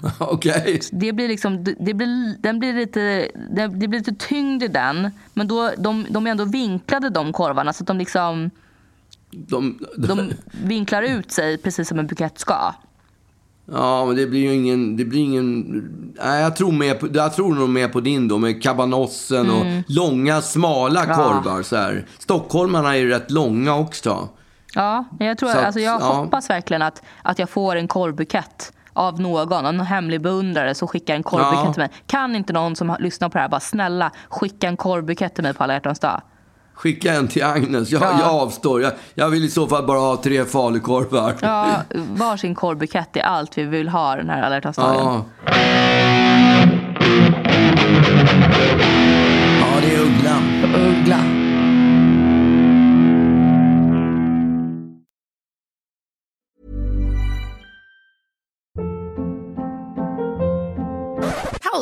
Okej. 0.18 0.80
Det 0.92 1.12
blir 1.12 1.28
liksom, 1.28 1.64
det 1.64 1.94
blir, 1.94 2.42
den 2.42 2.58
blir 2.58 2.74
lite, 2.74 3.28
det 3.56 3.88
blir 3.88 3.98
lite 3.98 4.14
tyngd 4.14 4.62
i 4.62 4.68
den. 4.68 5.10
Men 5.34 5.48
då, 5.48 5.70
de, 5.78 6.06
de 6.10 6.26
är 6.26 6.30
ändå 6.30 6.44
vinklade 6.44 7.10
de 7.10 7.32
korvarna 7.32 7.72
så 7.72 7.82
att 7.82 7.86
de 7.86 7.98
liksom 7.98 8.50
De, 9.30 9.78
de 9.96 10.32
vinklar 10.64 11.02
ut 11.02 11.32
sig 11.32 11.58
precis 11.58 11.88
som 11.88 11.98
en 11.98 12.06
bukett 12.06 12.38
ska. 12.38 12.74
Ja, 13.72 14.04
men 14.06 14.16
det 14.16 14.26
blir 14.26 14.40
ju 14.40 14.54
ingen... 14.54 14.96
Det 14.96 15.04
blir 15.04 15.20
ingen 15.20 15.64
nej, 16.24 16.42
jag, 16.42 16.56
tror 16.56 16.72
med 16.72 17.00
på, 17.00 17.08
jag 17.14 17.34
tror 17.34 17.54
nog 17.54 17.68
med 17.68 17.92
på 17.92 18.00
din 18.00 18.28
då, 18.28 18.38
med 18.38 18.62
kabanossen 18.62 19.50
och 19.50 19.64
långa, 19.86 20.40
smala 20.40 21.04
Mm. 21.04 21.18
Ja. 21.18 21.24
korvar. 21.24 21.62
Så 21.62 21.76
här. 21.76 22.06
Stockholmarna 22.18 22.94
är 22.94 22.98
ju 22.98 23.08
rätt 23.08 23.30
långa 23.30 23.76
också. 23.76 24.28
Ja, 24.74 25.04
jag, 25.18 25.38
tror, 25.38 25.50
att, 25.50 25.56
alltså 25.56 25.80
jag 25.80 26.00
ja. 26.00 26.12
hoppas 26.12 26.50
verkligen 26.50 26.82
att, 26.82 27.02
att 27.22 27.38
jag 27.38 27.50
får 27.50 27.76
en 27.76 27.88
korvbukett 27.88 28.72
av 28.98 29.20
någon, 29.20 29.66
en 29.66 29.80
hemlig 29.80 30.20
beundrare 30.22 30.74
som 30.74 30.88
skickar 30.88 31.14
en 31.14 31.22
korvbukett 31.22 31.64
Ja. 31.64 31.72
till 31.72 31.80
mig. 31.80 31.90
Kan 32.06 32.36
inte 32.36 32.52
någon 32.52 32.76
som 32.76 32.96
lyssnar 33.00 33.28
på 33.28 33.38
det 33.38 33.42
här 33.42 33.48
bara 33.48 33.60
snälla 33.60 34.10
skicka 34.28 34.68
en 34.68 34.76
korvbukett 34.76 35.34
till 35.34 35.42
mig 35.44 35.54
på 35.54 35.64
alla 35.64 35.72
hjärtans 35.74 35.98
dag? 36.00 36.22
Skicka 36.74 37.12
en 37.14 37.28
till 37.28 37.44
Agnes. 37.44 37.90
Jag, 37.90 38.02
Ja. 38.02 38.18
jag 38.20 38.30
avstår. 38.34 38.82
Jag, 38.82 38.92
jag 39.14 39.28
vill 39.28 39.44
i 39.44 39.48
så 39.50 39.66
fall 39.66 39.86
bara 39.86 39.98
ha 39.98 40.16
tre 40.16 40.44
falukorvar. 40.44 41.34
Ja, 41.40 41.66
varsin 42.16 42.54
korvbukett 42.54 43.16
är 43.16 43.20
allt 43.22 43.58
vi 43.58 43.64
vill 43.64 43.88
ha 43.88 44.16
den 44.16 44.30
här 44.30 44.42
alla 44.42 44.54
hjärtans 44.54 44.76
dagen. 44.76 45.24
Ja, 45.46 45.48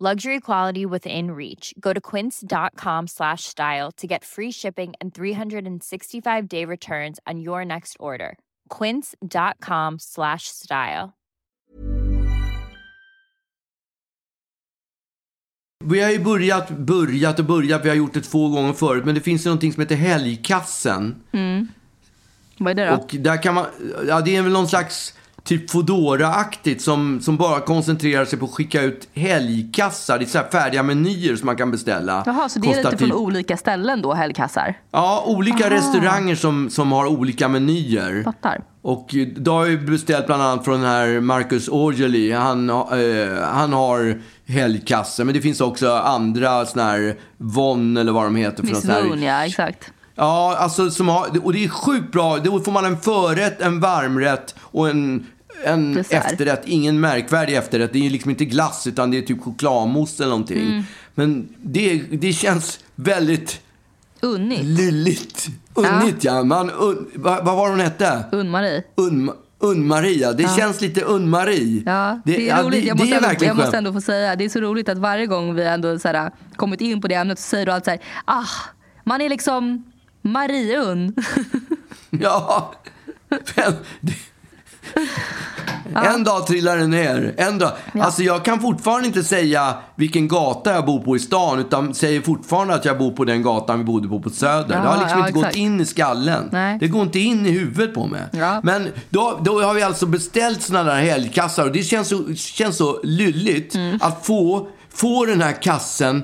Luxury 0.00 0.38
quality 0.38 0.86
within 0.86 1.32
reach. 1.32 1.74
Go 1.80 1.92
to 1.92 2.00
quince.com 2.00 3.06
slash 3.08 3.42
style 3.44 3.90
to 3.96 4.06
get 4.06 4.24
free 4.24 4.52
shipping 4.52 4.92
and 5.00 5.12
365 5.12 6.48
day 6.48 6.64
returns 6.64 7.18
on 7.26 7.40
your 7.40 7.64
next 7.64 7.96
order. 7.98 8.38
Quince.com 8.68 9.98
slash 9.98 10.46
style. 10.46 11.12
Vi 15.84 16.00
har 16.00 16.10
ju 16.10 16.18
börjat, 16.18 16.70
börjat 16.70 17.38
och 17.38 17.44
börjat. 17.44 17.84
Vi 17.84 17.88
har 17.88 17.96
gjort 17.96 18.14
det 18.14 18.20
två 18.20 18.48
gånger 18.48 18.72
förut. 18.72 19.04
Men 19.04 19.14
det 19.14 19.20
finns 19.20 19.46
ju 19.46 19.48
någonting 19.48 19.72
som 19.72 19.80
heter 19.80 19.96
Helgkassen. 19.96 21.22
Mm. 21.32 21.68
Vad 22.58 22.70
är 22.70 22.74
det 22.74 22.90
då? 22.90 22.96
Och 22.96 23.14
där 23.18 23.42
kan 23.42 23.54
man, 23.54 23.66
ja 24.08 24.20
det 24.20 24.36
är 24.36 24.42
väl 24.42 24.52
någon 24.52 24.68
slags 24.68 25.14
typ 25.48 25.70
Foodora-aktigt 25.70 26.80
som, 26.80 27.20
som 27.20 27.36
bara 27.36 27.60
koncentrerar 27.60 28.24
sig 28.24 28.38
på 28.38 28.44
att 28.44 28.50
skicka 28.50 28.82
ut 28.82 29.08
helgkassar. 29.14 30.18
Det 30.18 30.24
är 30.24 30.26
så 30.26 30.42
färdiga 30.52 30.82
menyer 30.82 31.36
som 31.36 31.46
man 31.46 31.56
kan 31.56 31.70
beställa. 31.70 32.22
Jaha, 32.26 32.48
så 32.48 32.58
det 32.58 32.66
är 32.68 32.74
Kostar 32.74 32.90
lite 32.90 32.98
från 32.98 33.08
typ- 33.08 33.18
olika 33.18 33.56
ställen 33.56 34.02
då, 34.02 34.14
helgkassar? 34.14 34.74
Ja, 34.90 35.24
olika 35.26 35.70
restauranger 35.70 36.34
som, 36.34 36.70
som 36.70 36.92
har 36.92 37.06
olika 37.06 37.48
menyer. 37.48 38.22
Fattar. 38.24 38.62
Och 38.82 39.14
då 39.36 39.52
har 39.52 39.66
jag 39.66 39.86
beställt 39.86 40.26
bland 40.26 40.42
annat 40.42 40.64
från 40.64 40.80
den 40.80 40.90
här 40.90 41.20
Marcus 41.20 41.68
Aujalay. 41.68 42.32
Han, 42.32 42.70
eh, 42.70 42.76
han 43.42 43.72
har 43.72 44.20
helgkasse, 44.46 45.24
men 45.24 45.34
det 45.34 45.40
finns 45.40 45.60
också 45.60 45.92
andra 45.92 46.66
sådana 46.66 46.90
här 46.90 47.16
Von 47.36 47.96
eller 47.96 48.12
vad 48.12 48.24
de 48.24 48.36
heter. 48.36 48.62
Miss 48.62 48.84
Moon, 48.84 49.22
ja 49.22 49.46
exakt. 49.46 49.92
Ja, 50.14 50.56
alltså 50.58 50.90
som 50.90 51.08
har, 51.08 51.44
och 51.44 51.52
det 51.52 51.64
är 51.64 51.68
sjukt 51.68 52.12
bra. 52.12 52.38
Då 52.38 52.60
får 52.60 52.72
man 52.72 52.84
en 52.84 52.98
förrätt, 52.98 53.60
en 53.60 53.80
varmrätt 53.80 54.54
och 54.60 54.88
en, 54.88 55.26
en 55.64 55.94
Dessert. 55.94 56.24
efterrätt. 56.24 56.62
Ingen 56.64 57.00
märkvärdig 57.00 57.56
efterrätt. 57.56 57.92
Det 57.92 58.06
är 58.06 58.10
liksom 58.10 58.30
inte 58.30 58.44
glass, 58.44 58.86
utan 58.86 59.10
det 59.10 59.18
är 59.18 59.22
typ 59.22 59.42
chokladmousse 59.42 60.22
eller 60.22 60.30
någonting. 60.30 60.66
Mm. 60.66 60.82
Men 61.14 61.48
det, 61.62 62.02
det 62.10 62.32
känns 62.32 62.80
väldigt 62.94 63.60
Unnigt. 64.20 64.64
lylligt. 64.64 65.48
Unnigt, 65.74 66.24
ja. 66.24 66.44
Man, 66.44 66.70
un, 66.70 67.10
vad, 67.14 67.44
vad 67.44 67.56
var 67.56 67.70
hon 67.70 67.80
hette? 67.80 68.24
Unn-Marie. 68.32 68.82
Un, 68.96 69.30
Unn-Maria. 69.58 70.32
Det 70.32 70.56
känns 70.56 70.80
lite 70.80 71.00
Unn-Marie. 71.00 71.82
Ja, 71.86 72.20
det, 72.24 72.48
är 72.48 72.62
roligt. 72.62 72.82
det, 72.82 72.88
jag, 72.88 72.96
det 72.96 73.02
måste 73.02 73.16
ändå, 73.16 73.44
jag 73.44 73.56
måste 73.56 73.76
ändå 73.76 73.92
få 73.92 74.00
säga, 74.00 74.36
det 74.36 74.44
är 74.44 74.48
så 74.48 74.60
roligt 74.60 74.88
att 74.88 74.98
varje 74.98 75.26
gång 75.26 75.54
vi 75.54 75.62
ändå 75.62 75.98
så 75.98 76.08
här, 76.08 76.30
kommit 76.56 76.80
in 76.80 77.00
på 77.00 77.08
det 77.08 77.14
ämnet 77.14 77.38
så 77.38 77.42
säger 77.48 77.66
du 77.66 77.72
alltid 77.72 77.84
så 77.84 77.90
här, 77.90 78.00
ah, 78.24 78.46
man 79.04 79.20
är 79.20 79.28
liksom 79.28 79.84
Marie-Unn. 80.22 81.14
Ja. 82.10 82.72
Men, 83.28 83.72
det, 84.00 84.12
En 85.94 86.24
dag 86.24 86.46
trillar 86.46 86.76
det 86.76 86.86
ner. 86.86 87.34
En 87.36 87.58
dag. 87.58 87.72
Alltså 88.00 88.22
jag 88.22 88.44
kan 88.44 88.60
fortfarande 88.60 89.06
inte 89.06 89.22
säga 89.24 89.74
vilken 89.94 90.28
gata 90.28 90.72
jag 90.72 90.86
bor 90.86 91.00
på 91.00 91.16
i 91.16 91.18
stan. 91.18 91.58
Utan 91.58 91.94
säger 91.94 92.20
fortfarande 92.20 92.74
att 92.74 92.84
jag 92.84 92.98
bor 92.98 93.10
på 93.10 93.24
den 93.24 93.42
gatan 93.42 93.78
vi 93.78 93.84
bodde 93.84 94.08
på 94.08 94.20
på 94.20 94.30
Söder. 94.30 94.68
det 94.68 94.76
har 94.88 94.98
liksom 94.98 95.18
ja, 95.18 95.26
inte 95.28 95.38
exakt. 95.38 95.54
gått 95.54 95.56
in 95.56 95.80
i 95.80 95.84
skallen. 95.86 96.48
Nej. 96.52 96.78
Det 96.80 96.88
går 96.88 97.02
inte 97.02 97.18
in 97.18 97.46
i 97.46 97.50
huvudet 97.50 97.94
på 97.94 98.06
mig. 98.06 98.22
Ja. 98.32 98.60
Men 98.62 98.88
då, 99.10 99.38
då 99.44 99.62
har 99.62 99.74
vi 99.74 99.82
alltså 99.82 100.06
beställt 100.06 100.62
sådana 100.62 100.90
där 100.94 101.00
helgkassar. 101.00 101.64
Och 101.66 101.72
det 101.72 101.82
känns 101.82 102.08
så, 102.08 102.34
känns 102.34 102.76
så 102.76 103.00
lylligt 103.02 103.74
Mm. 103.74 103.98
att 104.02 104.26
få, 104.26 104.68
få 104.94 105.24
den 105.26 105.42
här 105.42 105.62
kassen 105.62 106.22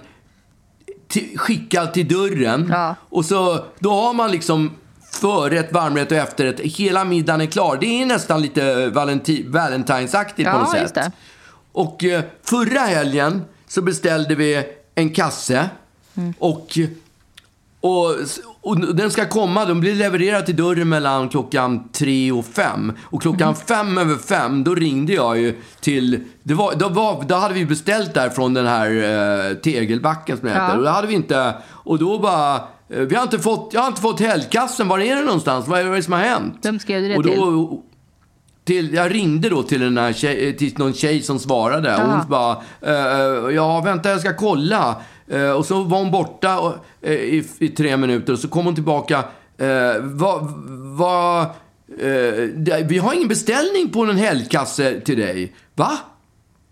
till, 1.08 1.38
skickad 1.38 1.92
till 1.94 2.08
dörren. 2.08 2.68
Ja. 2.72 2.94
Och 3.10 3.24
så, 3.24 3.64
då 3.78 3.90
har 3.90 4.12
man 4.14 4.30
liksom 4.30 4.70
förrätt, 5.14 5.72
varmrätt 5.72 6.10
och 6.12 6.16
efterrätt. 6.18 6.60
Hela 6.60 7.04
middagen 7.04 7.40
är 7.40 7.46
klar. 7.46 7.78
Det 7.80 7.86
är 8.02 8.06
nästan 8.06 8.42
lite 8.42 8.60
valenti- 8.90 9.50
Valentine's-aktigt 9.50 10.34
på 10.36 10.42
Ja, 10.42 10.58
något 10.58 10.80
just 10.80 10.94
sätt. 10.94 11.04
det. 11.04 11.12
Och 11.72 12.04
eh, 12.04 12.22
förra 12.42 12.80
helgen 12.80 13.42
så 13.68 13.82
beställde 13.82 14.34
vi 14.34 14.64
en 14.94 15.10
kasse. 15.10 15.68
Mm. 16.16 16.34
Och, 16.38 16.78
och, 17.80 18.14
och 18.60 18.94
den 18.94 19.10
ska 19.10 19.26
komma, 19.28 19.64
den 19.64 19.80
blir 19.80 19.94
levererad 19.94 20.46
till 20.46 20.56
dörren 20.56 20.88
mellan 20.88 21.28
klockan 21.28 21.88
tre 21.88 22.32
och 22.32 22.44
fem. 22.46 22.92
Och 23.02 23.22
klockan 23.22 23.42
Mm. 23.48 23.54
fem 23.54 23.98
över 23.98 24.16
fem, 24.16 24.64
då 24.64 24.74
ringde 24.74 25.12
jag 25.12 25.38
ju 25.38 25.56
till... 25.80 26.24
Det 26.42 26.54
var, 26.54 26.74
då, 26.74 26.88
var, 26.88 27.22
då 27.24 27.34
hade 27.34 27.54
vi 27.54 27.66
beställt 27.66 28.14
där 28.14 28.30
från 28.30 28.54
den 28.54 28.66
här 28.66 28.90
eh, 29.50 29.54
tegelbacken 29.56 30.36
som 30.38 30.46
det 30.48 30.54
heter. 30.54 30.68
Ja. 30.68 30.76
Och 30.76 30.82
det 30.82 30.90
hade 30.90 31.06
vi 31.06 31.14
inte... 31.14 31.54
Och 31.66 31.98
då 31.98 32.18
bara... 32.18 32.60
eh, 32.88 33.00
Vi 33.00 33.14
har 33.14 33.22
inte 33.22 33.38
fått, 33.38 33.70
jag 33.72 33.80
har 33.80 33.88
inte 33.88 34.00
fått 34.00 34.20
helgkassen. 34.20 34.88
Var 34.88 34.98
är 34.98 35.16
den 35.16 35.24
någonstans? 35.24 35.68
Vad 35.68 35.80
är 35.80 35.84
det 35.84 36.02
som 36.02 36.12
har 36.12 36.20
hänt? 36.20 36.58
Vem 36.62 36.78
skrev 36.78 37.02
du 37.02 37.08
det 37.08 37.16
och 37.16 37.22
då, 37.22 37.30
till? 37.68 37.80
till? 38.64 38.94
Jag 38.94 39.14
ringde 39.14 39.48
då 39.48 39.62
till, 39.62 39.80
den 39.80 39.98
här 39.98 40.12
tjej, 40.12 40.48
eh, 40.48 40.54
till 40.56 40.78
någon 40.78 40.94
tjej 40.94 41.22
som 41.22 41.38
svarade. 41.38 41.94
Och 41.96 42.02
hon 42.02 42.28
bara, 42.28 42.62
eh, 42.80 43.54
ja 43.54 43.80
vänta 43.80 44.10
jag 44.10 44.20
ska 44.20 44.36
kolla. 44.36 44.96
Eh, 45.28 45.50
och 45.50 45.66
så 45.66 45.82
var 45.82 45.98
hon 45.98 46.10
borta 46.10 46.60
och, 46.60 46.74
eh, 47.02 47.12
i, 47.12 47.44
i 47.58 47.68
tre 47.68 47.96
minuter 47.96 48.32
och 48.32 48.38
så 48.38 48.48
kom 48.48 48.64
hon 48.64 48.74
tillbaka. 48.74 49.24
Eh, 49.58 50.00
vad, 50.00 50.52
vad, 50.96 51.42
eh, 51.98 52.84
vi 52.84 52.98
har 52.98 53.14
ingen 53.14 53.28
beställning 53.28 53.90
på 53.92 54.04
en 54.04 54.16
helgkasse 54.16 55.00
till 55.00 55.18
dig. 55.18 55.54
Va? 55.74 55.98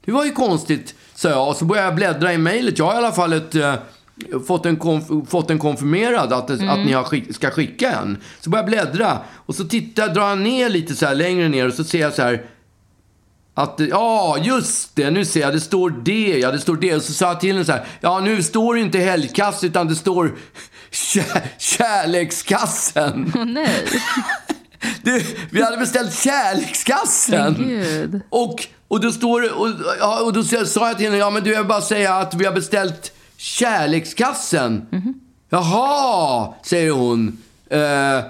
Det 0.04 0.12
var 0.12 0.24
ju 0.24 0.30
konstigt, 0.32 0.94
sa 1.14 1.28
jag. 1.28 1.48
Och 1.48 1.56
så 1.56 1.64
började 1.64 1.86
jag 1.86 1.94
bläddra 1.94 2.32
i 2.32 2.38
mejlet. 2.38 2.78
Jag 2.78 2.84
har 2.84 2.94
i 2.94 2.96
alla 2.96 3.12
fall 3.12 3.32
ett, 3.32 3.54
eh, 3.54 3.74
fått, 4.46 4.66
en 4.66 4.78
konf- 4.78 5.26
fått 5.26 5.50
en 5.50 5.58
konfirmerad 5.58 6.32
att, 6.32 6.48
det- 6.48 6.70
att 6.70 6.78
ni 6.86 6.92
har 6.92 7.04
skick- 7.04 7.34
ska 7.34 7.50
skicka 7.50 7.92
en. 7.92 8.18
Så 8.40 8.50
började 8.50 8.76
jag 8.76 8.86
bläddra. 8.86 9.18
Och 9.46 9.54
så 9.54 9.64
tittar, 9.64 10.08
drar 10.08 10.28
jag 10.28 10.38
ner 10.38 10.68
lite 10.68 10.94
så 10.94 11.06
här 11.06 11.14
längre 11.14 11.48
ner 11.48 11.68
och 11.68 11.74
så 11.74 11.84
ser 11.84 11.98
jag 12.00 12.12
så 12.14 12.22
här 12.22 12.44
att, 13.54 13.80
ja, 13.90 14.36
just 14.42 14.96
det, 14.96 15.10
nu 15.10 15.24
ser 15.24 15.40
jag, 15.40 15.52
det 15.52 15.60
står 15.60 15.90
det, 16.02 16.38
ja, 16.38 16.52
det 16.52 16.58
står 16.58 16.76
det. 16.76 16.94
Och 16.94 17.02
så 17.02 17.12
sa 17.12 17.26
jag 17.26 17.40
till 17.40 17.52
henne 17.52 17.64
så 17.64 17.72
här, 17.72 17.84
ja, 18.00 18.20
nu 18.20 18.42
står 18.42 18.74
det 18.74 18.80
inte 18.80 18.98
helgkass, 18.98 19.64
utan 19.64 19.88
det 19.88 19.94
står 19.94 20.34
kär, 20.90 21.42
kärlekskassen. 21.58 23.32
Åh 23.36 23.44
nej. 23.44 23.84
Du, 25.02 25.22
vi 25.50 25.62
hade 25.62 25.76
beställt 25.76 26.14
kärlekskassen. 26.14 27.54
Gud. 27.58 28.20
Och, 28.28 28.66
och 28.88 29.00
då 29.00 29.12
står 29.12 29.40
det, 29.40 29.50
och, 29.50 30.26
och 30.26 30.32
då 30.32 30.42
sa 30.66 30.88
jag 30.88 30.96
till 30.96 31.06
henne, 31.06 31.18
ja 31.18 31.30
men 31.30 31.44
du, 31.44 31.50
jag 31.50 31.58
vill 31.58 31.68
bara 31.68 31.80
säga 31.80 32.14
att 32.14 32.34
vi 32.34 32.44
har 32.44 32.52
beställt 32.52 33.12
kärlekskassen. 33.42 34.86
Mhm. 34.90 35.14
Jaha, 35.50 36.54
säger 36.62 36.90
hon. 36.92 37.38
Eh, 37.70 38.24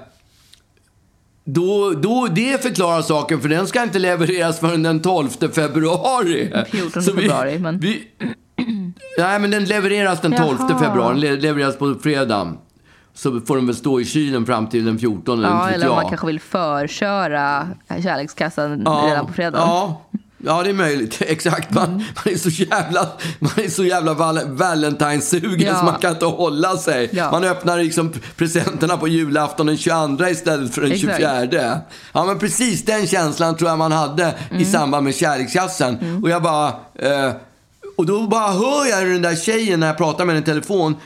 då, 1.45 1.91
då, 1.91 2.27
det 2.31 2.63
förklarar 2.63 3.03
saken, 3.03 3.41
för 3.41 3.49
den 3.49 3.67
ska 3.67 3.83
inte 3.83 3.99
levereras 3.99 4.61
förrän 4.61 4.83
den 4.83 5.01
12 5.03 5.29
februari. 5.55 6.65
14 6.71 7.03
Så 7.03 7.13
vi- 7.13 7.23
februari, 7.23 7.59
men- 7.59 7.79
Vi, 7.79 8.03
nej, 9.19 9.39
men 9.39 9.51
den 9.51 9.65
levereras 9.65 10.21
den 10.21 10.33
12 10.37 10.57
Jaha. 10.69 10.79
februari. 10.79 11.13
Den 11.13 11.21
le- 11.21 11.41
levereras 11.41 11.77
på 11.79 11.95
fredag. 12.03 12.53
Så 13.15 13.41
får 13.41 13.57
den 13.57 13.67
väl 13.67 13.75
stå 13.77 14.01
i 14.01 14.05
kylen 14.05 14.47
fram 14.47 14.67
till 14.67 14.85
den 14.85 14.99
14, 14.99 15.39
eller 15.39 15.49
Ja, 15.49 15.65
vet 15.65 15.75
eller 15.75 15.89
om 15.89 15.95
man 15.97 16.09
kanske 16.09 16.27
vill 16.27 16.41
förköra 16.41 17.69
kärlekskassan 18.03 18.83
Ja, 18.85 19.05
redan 19.11 19.27
på 19.27 19.33
fredag. 19.33 19.59
Ja, 19.59 20.03
ja, 20.45 20.63
det 20.63 20.71
är 20.71 20.75
möjligt. 20.75 21.17
Exakt. 21.27 21.71
Man, 21.75 21.85
Mm. 21.85 21.99
man 22.25 22.35
är 22.35 22.39
så 22.39 22.49
jävla, 22.49 23.09
man 23.39 23.53
är 23.57 23.69
så 23.71 23.85
jävla 23.85 24.15
val- 24.15 24.39
Valentine's-sugen 24.39 25.67
Ja. 25.67 25.79
så 25.79 25.85
man 25.85 25.99
kan 26.01 26.11
inte 26.11 26.25
hålla 26.27 26.77
sig. 26.77 27.09
Ja. 27.13 27.31
Man 27.31 27.45
öppnar 27.45 27.79
liksom 27.79 28.13
presenterna 28.37 28.97
på 28.97 29.09
julafton 29.09 29.67
den 29.67 29.77
22 29.77 30.27
istället 30.29 30.75
för 30.75 30.83
den 30.83 30.93
Exakt. 30.93 31.17
24. 31.17 31.81
Ja, 32.13 32.25
men 32.25 32.39
precis 32.39 32.85
den 32.85 33.07
känslan 33.07 33.57
tror 33.57 33.71
jag 33.71 33.79
man 33.79 33.93
hade 33.93 34.35
Mm. 34.51 34.63
i 34.63 34.65
samband 34.65 35.05
med 35.05 35.15
kärlekskassan. 35.15 36.21
Och 36.23 36.31
jag 36.31 36.43
bara... 36.43 36.69
Eh, 36.99 37.33
och 37.97 38.07
då 38.07 38.27
bara 38.27 38.53
hör 38.53 38.87
jag 38.87 38.97
hur 38.97 39.13
den 39.13 39.23
där 39.23 39.37
tjejen 39.37 39.81
när 39.81 39.87
jag 39.87 39.97
pratar 39.97 40.25
med 40.25 40.35
henne 40.35 40.45
i 40.45 40.47
telefon 40.47 40.97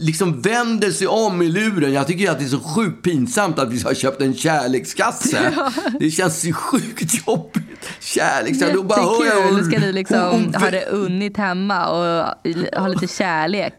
liksom 0.00 0.40
vänder 0.42 0.90
sig 0.90 1.06
om 1.06 1.42
i 1.42 1.48
luren. 1.48 1.92
Jag 1.92 2.06
tycker 2.06 2.30
att 2.30 2.38
det 2.38 2.44
är 2.44 2.48
så 2.48 2.60
sjukt 2.60 3.02
pinsamt 3.04 3.58
att 3.58 3.72
vi 3.72 3.80
har 3.82 3.94
köpt 3.94 4.20
en 4.22 4.34
kärlekskasse. 4.34 5.52
Det 6.00 6.10
känns 6.10 6.44
ju 6.44 6.52
sjukt 6.52 7.26
jobbigt. 7.26 7.88
Kärlekskasse. 8.00 8.72
Då 8.72 8.82
bara 8.82 9.00
hör 9.00 9.24
jag 9.26 9.64
ska 9.66 9.78
ni 9.78 9.92
liksom 9.92 10.18
hon- 10.20 10.44
hon- 10.44 10.54
ha 10.54 10.70
det 10.70 10.86
unnigt 10.86 11.36
hemma 11.36 11.86
och 11.86 12.24
ha 12.80 12.88
lite 12.88 13.06
kärlek. 13.14 13.74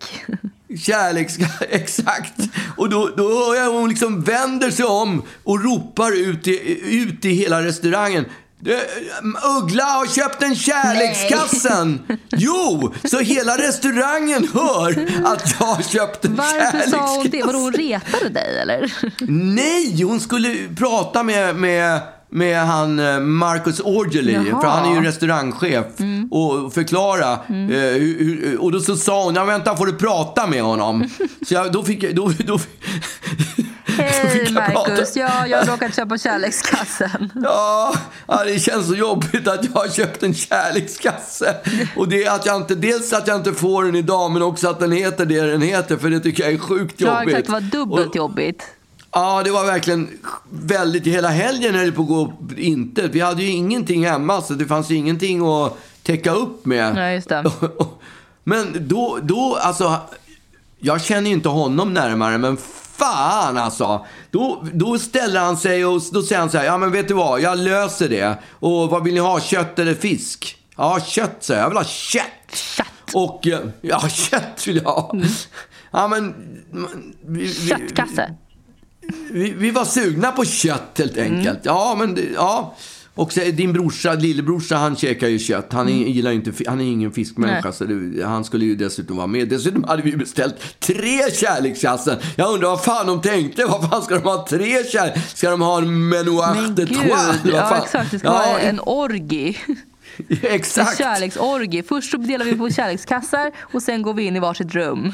Kärlekskasse, 0.79 1.65
exakt. 1.69 2.33
Och 2.77 2.89
då, 2.89 3.09
då 3.17 3.23
hör 3.23 3.55
jag 3.55 3.73
hon 3.73 3.89
liksom 3.89 4.21
vänder 4.21 4.71
sig 4.71 4.85
om 4.85 5.21
och 5.43 5.63
ropar 5.63 6.17
ut 6.17 6.47
i, 6.47 6.79
ut 7.03 7.25
i 7.25 7.29
hela 7.29 7.63
restaurangen. 7.63 8.25
"Det- 8.59 8.89
Uggla 9.59 9.83
har 9.83 10.05
köpt 10.07 10.43
en 10.43 10.55
kärlekskassen! 10.55 12.01
Jo, 12.31 12.93
så 13.03 13.19
hela 13.19 13.57
restaurangen 13.57 14.47
hör 14.53 14.91
att 15.25 15.55
jag 15.59 15.65
har 15.67 15.81
köpt 15.83 16.25
en 16.25 16.35
Varför 16.35 16.89
sa 16.89 17.15
hon 17.17 17.29
det? 17.29 17.43
Vadå 17.43 17.57
hon 17.59 17.73
retade 17.73 18.29
dig 18.29 18.59
eller? 18.59 18.93
Nej, 19.55 20.03
hon 20.03 20.19
skulle 20.19 20.55
prata 20.77 21.23
med, 21.23 21.55
med, 21.55 22.01
med 22.29 22.59
han 22.65 22.99
eh, 22.99 23.19
Marcus 23.19 23.79
Aujalay. 23.81 24.35
Mm. 24.35 24.61
för 24.61 24.67
han 24.67 24.91
är 24.91 24.95
ju 25.01 25.07
restaurangchef, 25.07 25.85
och 26.31 26.73
förklara. 26.73 27.31
Eh, 27.33 27.37
hur, 27.99 28.57
och 28.61 28.71
då 28.71 28.79
så 28.79 28.95
sa 28.95 29.23
hon, 29.23 29.35
ja 29.35 29.43
vänta 29.45 29.75
får 29.77 29.85
du 29.85 29.93
prata 29.93 30.47
med 30.47 30.61
honom? 30.63 31.09
Så 31.47 31.53
jag, 31.53 31.71
då 31.71 31.83
fick 31.83 32.03
jag, 32.03 32.15
då, 32.15 32.31
då, 32.47 32.59
Hej. 33.85 34.47
Marcus, 34.51 35.15
ja, 35.15 35.47
jag 35.47 35.57
har 35.57 35.65
råkat 35.65 35.95
köpa 35.95 36.17
kärlekskassen. 36.17 37.31
Ja, 37.43 37.93
ja, 38.27 38.43
det 38.45 38.59
känns 38.59 38.87
så 38.87 38.95
jobbigt 38.95 39.47
att 39.47 39.65
jag 39.65 39.71
har 39.81 39.87
köpt 39.87 40.23
en 40.23 40.33
kärlekskasse. 40.33 41.55
Och 41.95 42.07
det 42.09 42.23
är 42.23 42.31
att 42.35 42.45
jag 42.45 42.55
inte, 42.55 42.75
dels 42.75 43.13
att 43.13 43.27
jag 43.27 43.35
inte 43.37 43.53
får 43.53 43.83
den 43.83 43.95
idag, 43.95 44.31
men 44.31 44.41
också 44.41 44.69
att 44.69 44.79
den 44.79 44.91
heter 44.91 45.25
det 45.25 45.41
den 45.41 45.61
heter, 45.61 45.97
för 45.97 46.09
det 46.09 46.19
tycker 46.19 46.43
jag 46.43 46.53
är 46.53 46.57
sjukt 46.57 46.95
Ja, 46.97 47.19
jobbigt. 47.19 47.35
exakt, 47.37 47.47
det 47.47 47.53
var 47.53 47.61
dubbelt 47.85 48.09
Och- 48.09 48.15
jobbigt. 48.15 48.63
Ja, 49.11 49.43
det 49.43 49.51
var 49.51 49.65
verkligen 49.65 50.09
väldigt... 50.49 51.07
Hela 51.07 51.27
helgen 51.27 51.75
höll 51.75 51.85
det 51.85 51.91
på 51.91 52.01
att 52.01 52.07
gå 52.07 52.33
inte. 52.57 53.07
Vi 53.07 53.19
hade 53.19 53.43
ju 53.43 53.49
ingenting 53.49 54.05
hemma, 54.05 54.41
så 54.41 54.53
det 54.53 54.65
fanns 54.65 54.89
ju 54.91 54.95
ingenting 54.95 55.47
att 55.47 55.77
täcka 56.03 56.31
upp 56.31 56.65
med. 56.65 56.95
Nej, 56.95 57.15
just 57.15 57.29
det. 57.29 57.51
Men 58.43 58.87
då, 58.87 59.19
då, 59.21 59.57
alltså... 59.61 59.95
Jag 60.81 61.01
känner 61.01 61.29
ju 61.29 61.35
inte 61.35 61.49
honom 61.49 61.93
närmare, 61.93 62.37
men 62.37 62.57
fan 62.97 63.57
alltså. 63.57 64.05
Då, 64.31 64.65
då 64.73 64.99
ställer 64.99 65.39
han 65.39 65.57
sig 65.57 65.85
och 65.85 66.01
då 66.11 66.21
säger 66.21 66.39
han 66.39 66.49
så 66.49 66.57
här, 66.57 66.65
ja 66.65 66.77
men 66.77 66.91
vet 66.91 67.07
du 67.07 67.13
vad, 67.13 67.41
jag 67.41 67.57
löser 67.57 68.09
det. 68.09 68.37
Och 68.51 68.89
vad 68.89 69.03
vill 69.03 69.13
ni 69.13 69.19
ha, 69.19 69.39
kött 69.39 69.79
eller 69.79 69.93
fisk? 69.93 70.57
Ja, 70.77 70.99
kött 71.05 71.35
säger 71.39 71.59
jag, 71.59 71.65
jag 71.65 71.69
vill 71.69 71.77
ha 71.77 71.83
kött. 71.83 72.55
Kött. 72.55 73.13
Och, 73.13 73.47
eh, 73.47 73.59
ja 73.81 74.09
kött 74.09 74.67
vill 74.67 74.75
jag 74.75 74.83
ha. 74.83 75.13
Ja 75.91 76.07
men... 76.07 76.35
Köttkasse. 77.69 78.35
Vi, 79.31 79.53
vi 79.57 79.71
var 79.71 79.85
sugna 79.85 80.31
på 80.31 80.45
kött 80.45 80.95
helt 80.97 81.17
enkelt. 81.17 81.59
Ja, 81.63 81.95
men 81.99 82.17
ja. 82.35 82.75
Och 83.15 83.33
så, 83.33 83.39
din 83.39 83.73
brorsa, 83.73 84.13
lillebrorsa, 84.13 84.75
han 84.75 84.95
käkar 84.95 85.27
ju 85.27 85.39
kött. 85.39 85.73
Han 85.73 85.89
är, 85.89 85.93
gillar 85.93 86.31
ju 86.31 86.35
inte, 86.37 86.51
han 86.67 86.81
är 86.81 86.85
ingen 86.85 87.11
fiskmänniska, 87.11 87.67
Nej. 87.69 87.73
så 87.73 87.83
det, 87.83 88.25
han 88.25 88.43
skulle 88.43 88.65
ju 88.65 88.75
dessutom 88.75 89.17
vara 89.17 89.27
med. 89.27 89.49
Dessutom 89.49 89.83
hade 89.83 90.01
vi 90.01 90.17
beställt 90.17 90.55
tre 90.79 91.31
kärlekskassen. 91.33 92.17
Jag 92.35 92.53
undrar 92.53 92.69
vad 92.69 92.83
fan 92.83 93.07
de 93.07 93.21
tänkte. 93.21 93.65
Vad 93.65 93.89
fan 93.89 94.01
ska 94.01 94.15
de 94.15 94.23
ha 94.23 94.45
tre 94.49 94.83
kärlek? 94.83 95.17
Ska 95.35 95.49
de 95.49 95.61
ha 95.61 95.77
en 95.77 96.09
menouage 96.09 96.55
Men 96.61 96.75
de 96.75 96.85
trois? 96.85 97.35
Ja, 97.43 97.77
exakt. 97.83 98.11
Det 98.11 98.19
ska 98.19 98.27
Ja, 98.27 98.33
vara 98.33 98.59
en 98.59 98.79
orgi. 98.79 99.57
En 100.29 100.37
Exakt. 100.41 100.97
kärleksorgi. 100.97 101.83
Först 101.83 102.11
så 102.11 102.17
delar 102.17 102.45
vi 102.45 102.55
på 102.55 102.69
kärlekskassar 102.69 103.51
och 103.59 103.83
sen 103.83 104.01
går 104.01 104.13
vi 104.13 104.23
in 104.23 104.35
i 104.35 104.39
varsitt 104.39 104.75
rum. 104.75 105.13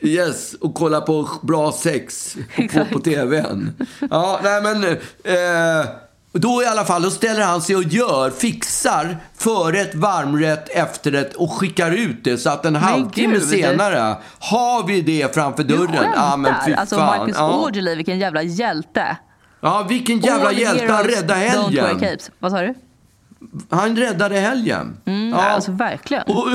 Yes, 0.00 0.54
och 0.54 0.74
kolla 0.74 1.00
på 1.00 1.28
bra 1.42 1.72
sex 1.72 2.36
på, 2.72 2.84
på, 2.92 3.00
tvn. 3.00 3.72
Ja, 4.10 4.40
nej 4.42 4.62
men... 4.62 4.84
Eh, 4.84 5.86
då 6.32 6.62
i 6.62 6.66
alla 6.66 6.84
fall, 6.84 7.02
då 7.02 7.10
ställer 7.10 7.42
han 7.42 7.62
sig 7.62 7.76
och 7.76 7.82
gör, 7.82 8.30
fixar 8.30 9.16
förrätt, 9.36 9.94
varmrätt, 9.94 10.68
efterrätt 10.68 11.34
och 11.34 11.52
skickar 11.52 11.90
ut 11.90 12.24
det. 12.24 12.38
Så 12.38 12.50
att 12.50 12.64
en 12.64 12.76
halvtimme 12.76 13.40
senare 13.40 14.16
har 14.38 14.86
vi 14.86 15.00
det 15.02 15.34
framför 15.34 15.62
Du 15.64 15.76
dörren. 15.76 16.12
Ja, 16.16 16.36
men 16.36 16.52
skämtar. 16.54 16.66
fy 16.66 16.72
alltså 16.74 16.96
fan. 16.96 17.18
Marcus 17.18 17.36
ja. 17.38 17.64
Aujalay, 17.64 17.96
vilken 17.96 18.18
jävla 18.18 18.42
hjälte. 18.42 19.16
ja, 19.60 19.86
vilken 19.88 20.18
jävla 20.18 20.48
All 20.48 20.58
hjälte. 20.58 20.92
Han 20.92 21.04
räddade 21.04 21.40
Don't 21.40 21.74
wear 21.74 21.86
helgen. 21.86 21.98
capes. 22.10 22.30
Vad 22.38 22.50
sa 22.52 22.60
du? 22.60 22.74
Han 23.70 23.96
räddade 23.96 24.38
helgen. 24.40 24.96
Mm, 25.04 25.28
Ja. 25.30 25.36
Alltså 25.36 25.72
verkligen. 25.72 26.22
Och, 26.26 26.46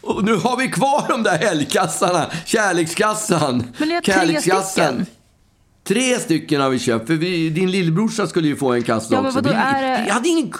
och 0.00 0.24
nu 0.24 0.34
har 0.34 0.56
vi 0.56 0.68
kvar 0.68 1.04
de 1.08 1.22
där 1.22 1.38
helgkassarna. 1.38 2.26
Kärlekskassan. 2.44 3.64
Men 3.78 3.90
har 3.90 4.00
tre 4.00 4.12
Kärlekskassan. 4.14 4.64
stycken. 4.94 5.06
Tre 5.84 6.18
stycken 6.18 6.60
har 6.60 6.70
vi 6.70 6.78
köpt. 6.78 7.06
För 7.06 7.14
vi, 7.14 7.50
din 7.50 7.70
lillebrorsa 7.70 8.26
skulle 8.26 8.48
ju 8.48 8.56
få 8.56 8.72
en 8.72 8.82
kasse 8.82 9.14
Ja, 9.14 9.20
men 9.20 9.26
också. 9.26 9.38
vadå, 9.40 9.48
vi, 9.50 9.56
är 9.56 9.82
det- 9.98 10.02
vi, 10.04 10.10
hade 10.10 10.28
ingen, 10.28 10.52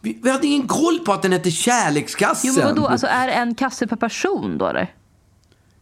vi, 0.00 0.18
vi 0.22 0.30
hade 0.30 0.46
ingen 0.46 0.68
koll 0.68 0.98
på 0.98 1.12
att 1.12 1.22
den 1.22 1.32
hette 1.32 1.50
Kärlekskassen. 1.50 2.50
Jo 2.54 2.54
men 2.64 2.74
vadå, 2.74 2.86
alltså 2.86 3.06
är 3.06 3.26
det 3.26 3.32
en 3.32 3.54
kasse 3.54 3.86
per 3.86 3.96
person 3.96 4.58
då 4.58 4.66
eller? 4.66 4.92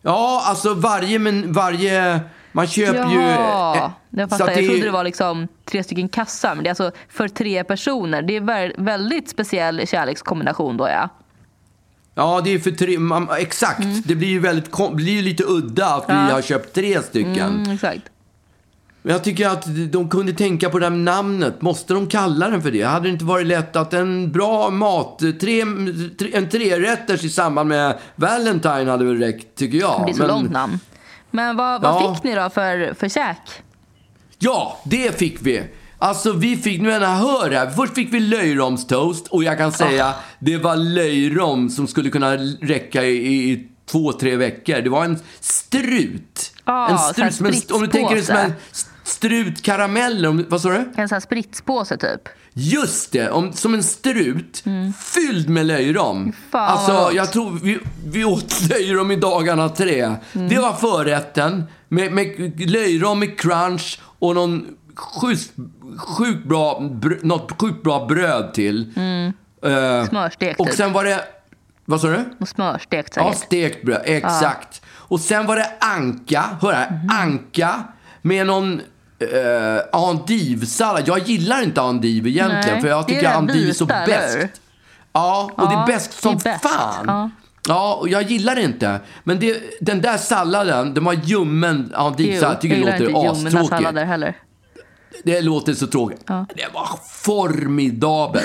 Ja, 0.03 0.43
alltså 0.47 0.75
varje... 0.75 1.19
Men 1.19 1.53
varje 1.53 2.21
man 2.57 2.67
köper 2.67 3.11
ju... 3.11 3.21
Jaha, 3.21 3.77
eh, 3.77 3.91
jag 4.11 4.31
så 4.31 4.37
fattar. 4.39 4.51
att 4.53 4.57
Jag 4.57 4.67
trodde 4.67 4.85
det 4.85 4.91
var 4.91 5.05
liksom 5.05 5.49
tre 5.65 5.83
stycken 5.85 6.09
kassar. 6.09 6.55
Men 6.55 6.65
det 6.65 6.69
är 6.69 6.71
alltså 6.71 6.91
för 7.09 7.29
tre 7.29 7.65
personer. 7.65 8.23
Det 8.23 8.37
är 8.37 8.41
vä- 8.41 8.73
väldigt 8.79 9.29
speciell 9.31 9.87
kärlekskombination 9.87 10.77
då 10.77 10.89
ja. 10.89 11.09
Ja, 12.15 12.41
det 12.45 12.51
är 12.55 12.59
för 12.59 12.71
tre... 12.71 12.99
Man, 12.99 13.29
exakt. 13.39 13.83
Det 14.05 14.15
blir 14.15 14.29
ju 14.29 14.39
väldigt, 14.39 14.71
blir 14.93 15.13
ju 15.13 15.23
lite 15.23 15.45
udda 15.47 15.87
att 15.87 16.05
vi 16.09 16.13
Mm. 16.13 16.27
Ja. 16.29 16.35
har 16.35 16.43
köpt 16.43 16.75
tre 16.75 17.03
stycken. 17.03 17.39
Mm, 17.63 17.71
exakt. 17.75 18.03
Men 19.03 19.13
Jag 19.13 19.25
tycker 19.25 19.49
att 19.49 19.65
de 19.93 20.09
kunde 20.09 20.33
tänka 20.33 20.71
på 20.71 20.79
det 20.79 20.85
här 20.87 20.91
namnet. 20.97 21.63
Måste 21.63 21.95
de 21.95 22.07
kalla 22.07 22.49
den 22.49 22.63
för 22.63 22.71
det? 22.71 22.83
Hade 22.83 23.07
det 23.09 23.13
inte 23.13 23.25
varit 23.25 23.47
lätt 23.47 23.77
att 23.77 23.95
en 23.95 24.33
bra 24.33 24.71
mat, 24.71 25.19
tre, 25.41 25.61
en 26.33 26.49
trerätters 26.51 27.25
i 27.25 27.29
samband 27.29 27.69
med 27.69 27.99
Valentine 28.17 28.91
hade 28.91 29.05
väl 29.05 29.19
räckt, 29.19 29.55
tycker 29.59 29.79
jag. 29.79 30.03
Det 30.07 30.11
är 30.11 30.15
så 30.15 30.19
Men- 30.19 30.29
långt 30.29 30.51
namn. 30.51 30.79
Men 31.37 31.57
vad, 31.57 31.83
vad 31.83 32.03
Ja. 32.03 32.15
fick 32.15 32.25
ni 32.25 32.35
då 32.35 32.51
för, 32.51 32.95
för 32.95 33.09
käk? 33.09 33.39
Ja, 34.39 34.79
det 34.85 35.19
fick 35.19 35.39
vi. 35.43 35.63
Alltså 35.99 36.33
vi 36.33 36.57
fick, 36.57 36.81
nu 36.81 36.89
när 36.89 37.15
hör 37.15 37.51
här. 37.51 37.71
Först 37.71 37.95
fick 37.95 38.13
vi 38.13 38.21
löjromstoast 38.21 39.27
och 39.27 39.45
jag 39.45 39.59
kan 39.59 39.73
säga 39.73 40.15
det 40.39 40.57
var 40.57 40.77
löjrom 40.77 41.71
som 41.71 41.87
skulle 41.87 42.11
kunna 42.11 42.37
räcka 42.61 43.05
i, 43.05 43.51
i 43.51 43.69
två, 43.87 44.13
tre 44.13 44.37
veckor. 44.37 44.81
Det 44.81 44.91
var 44.91 45.05
en 45.05 45.19
strut. 45.41 46.53
Ja, 46.65 46.89
en 46.89 46.99
strut, 47.33 47.71
en, 47.71 47.77
om 47.77 47.81
du 47.83 47.87
tänker 47.87 48.15
dig 48.15 48.25
som 48.25 48.37
en 48.37 48.53
spritspåse. 49.07 49.51
strut 49.51 49.63
karamell. 49.63 50.27
Om, 50.27 50.45
vad 50.49 50.61
sa 50.61 50.69
du? 50.69 50.93
En 50.97 51.09
sån 51.09 51.17
här 51.17 51.21
spritspåse 51.21 51.97
typ. 51.97 52.21
Just 52.53 53.13
det, 53.13 53.31
om, 53.31 53.53
som 53.53 53.75
en 53.75 53.83
strut 53.83 54.65
fylld 54.99 55.49
med 55.49 55.67
löjrom. 55.67 56.17
Mm. 56.23 56.33
fan, 56.51 56.69
alltså, 56.69 57.17
jag 57.17 57.33
tror 57.33 57.59
vi, 57.63 57.79
vi 58.07 58.25
åt 58.25 58.61
löjrom 58.71 59.11
i 59.11 59.17
dagarna 59.17 59.69
tre. 59.69 60.01
Mm. 60.33 60.49
Det 60.49 60.59
var 60.59 60.73
förrätten 60.73 61.65
med, 61.89 62.13
med 62.13 62.61
löjrom 62.71 63.19
med 63.19 63.41
crunch 63.41 64.01
och 64.19 64.35
någon 64.35 64.67
sjukt 64.97 65.53
sjuk 65.99 66.45
bra, 66.45 66.79
br- 66.81 67.21
något 67.23 67.61
sjukt 67.61 67.83
bra 67.83 68.07
bröd 68.07 68.55
till. 68.55 68.93
Eh, 69.65 70.09
Smörstekt 70.09 70.61
och 70.61 70.67
typ. 70.67 70.77
sen 70.77 70.93
var 70.93 71.05
det, 71.05 71.21
vad 71.85 72.01
sa 72.01 72.09
du? 72.09 72.47
Smörstekt 72.47 73.13
Ja, 73.17 73.23
säkert. 73.25 73.47
stekt 73.47 73.85
bröd. 73.87 74.03
Exakt. 74.05 74.83
Och 74.89 75.21
sen 75.21 75.47
var 75.47 75.57
det 75.57 75.71
anka. 75.81 76.45
Hör 76.63 76.73
här. 76.73 76.91
Mhm. 76.91 77.11
Anka 77.11 77.83
med 78.23 78.47
någon 78.47 78.81
uh, 79.23 79.81
andivsallad. 79.93 81.09
Jag 81.09 81.19
gillar 81.19 81.63
inte 81.63 81.81
andiv 81.81 82.27
egentligen. 82.27 82.73
Nej, 82.73 82.81
för 82.81 82.89
jag 82.89 83.05
det 83.05 83.09
tycker 83.09 83.23
det 83.23 83.35
andiv 83.35 83.69
är 83.69 83.73
så 83.73 83.87
bäst. 83.87 84.61
Ja, 85.13 85.51
och 85.57 85.69
det 85.69 85.75
Ja, 85.75 85.83
är 85.83 85.87
bäst 85.87 86.23
som 86.23 86.39
det 86.39 86.51
är 86.51 86.59
fan. 86.59 87.05
Ja. 87.07 87.31
Ja, 87.69 87.95
och 87.95 88.09
jag 88.09 88.23
gillar 88.23 88.55
det 88.55 88.63
inte. 88.63 89.01
Men 89.25 89.39
det, 89.39 89.63
den 89.81 90.01
där 90.01 90.17
salladen, 90.19 90.95
den 90.95 91.05
var 91.05 91.13
ljummen 91.13 91.93
andivsallad. 91.95 92.55
Jag 92.55 92.61
tycker 92.61 92.77
det 92.77 92.81
gillar 92.81 92.93
låter 92.93 93.09
inte 93.09 93.21
ljumna 93.21 93.49
astråkigt. 93.49 93.69
sallader 93.69 94.05
heller. 94.05 94.37
Det 95.25 95.41
låter 95.41 95.75
så 95.75 95.87
tråkigt. 95.87 96.27
Det 96.27 96.69
var 96.75 96.89
formidabel. 97.11 98.43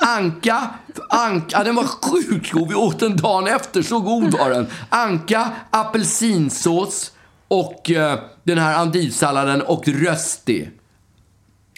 Anka, 0.00 0.70
anka, 1.08 1.64
den 1.64 1.74
var 1.74 1.84
sjukt 1.84 2.52
god. 2.52 2.68
Vi 2.68 2.74
åt 2.74 3.00
den 3.00 3.16
dagen 3.16 3.46
efter, 3.46 3.82
så 3.82 4.00
god 4.00 4.38
var 4.38 4.50
den. 4.50 4.66
Anka, 4.88 5.50
apelsinsås 5.70 7.12
och 7.48 7.90
eh, 7.90 8.18
den 8.44 8.58
här 8.58 8.74
andivsalladen 8.78 9.62
och 9.62 9.88
rösti. 9.88 10.70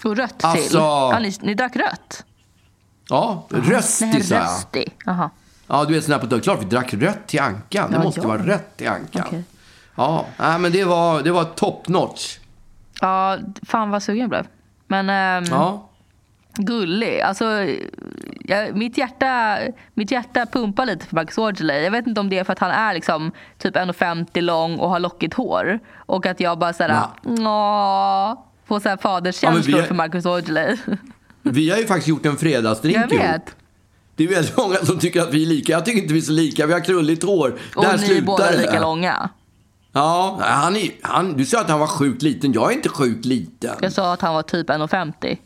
Och 0.05 0.17
rött 0.17 0.39
till. 0.39 0.47
Alltså- 0.49 0.79
Ja, 0.79 1.19
ni, 1.23 1.35
ni 1.41 1.55
drack 1.55 1.77
rött? 1.77 2.25
Ja, 3.09 3.47
rösti 3.51 4.23
sa 4.23 4.35
jag. 4.35 4.45
rösti. 4.45 4.85
Ja, 5.67 5.85
du 5.85 5.95
vet 5.95 6.05
sån 6.05 6.13
här 6.13 6.19
på. 6.19 6.41
Klart 6.41 6.61
vi 6.63 6.65
drack 6.65 6.95
rött 6.95 7.27
till 7.27 7.41
ankan. 7.41 7.91
Det 7.91 7.97
Ja, 7.97 8.03
måste 8.03 8.21
ja. 8.21 8.29
vara 8.29 8.47
rött 8.47 8.77
till 8.77 8.89
ankan. 8.89 9.25
Okej. 9.27 9.45
Ja, 9.95 10.27
nej, 10.39 10.59
men 10.59 10.73
det 10.73 10.85
var, 10.85 11.23
det 11.23 11.31
var 11.33 11.45
top 11.45 11.89
notch. 11.89 12.39
Ja, 13.01 13.39
fan 13.63 13.91
vad 13.91 14.03
sugen 14.03 14.21
jag 14.21 14.29
blev. 14.31 14.47
Men 14.87 15.11
ehm, 15.11 15.45
Ja. 15.51 15.89
Gullig. 16.57 17.21
Alltså, 17.21 17.45
jag, 18.45 18.77
mitt, 18.77 18.99
hjärta, 18.99 19.59
mitt 19.95 20.11
hjärta 20.11 20.47
pumpar 20.47 20.87
lite 20.87 21.07
för 21.07 21.15
Max 21.15 21.39
Aujalay. 21.39 21.83
Jag 21.85 21.91
vet 21.91 22.07
inte 22.07 22.21
om 22.21 22.29
det 22.31 22.39
är 22.39 22.45
för 22.45 22.53
att 22.53 22.59
han 22.59 22.71
är 22.71 22.95
liksom 22.95 23.33
typ 23.59 23.77
1,50 23.77 24.41
lång 24.41 24.79
och 24.79 24.91
har 24.91 25.01
lockigt 25.01 25.35
hår. 25.35 25.79
Och 25.97 26.27
att 26.27 26.41
jag 26.41 26.59
bara 26.59 26.73
såhär, 26.73 27.01
ja. 27.39 28.47
får 28.67 28.81
såhär 28.81 28.97
faderskänslor 28.97 29.81
Ja, 29.81 29.87
för 29.87 29.95
Marcus 29.95 30.27
Aujalay. 30.27 30.77
Vi 31.43 31.71
har 31.71 31.79
ju 31.79 31.87
faktiskt 31.87 32.09
gjort 32.09 32.27
en 32.27 32.37
fredagsdrink 32.37 32.97
jag 32.97 33.13
ihop. 33.13 33.25
vet. 33.25 33.57
Det 34.17 34.25
är 34.25 34.29
väldigt 34.29 34.57
många 34.57 34.77
som 34.77 34.99
tycker 34.99 35.23
att 35.23 35.35
vi 35.35 35.43
är 35.43 35.47
lika. 35.47 35.73
Jag 35.73 35.85
tycker 35.85 36.01
inte 36.03 36.13
vi 36.13 36.19
är 36.21 36.23
så 36.23 36.33
lika. 36.33 36.67
Vi 36.67 36.73
har 36.73 36.81
krulligt 36.81 37.23
hår. 37.25 37.59
Och 37.75 37.83
Där 37.83 37.99
ni 37.99 38.17
är 38.17 38.23
båda 38.23 38.51
det. 38.51 38.57
lika 38.59 38.81
långa. 38.81 39.29
Ja, 39.93 40.39
han 40.41 40.77
är, 40.77 40.91
han, 41.03 41.33
du 41.33 41.45
sa 41.47 41.61
att 41.61 41.71
han 41.71 41.81
var 41.81 41.87
sjukt 41.87 42.23
liten. 42.23 42.53
Jag 42.53 42.71
är 42.73 42.75
inte 42.77 42.89
sjukt 42.89 43.25
liten. 43.25 43.77
Jag 43.81 43.93
sa 43.93 44.13
att 44.13 44.21
han 44.21 44.35
var 44.35 44.43
typ 44.43 44.71
1,50. 44.71 45.39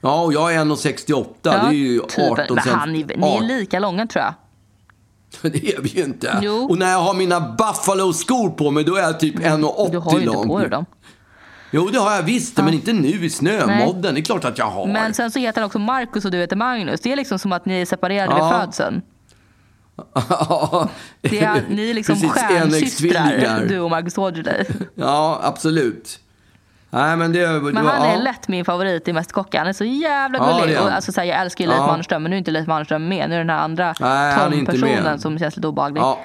Ja, 0.00 0.22
och 0.22 0.32
jag 0.32 0.54
är 0.54 0.58
1,68. 0.64 1.24
det 1.42 1.50
är 1.50 1.72
ju 1.72 2.00
18 2.02 2.36
typ. 2.36 2.50
Men 2.50 2.58
han 2.58 2.88
är, 2.88 2.92
ni 2.92 3.14
är 3.14 3.34
18. 3.36 3.46
lika 3.46 3.78
långa 3.78 4.06
tror 4.06 4.24
jag. 4.24 4.34
Det 5.52 5.74
är 5.74 5.80
vi 5.80 5.88
ju 5.88 6.04
inte. 6.04 6.38
Jo. 6.42 6.66
Och 6.70 6.78
när 6.78 6.90
jag 6.92 6.98
har 7.00 7.14
mina 7.14 7.40
Buffalo-skor 7.40 8.50
på 8.50 8.70
mig, 8.70 8.84
då 8.84 8.94
är 8.96 9.02
jag 9.02 9.20
typ 9.20 9.36
1,80 9.38 9.90
Du 9.90 9.98
har 9.98 10.18
ju 10.18 10.26
lång. 10.26 10.36
inte 10.36 10.48
på 10.48 10.58
dig 10.58 10.70
dem. 10.70 10.86
Jo, 11.70 11.88
det 11.92 11.98
har 11.98 12.14
jag 12.14 12.22
visst. 12.22 12.56
Men 12.56 12.74
inte 12.74 12.92
nu 12.92 13.08
i 13.24 13.30
snömodden. 13.30 14.14
Det 14.14 14.20
är 14.20 14.22
klart 14.22 14.44
att 14.44 14.58
jag 14.58 14.70
har. 14.70 14.86
Men 14.86 15.14
sen 15.14 15.30
så 15.30 15.38
heter 15.38 15.60
han 15.60 15.66
också 15.66 15.78
Marcus 15.78 16.24
och 16.24 16.30
du 16.30 16.38
heter 16.38 16.56
Magnus. 16.56 17.00
Det 17.00 17.12
är 17.12 17.16
liksom 17.16 17.38
som 17.38 17.52
att 17.52 17.66
ni 17.66 17.80
är 17.80 17.86
separerade 17.86 18.32
Ja. 18.38 18.44
vid 18.50 18.60
födseln. 18.60 19.02
Ja. 20.14 20.88
Det 21.20 21.38
är, 21.40 21.62
ni 21.70 21.90
är 21.90 21.94
liksom 21.94 22.14
Precis, 22.14 22.30
stjärnsystrar, 22.30 23.66
du 23.68 23.78
och 23.80 23.90
Marcus 23.90 24.18
Aujalay. 24.18 24.64
Ja, 24.94 25.40
absolut. 25.42 26.20
Nej, 26.90 27.16
men 27.16 27.32
det, 27.32 27.46
det 27.46 27.60
Men 27.60 27.84
var, 27.84 27.92
han 27.92 28.02
är 28.08 28.12
ja. 28.16 28.20
lätt 28.22 28.48
min 28.48 28.64
favorit 28.64 29.08
i 29.08 29.12
Mästerkocken. 29.12 29.58
Han 29.58 29.68
är 29.68 29.72
så 29.72 29.84
jävla 29.84 30.38
Ja, 30.38 30.58
gullig. 30.58 30.74
det 30.74 30.78
han. 30.80 30.88
och, 30.88 30.94
alltså, 30.94 31.12
så 31.12 31.20
här, 31.20 31.28
jag 31.28 31.40
älskar 31.40 31.64
ju 31.64 31.68
Leif 31.70 31.80
Ja. 31.80 31.86
Mannerström, 31.86 32.22
men 32.22 32.30
nu 32.30 32.36
är 32.36 32.38
inte 32.38 32.50
Leif 32.50 32.66
Mannerström 32.66 33.08
med. 33.08 33.28
Nu 33.28 33.34
är 33.34 33.38
den 33.38 33.50
här 33.50 33.58
andra 33.58 33.94
med. 34.00 35.20
som 35.20 35.38
känns 35.38 35.56
lite 35.56 35.68
obehaglig. 35.68 36.00
Ja. 36.00 36.18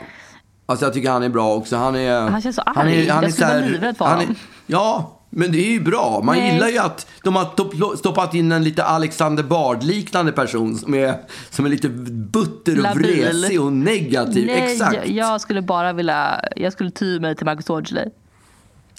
Alltså 0.66 0.86
jag 0.86 0.93
tycker 0.93 1.09
han 1.09 1.24
är 1.24 1.30
bra 1.30 1.53
också. 1.53 1.76
Han, 1.78 1.95
är, 1.95 2.20
Han 2.30 2.41
känns 2.41 2.55
så 2.55 2.61
arg. 2.61 2.74
Han 2.76 2.88
är, 2.88 3.11
han 3.11 3.24
Jag 3.24 3.34
skulle 3.34 3.47
vara 3.47 3.59
livrädd 3.66 3.97
för 3.97 4.05
honom. 4.05 4.36
Ja, 4.68 5.11
men 5.30 5.51
det 5.51 5.57
är 5.57 5.72
ju 5.72 5.80
bra. 5.84 6.22
Man 6.24 6.36
Nej. 6.38 6.53
gillar 6.53 6.68
ju 6.68 6.78
att 6.78 7.07
de 7.24 7.36
har 7.36 7.45
topp- 7.45 7.97
stoppat 7.99 8.34
in 8.34 8.51
en 8.51 8.63
lite 8.63 8.84
Alexander 8.84 9.43
Bard-liknande 9.43 10.32
person 10.32 10.76
som 10.76 10.93
är, 10.93 11.16
som 11.49 11.66
är 11.66 11.70
lite 11.70 11.89
butter 11.89 12.72
och 12.78 12.84
Labil. 12.84 13.26
vresig 13.26 13.61
och 13.61 13.74
negativ. 13.74 14.47
Nej, 14.47 14.72
Exakt. 14.74 14.95
jag, 14.95 15.07
jag 15.07 15.41
skulle 15.41 15.61
bara 15.61 15.93
vilja... 15.93 16.41
Jag 16.55 16.74
skulle 16.74 16.91
ty 16.91 17.20
mig 17.20 17.36
till 17.36 17.45
Marcus 17.45 17.70
Aujalay. 17.70 18.09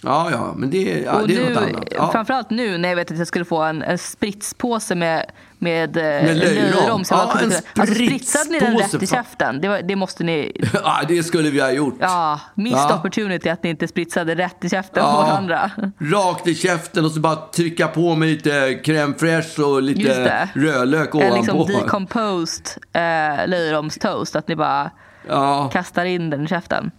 Ja, 0.02 0.30
ja, 0.30 0.54
men 0.56 0.70
det, 0.70 1.00
ja, 1.00 1.22
det 1.26 1.36
är 1.36 1.40
nu, 1.44 1.54
något 1.54 1.62
annat. 1.62 1.84
Ja. 1.90 2.12
Framförallt 2.12 2.50
nu 2.50 2.78
när 2.78 2.88
jag 2.88 2.96
vet 2.96 3.10
att 3.10 3.18
jag 3.18 3.26
skulle 3.26 3.44
få 3.44 3.62
en, 3.62 3.82
en 3.82 3.98
spritspåse 3.98 4.94
med, 4.94 5.30
med, 5.58 5.96
med 5.96 6.36
löjrom. 6.36 7.04
Ja, 7.10 7.38
en 7.42 7.52
alltså 7.80 7.94
spritsade 7.94 8.50
ni 8.50 8.58
den 8.58 8.78
rätt 8.78 9.02
i 9.02 9.06
käften? 9.06 9.60
Det, 9.60 9.68
var, 9.68 9.82
det 9.82 9.96
måste 9.96 10.24
ni... 10.24 10.52
ja, 10.72 11.00
det 11.08 11.22
skulle 11.22 11.50
vi 11.50 11.60
ha 11.60 11.70
gjort. 11.70 11.94
Ja, 12.00 12.40
missed 12.54 12.78
Ja. 12.90 12.96
opportunity 12.98 13.48
att 13.48 13.62
ni 13.62 13.70
inte 13.70 13.88
spritsade 13.88 14.34
rätt 14.34 14.64
i 14.64 14.68
käften 14.70 15.02
på 15.04 15.08
Ja, 15.10 15.16
varandra. 15.22 15.70
Rakt 15.98 16.46
i 16.46 16.54
käften 16.54 17.04
och 17.04 17.10
så 17.12 17.20
bara 17.20 17.36
trycka 17.36 17.88
på 17.88 18.14
med 18.14 18.28
lite 18.28 18.50
crème 18.84 19.14
fraîche 19.18 19.60
och 19.62 19.82
lite 19.82 20.48
rödlök 20.54 21.14
En 21.14 21.34
liksom 21.34 21.56
ovanpå. 21.56 21.80
decomposed 21.82 22.66
eh, 22.92 23.00
löjromstoast. 23.48 24.36
Att 24.36 24.48
ni 24.48 24.56
bara 24.56 24.90
Ja, 25.28 25.68
kastar 25.72 26.04
in 26.04 26.30
den 26.30 26.44
i 26.44 26.48
käften. 26.48 26.90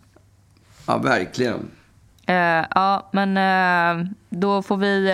ja, 0.86 0.98
verkligen. 0.98 1.68
Eh, 2.28 2.66
ja, 2.76 3.10
men 3.12 3.38
eh, 3.38 4.08
då 4.30 4.62
får 4.62 4.78
vi... 4.78 5.10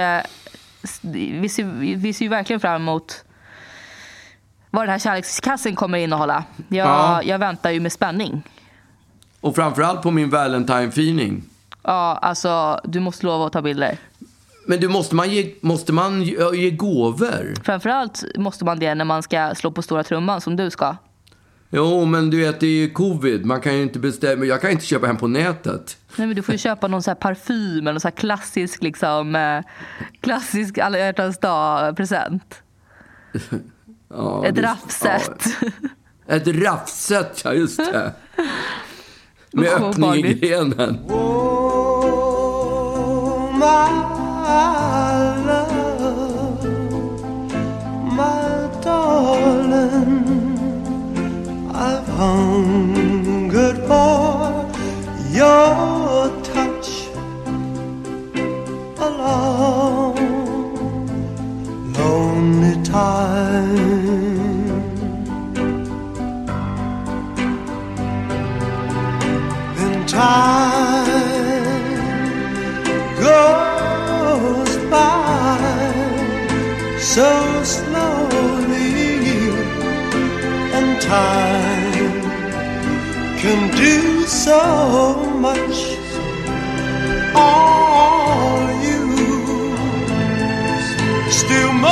S- 0.83 0.99
vi, 1.03 1.49
ser, 1.49 1.63
vi 1.95 2.13
ser 2.13 2.25
ju 2.25 2.29
verkligen 2.29 2.59
fram 2.59 2.81
emot 2.81 3.23
vad 4.69 4.83
den 4.83 4.89
här 4.91 4.99
kärlekskassen 4.99 5.75
kommer 5.75 5.97
innehålla. 5.97 6.43
Jag, 6.67 6.87
Ja. 6.87 7.23
jag 7.23 7.39
väntar 7.39 7.69
ju 7.71 7.79
med 7.79 7.91
spänning. 7.91 8.43
Och 9.41 9.55
framförallt 9.55 10.01
på 10.01 10.11
min 10.11 10.29
Valentine-feeling. 10.31 11.41
Ja, 11.83 12.19
alltså, 12.21 12.81
du 12.83 12.99
måste 12.99 13.25
lova 13.25 13.45
att 13.45 13.53
ta 13.53 13.61
bilder. 13.61 13.97
Men 14.67 14.79
du, 14.79 14.87
måste 14.87 15.15
man 15.15 15.29
ge, 15.29 15.55
måste 15.61 15.93
man 15.93 16.23
ge, 16.23 16.37
ge 16.55 16.69
gåvor? 16.71 17.53
Framförallt 17.63 18.23
måste 18.37 18.65
man 18.65 18.79
det 18.79 18.95
när 18.95 19.05
man 19.05 19.23
ska 19.23 19.55
slå 19.55 19.71
på 19.71 19.81
stora 19.81 20.03
trumman 20.03 20.41
som 20.41 20.55
du 20.55 20.69
ska. 20.69 20.95
Jo, 21.75 22.05
men 22.05 22.29
du 22.29 22.37
vet, 22.39 22.59
det 22.59 22.65
är 22.67 22.71
ju 22.81 22.89
covid. 22.89 23.45
Man 23.45 23.61
kan 23.61 23.75
ju 23.75 23.81
inte 23.83 23.99
bestämma. 23.99 24.45
Jag 24.45 24.61
kan 24.61 24.71
inte 24.71 24.85
köpa 24.85 25.07
hem 25.07 25.17
på 25.17 25.27
nätet. 25.27 25.97
Nej, 26.15 26.27
men 26.27 26.35
du 26.35 26.41
får 26.41 26.53
ju 26.53 26.57
köpa 26.59 26.87
någon 26.87 27.03
så 27.03 27.09
här 27.09 27.15
parfym 27.15 27.77
eller 27.79 27.91
någon 27.93 27.99
så 27.99 28.07
här 28.07 28.15
klassisk, 28.15 28.83
liksom, 28.83 29.35
eh, 29.35 29.61
klassisk 30.21 30.77
alla 30.77 30.97
hjärtans 30.97 31.37
dag-present. 31.39 32.55
Ja, 34.15 34.45
Ett 34.45 34.55
det- 34.55 34.61
raffset. 34.61 35.45
Ja, 36.27 36.35
ett 36.35 36.47
raffset, 36.47 37.41
ja 37.45 37.53
just 37.53 37.77
det. 37.77 38.13
Med 39.51 39.67
öppning 39.69 40.25
i 40.25 40.33
grenen. 40.33 40.99
I've 44.45 45.62
hungered 52.17 53.77
for 53.87 54.69
your 55.31 56.29
touch 56.43 56.89
a 58.99 59.09
long, 59.21 60.15
lonely 61.97 62.75
time. 62.83 64.13
Then 69.75 70.05
time 70.05 71.07
goes 73.25 74.73
by 74.91 75.57
so 76.99 77.29
slowly 77.63 78.12
can 83.43 83.69
do 83.75 84.25
so 84.25 85.15
much. 85.45 85.77
All 87.35 88.63
you 88.85 89.03
still 91.29 91.73
more 91.73 91.91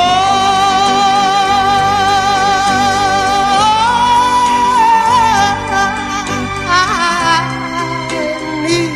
I 6.71 7.43
need 8.65 8.95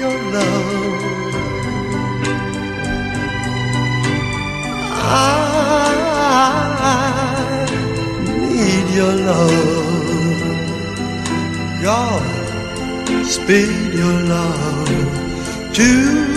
your 0.00 0.18
love. 0.36 1.34
I 4.88 5.28
need 8.48 8.88
your 8.96 9.14
love. 9.28 9.69
God, 13.50 13.94
your 13.94 14.20
love 14.28 15.74
to 15.74 16.29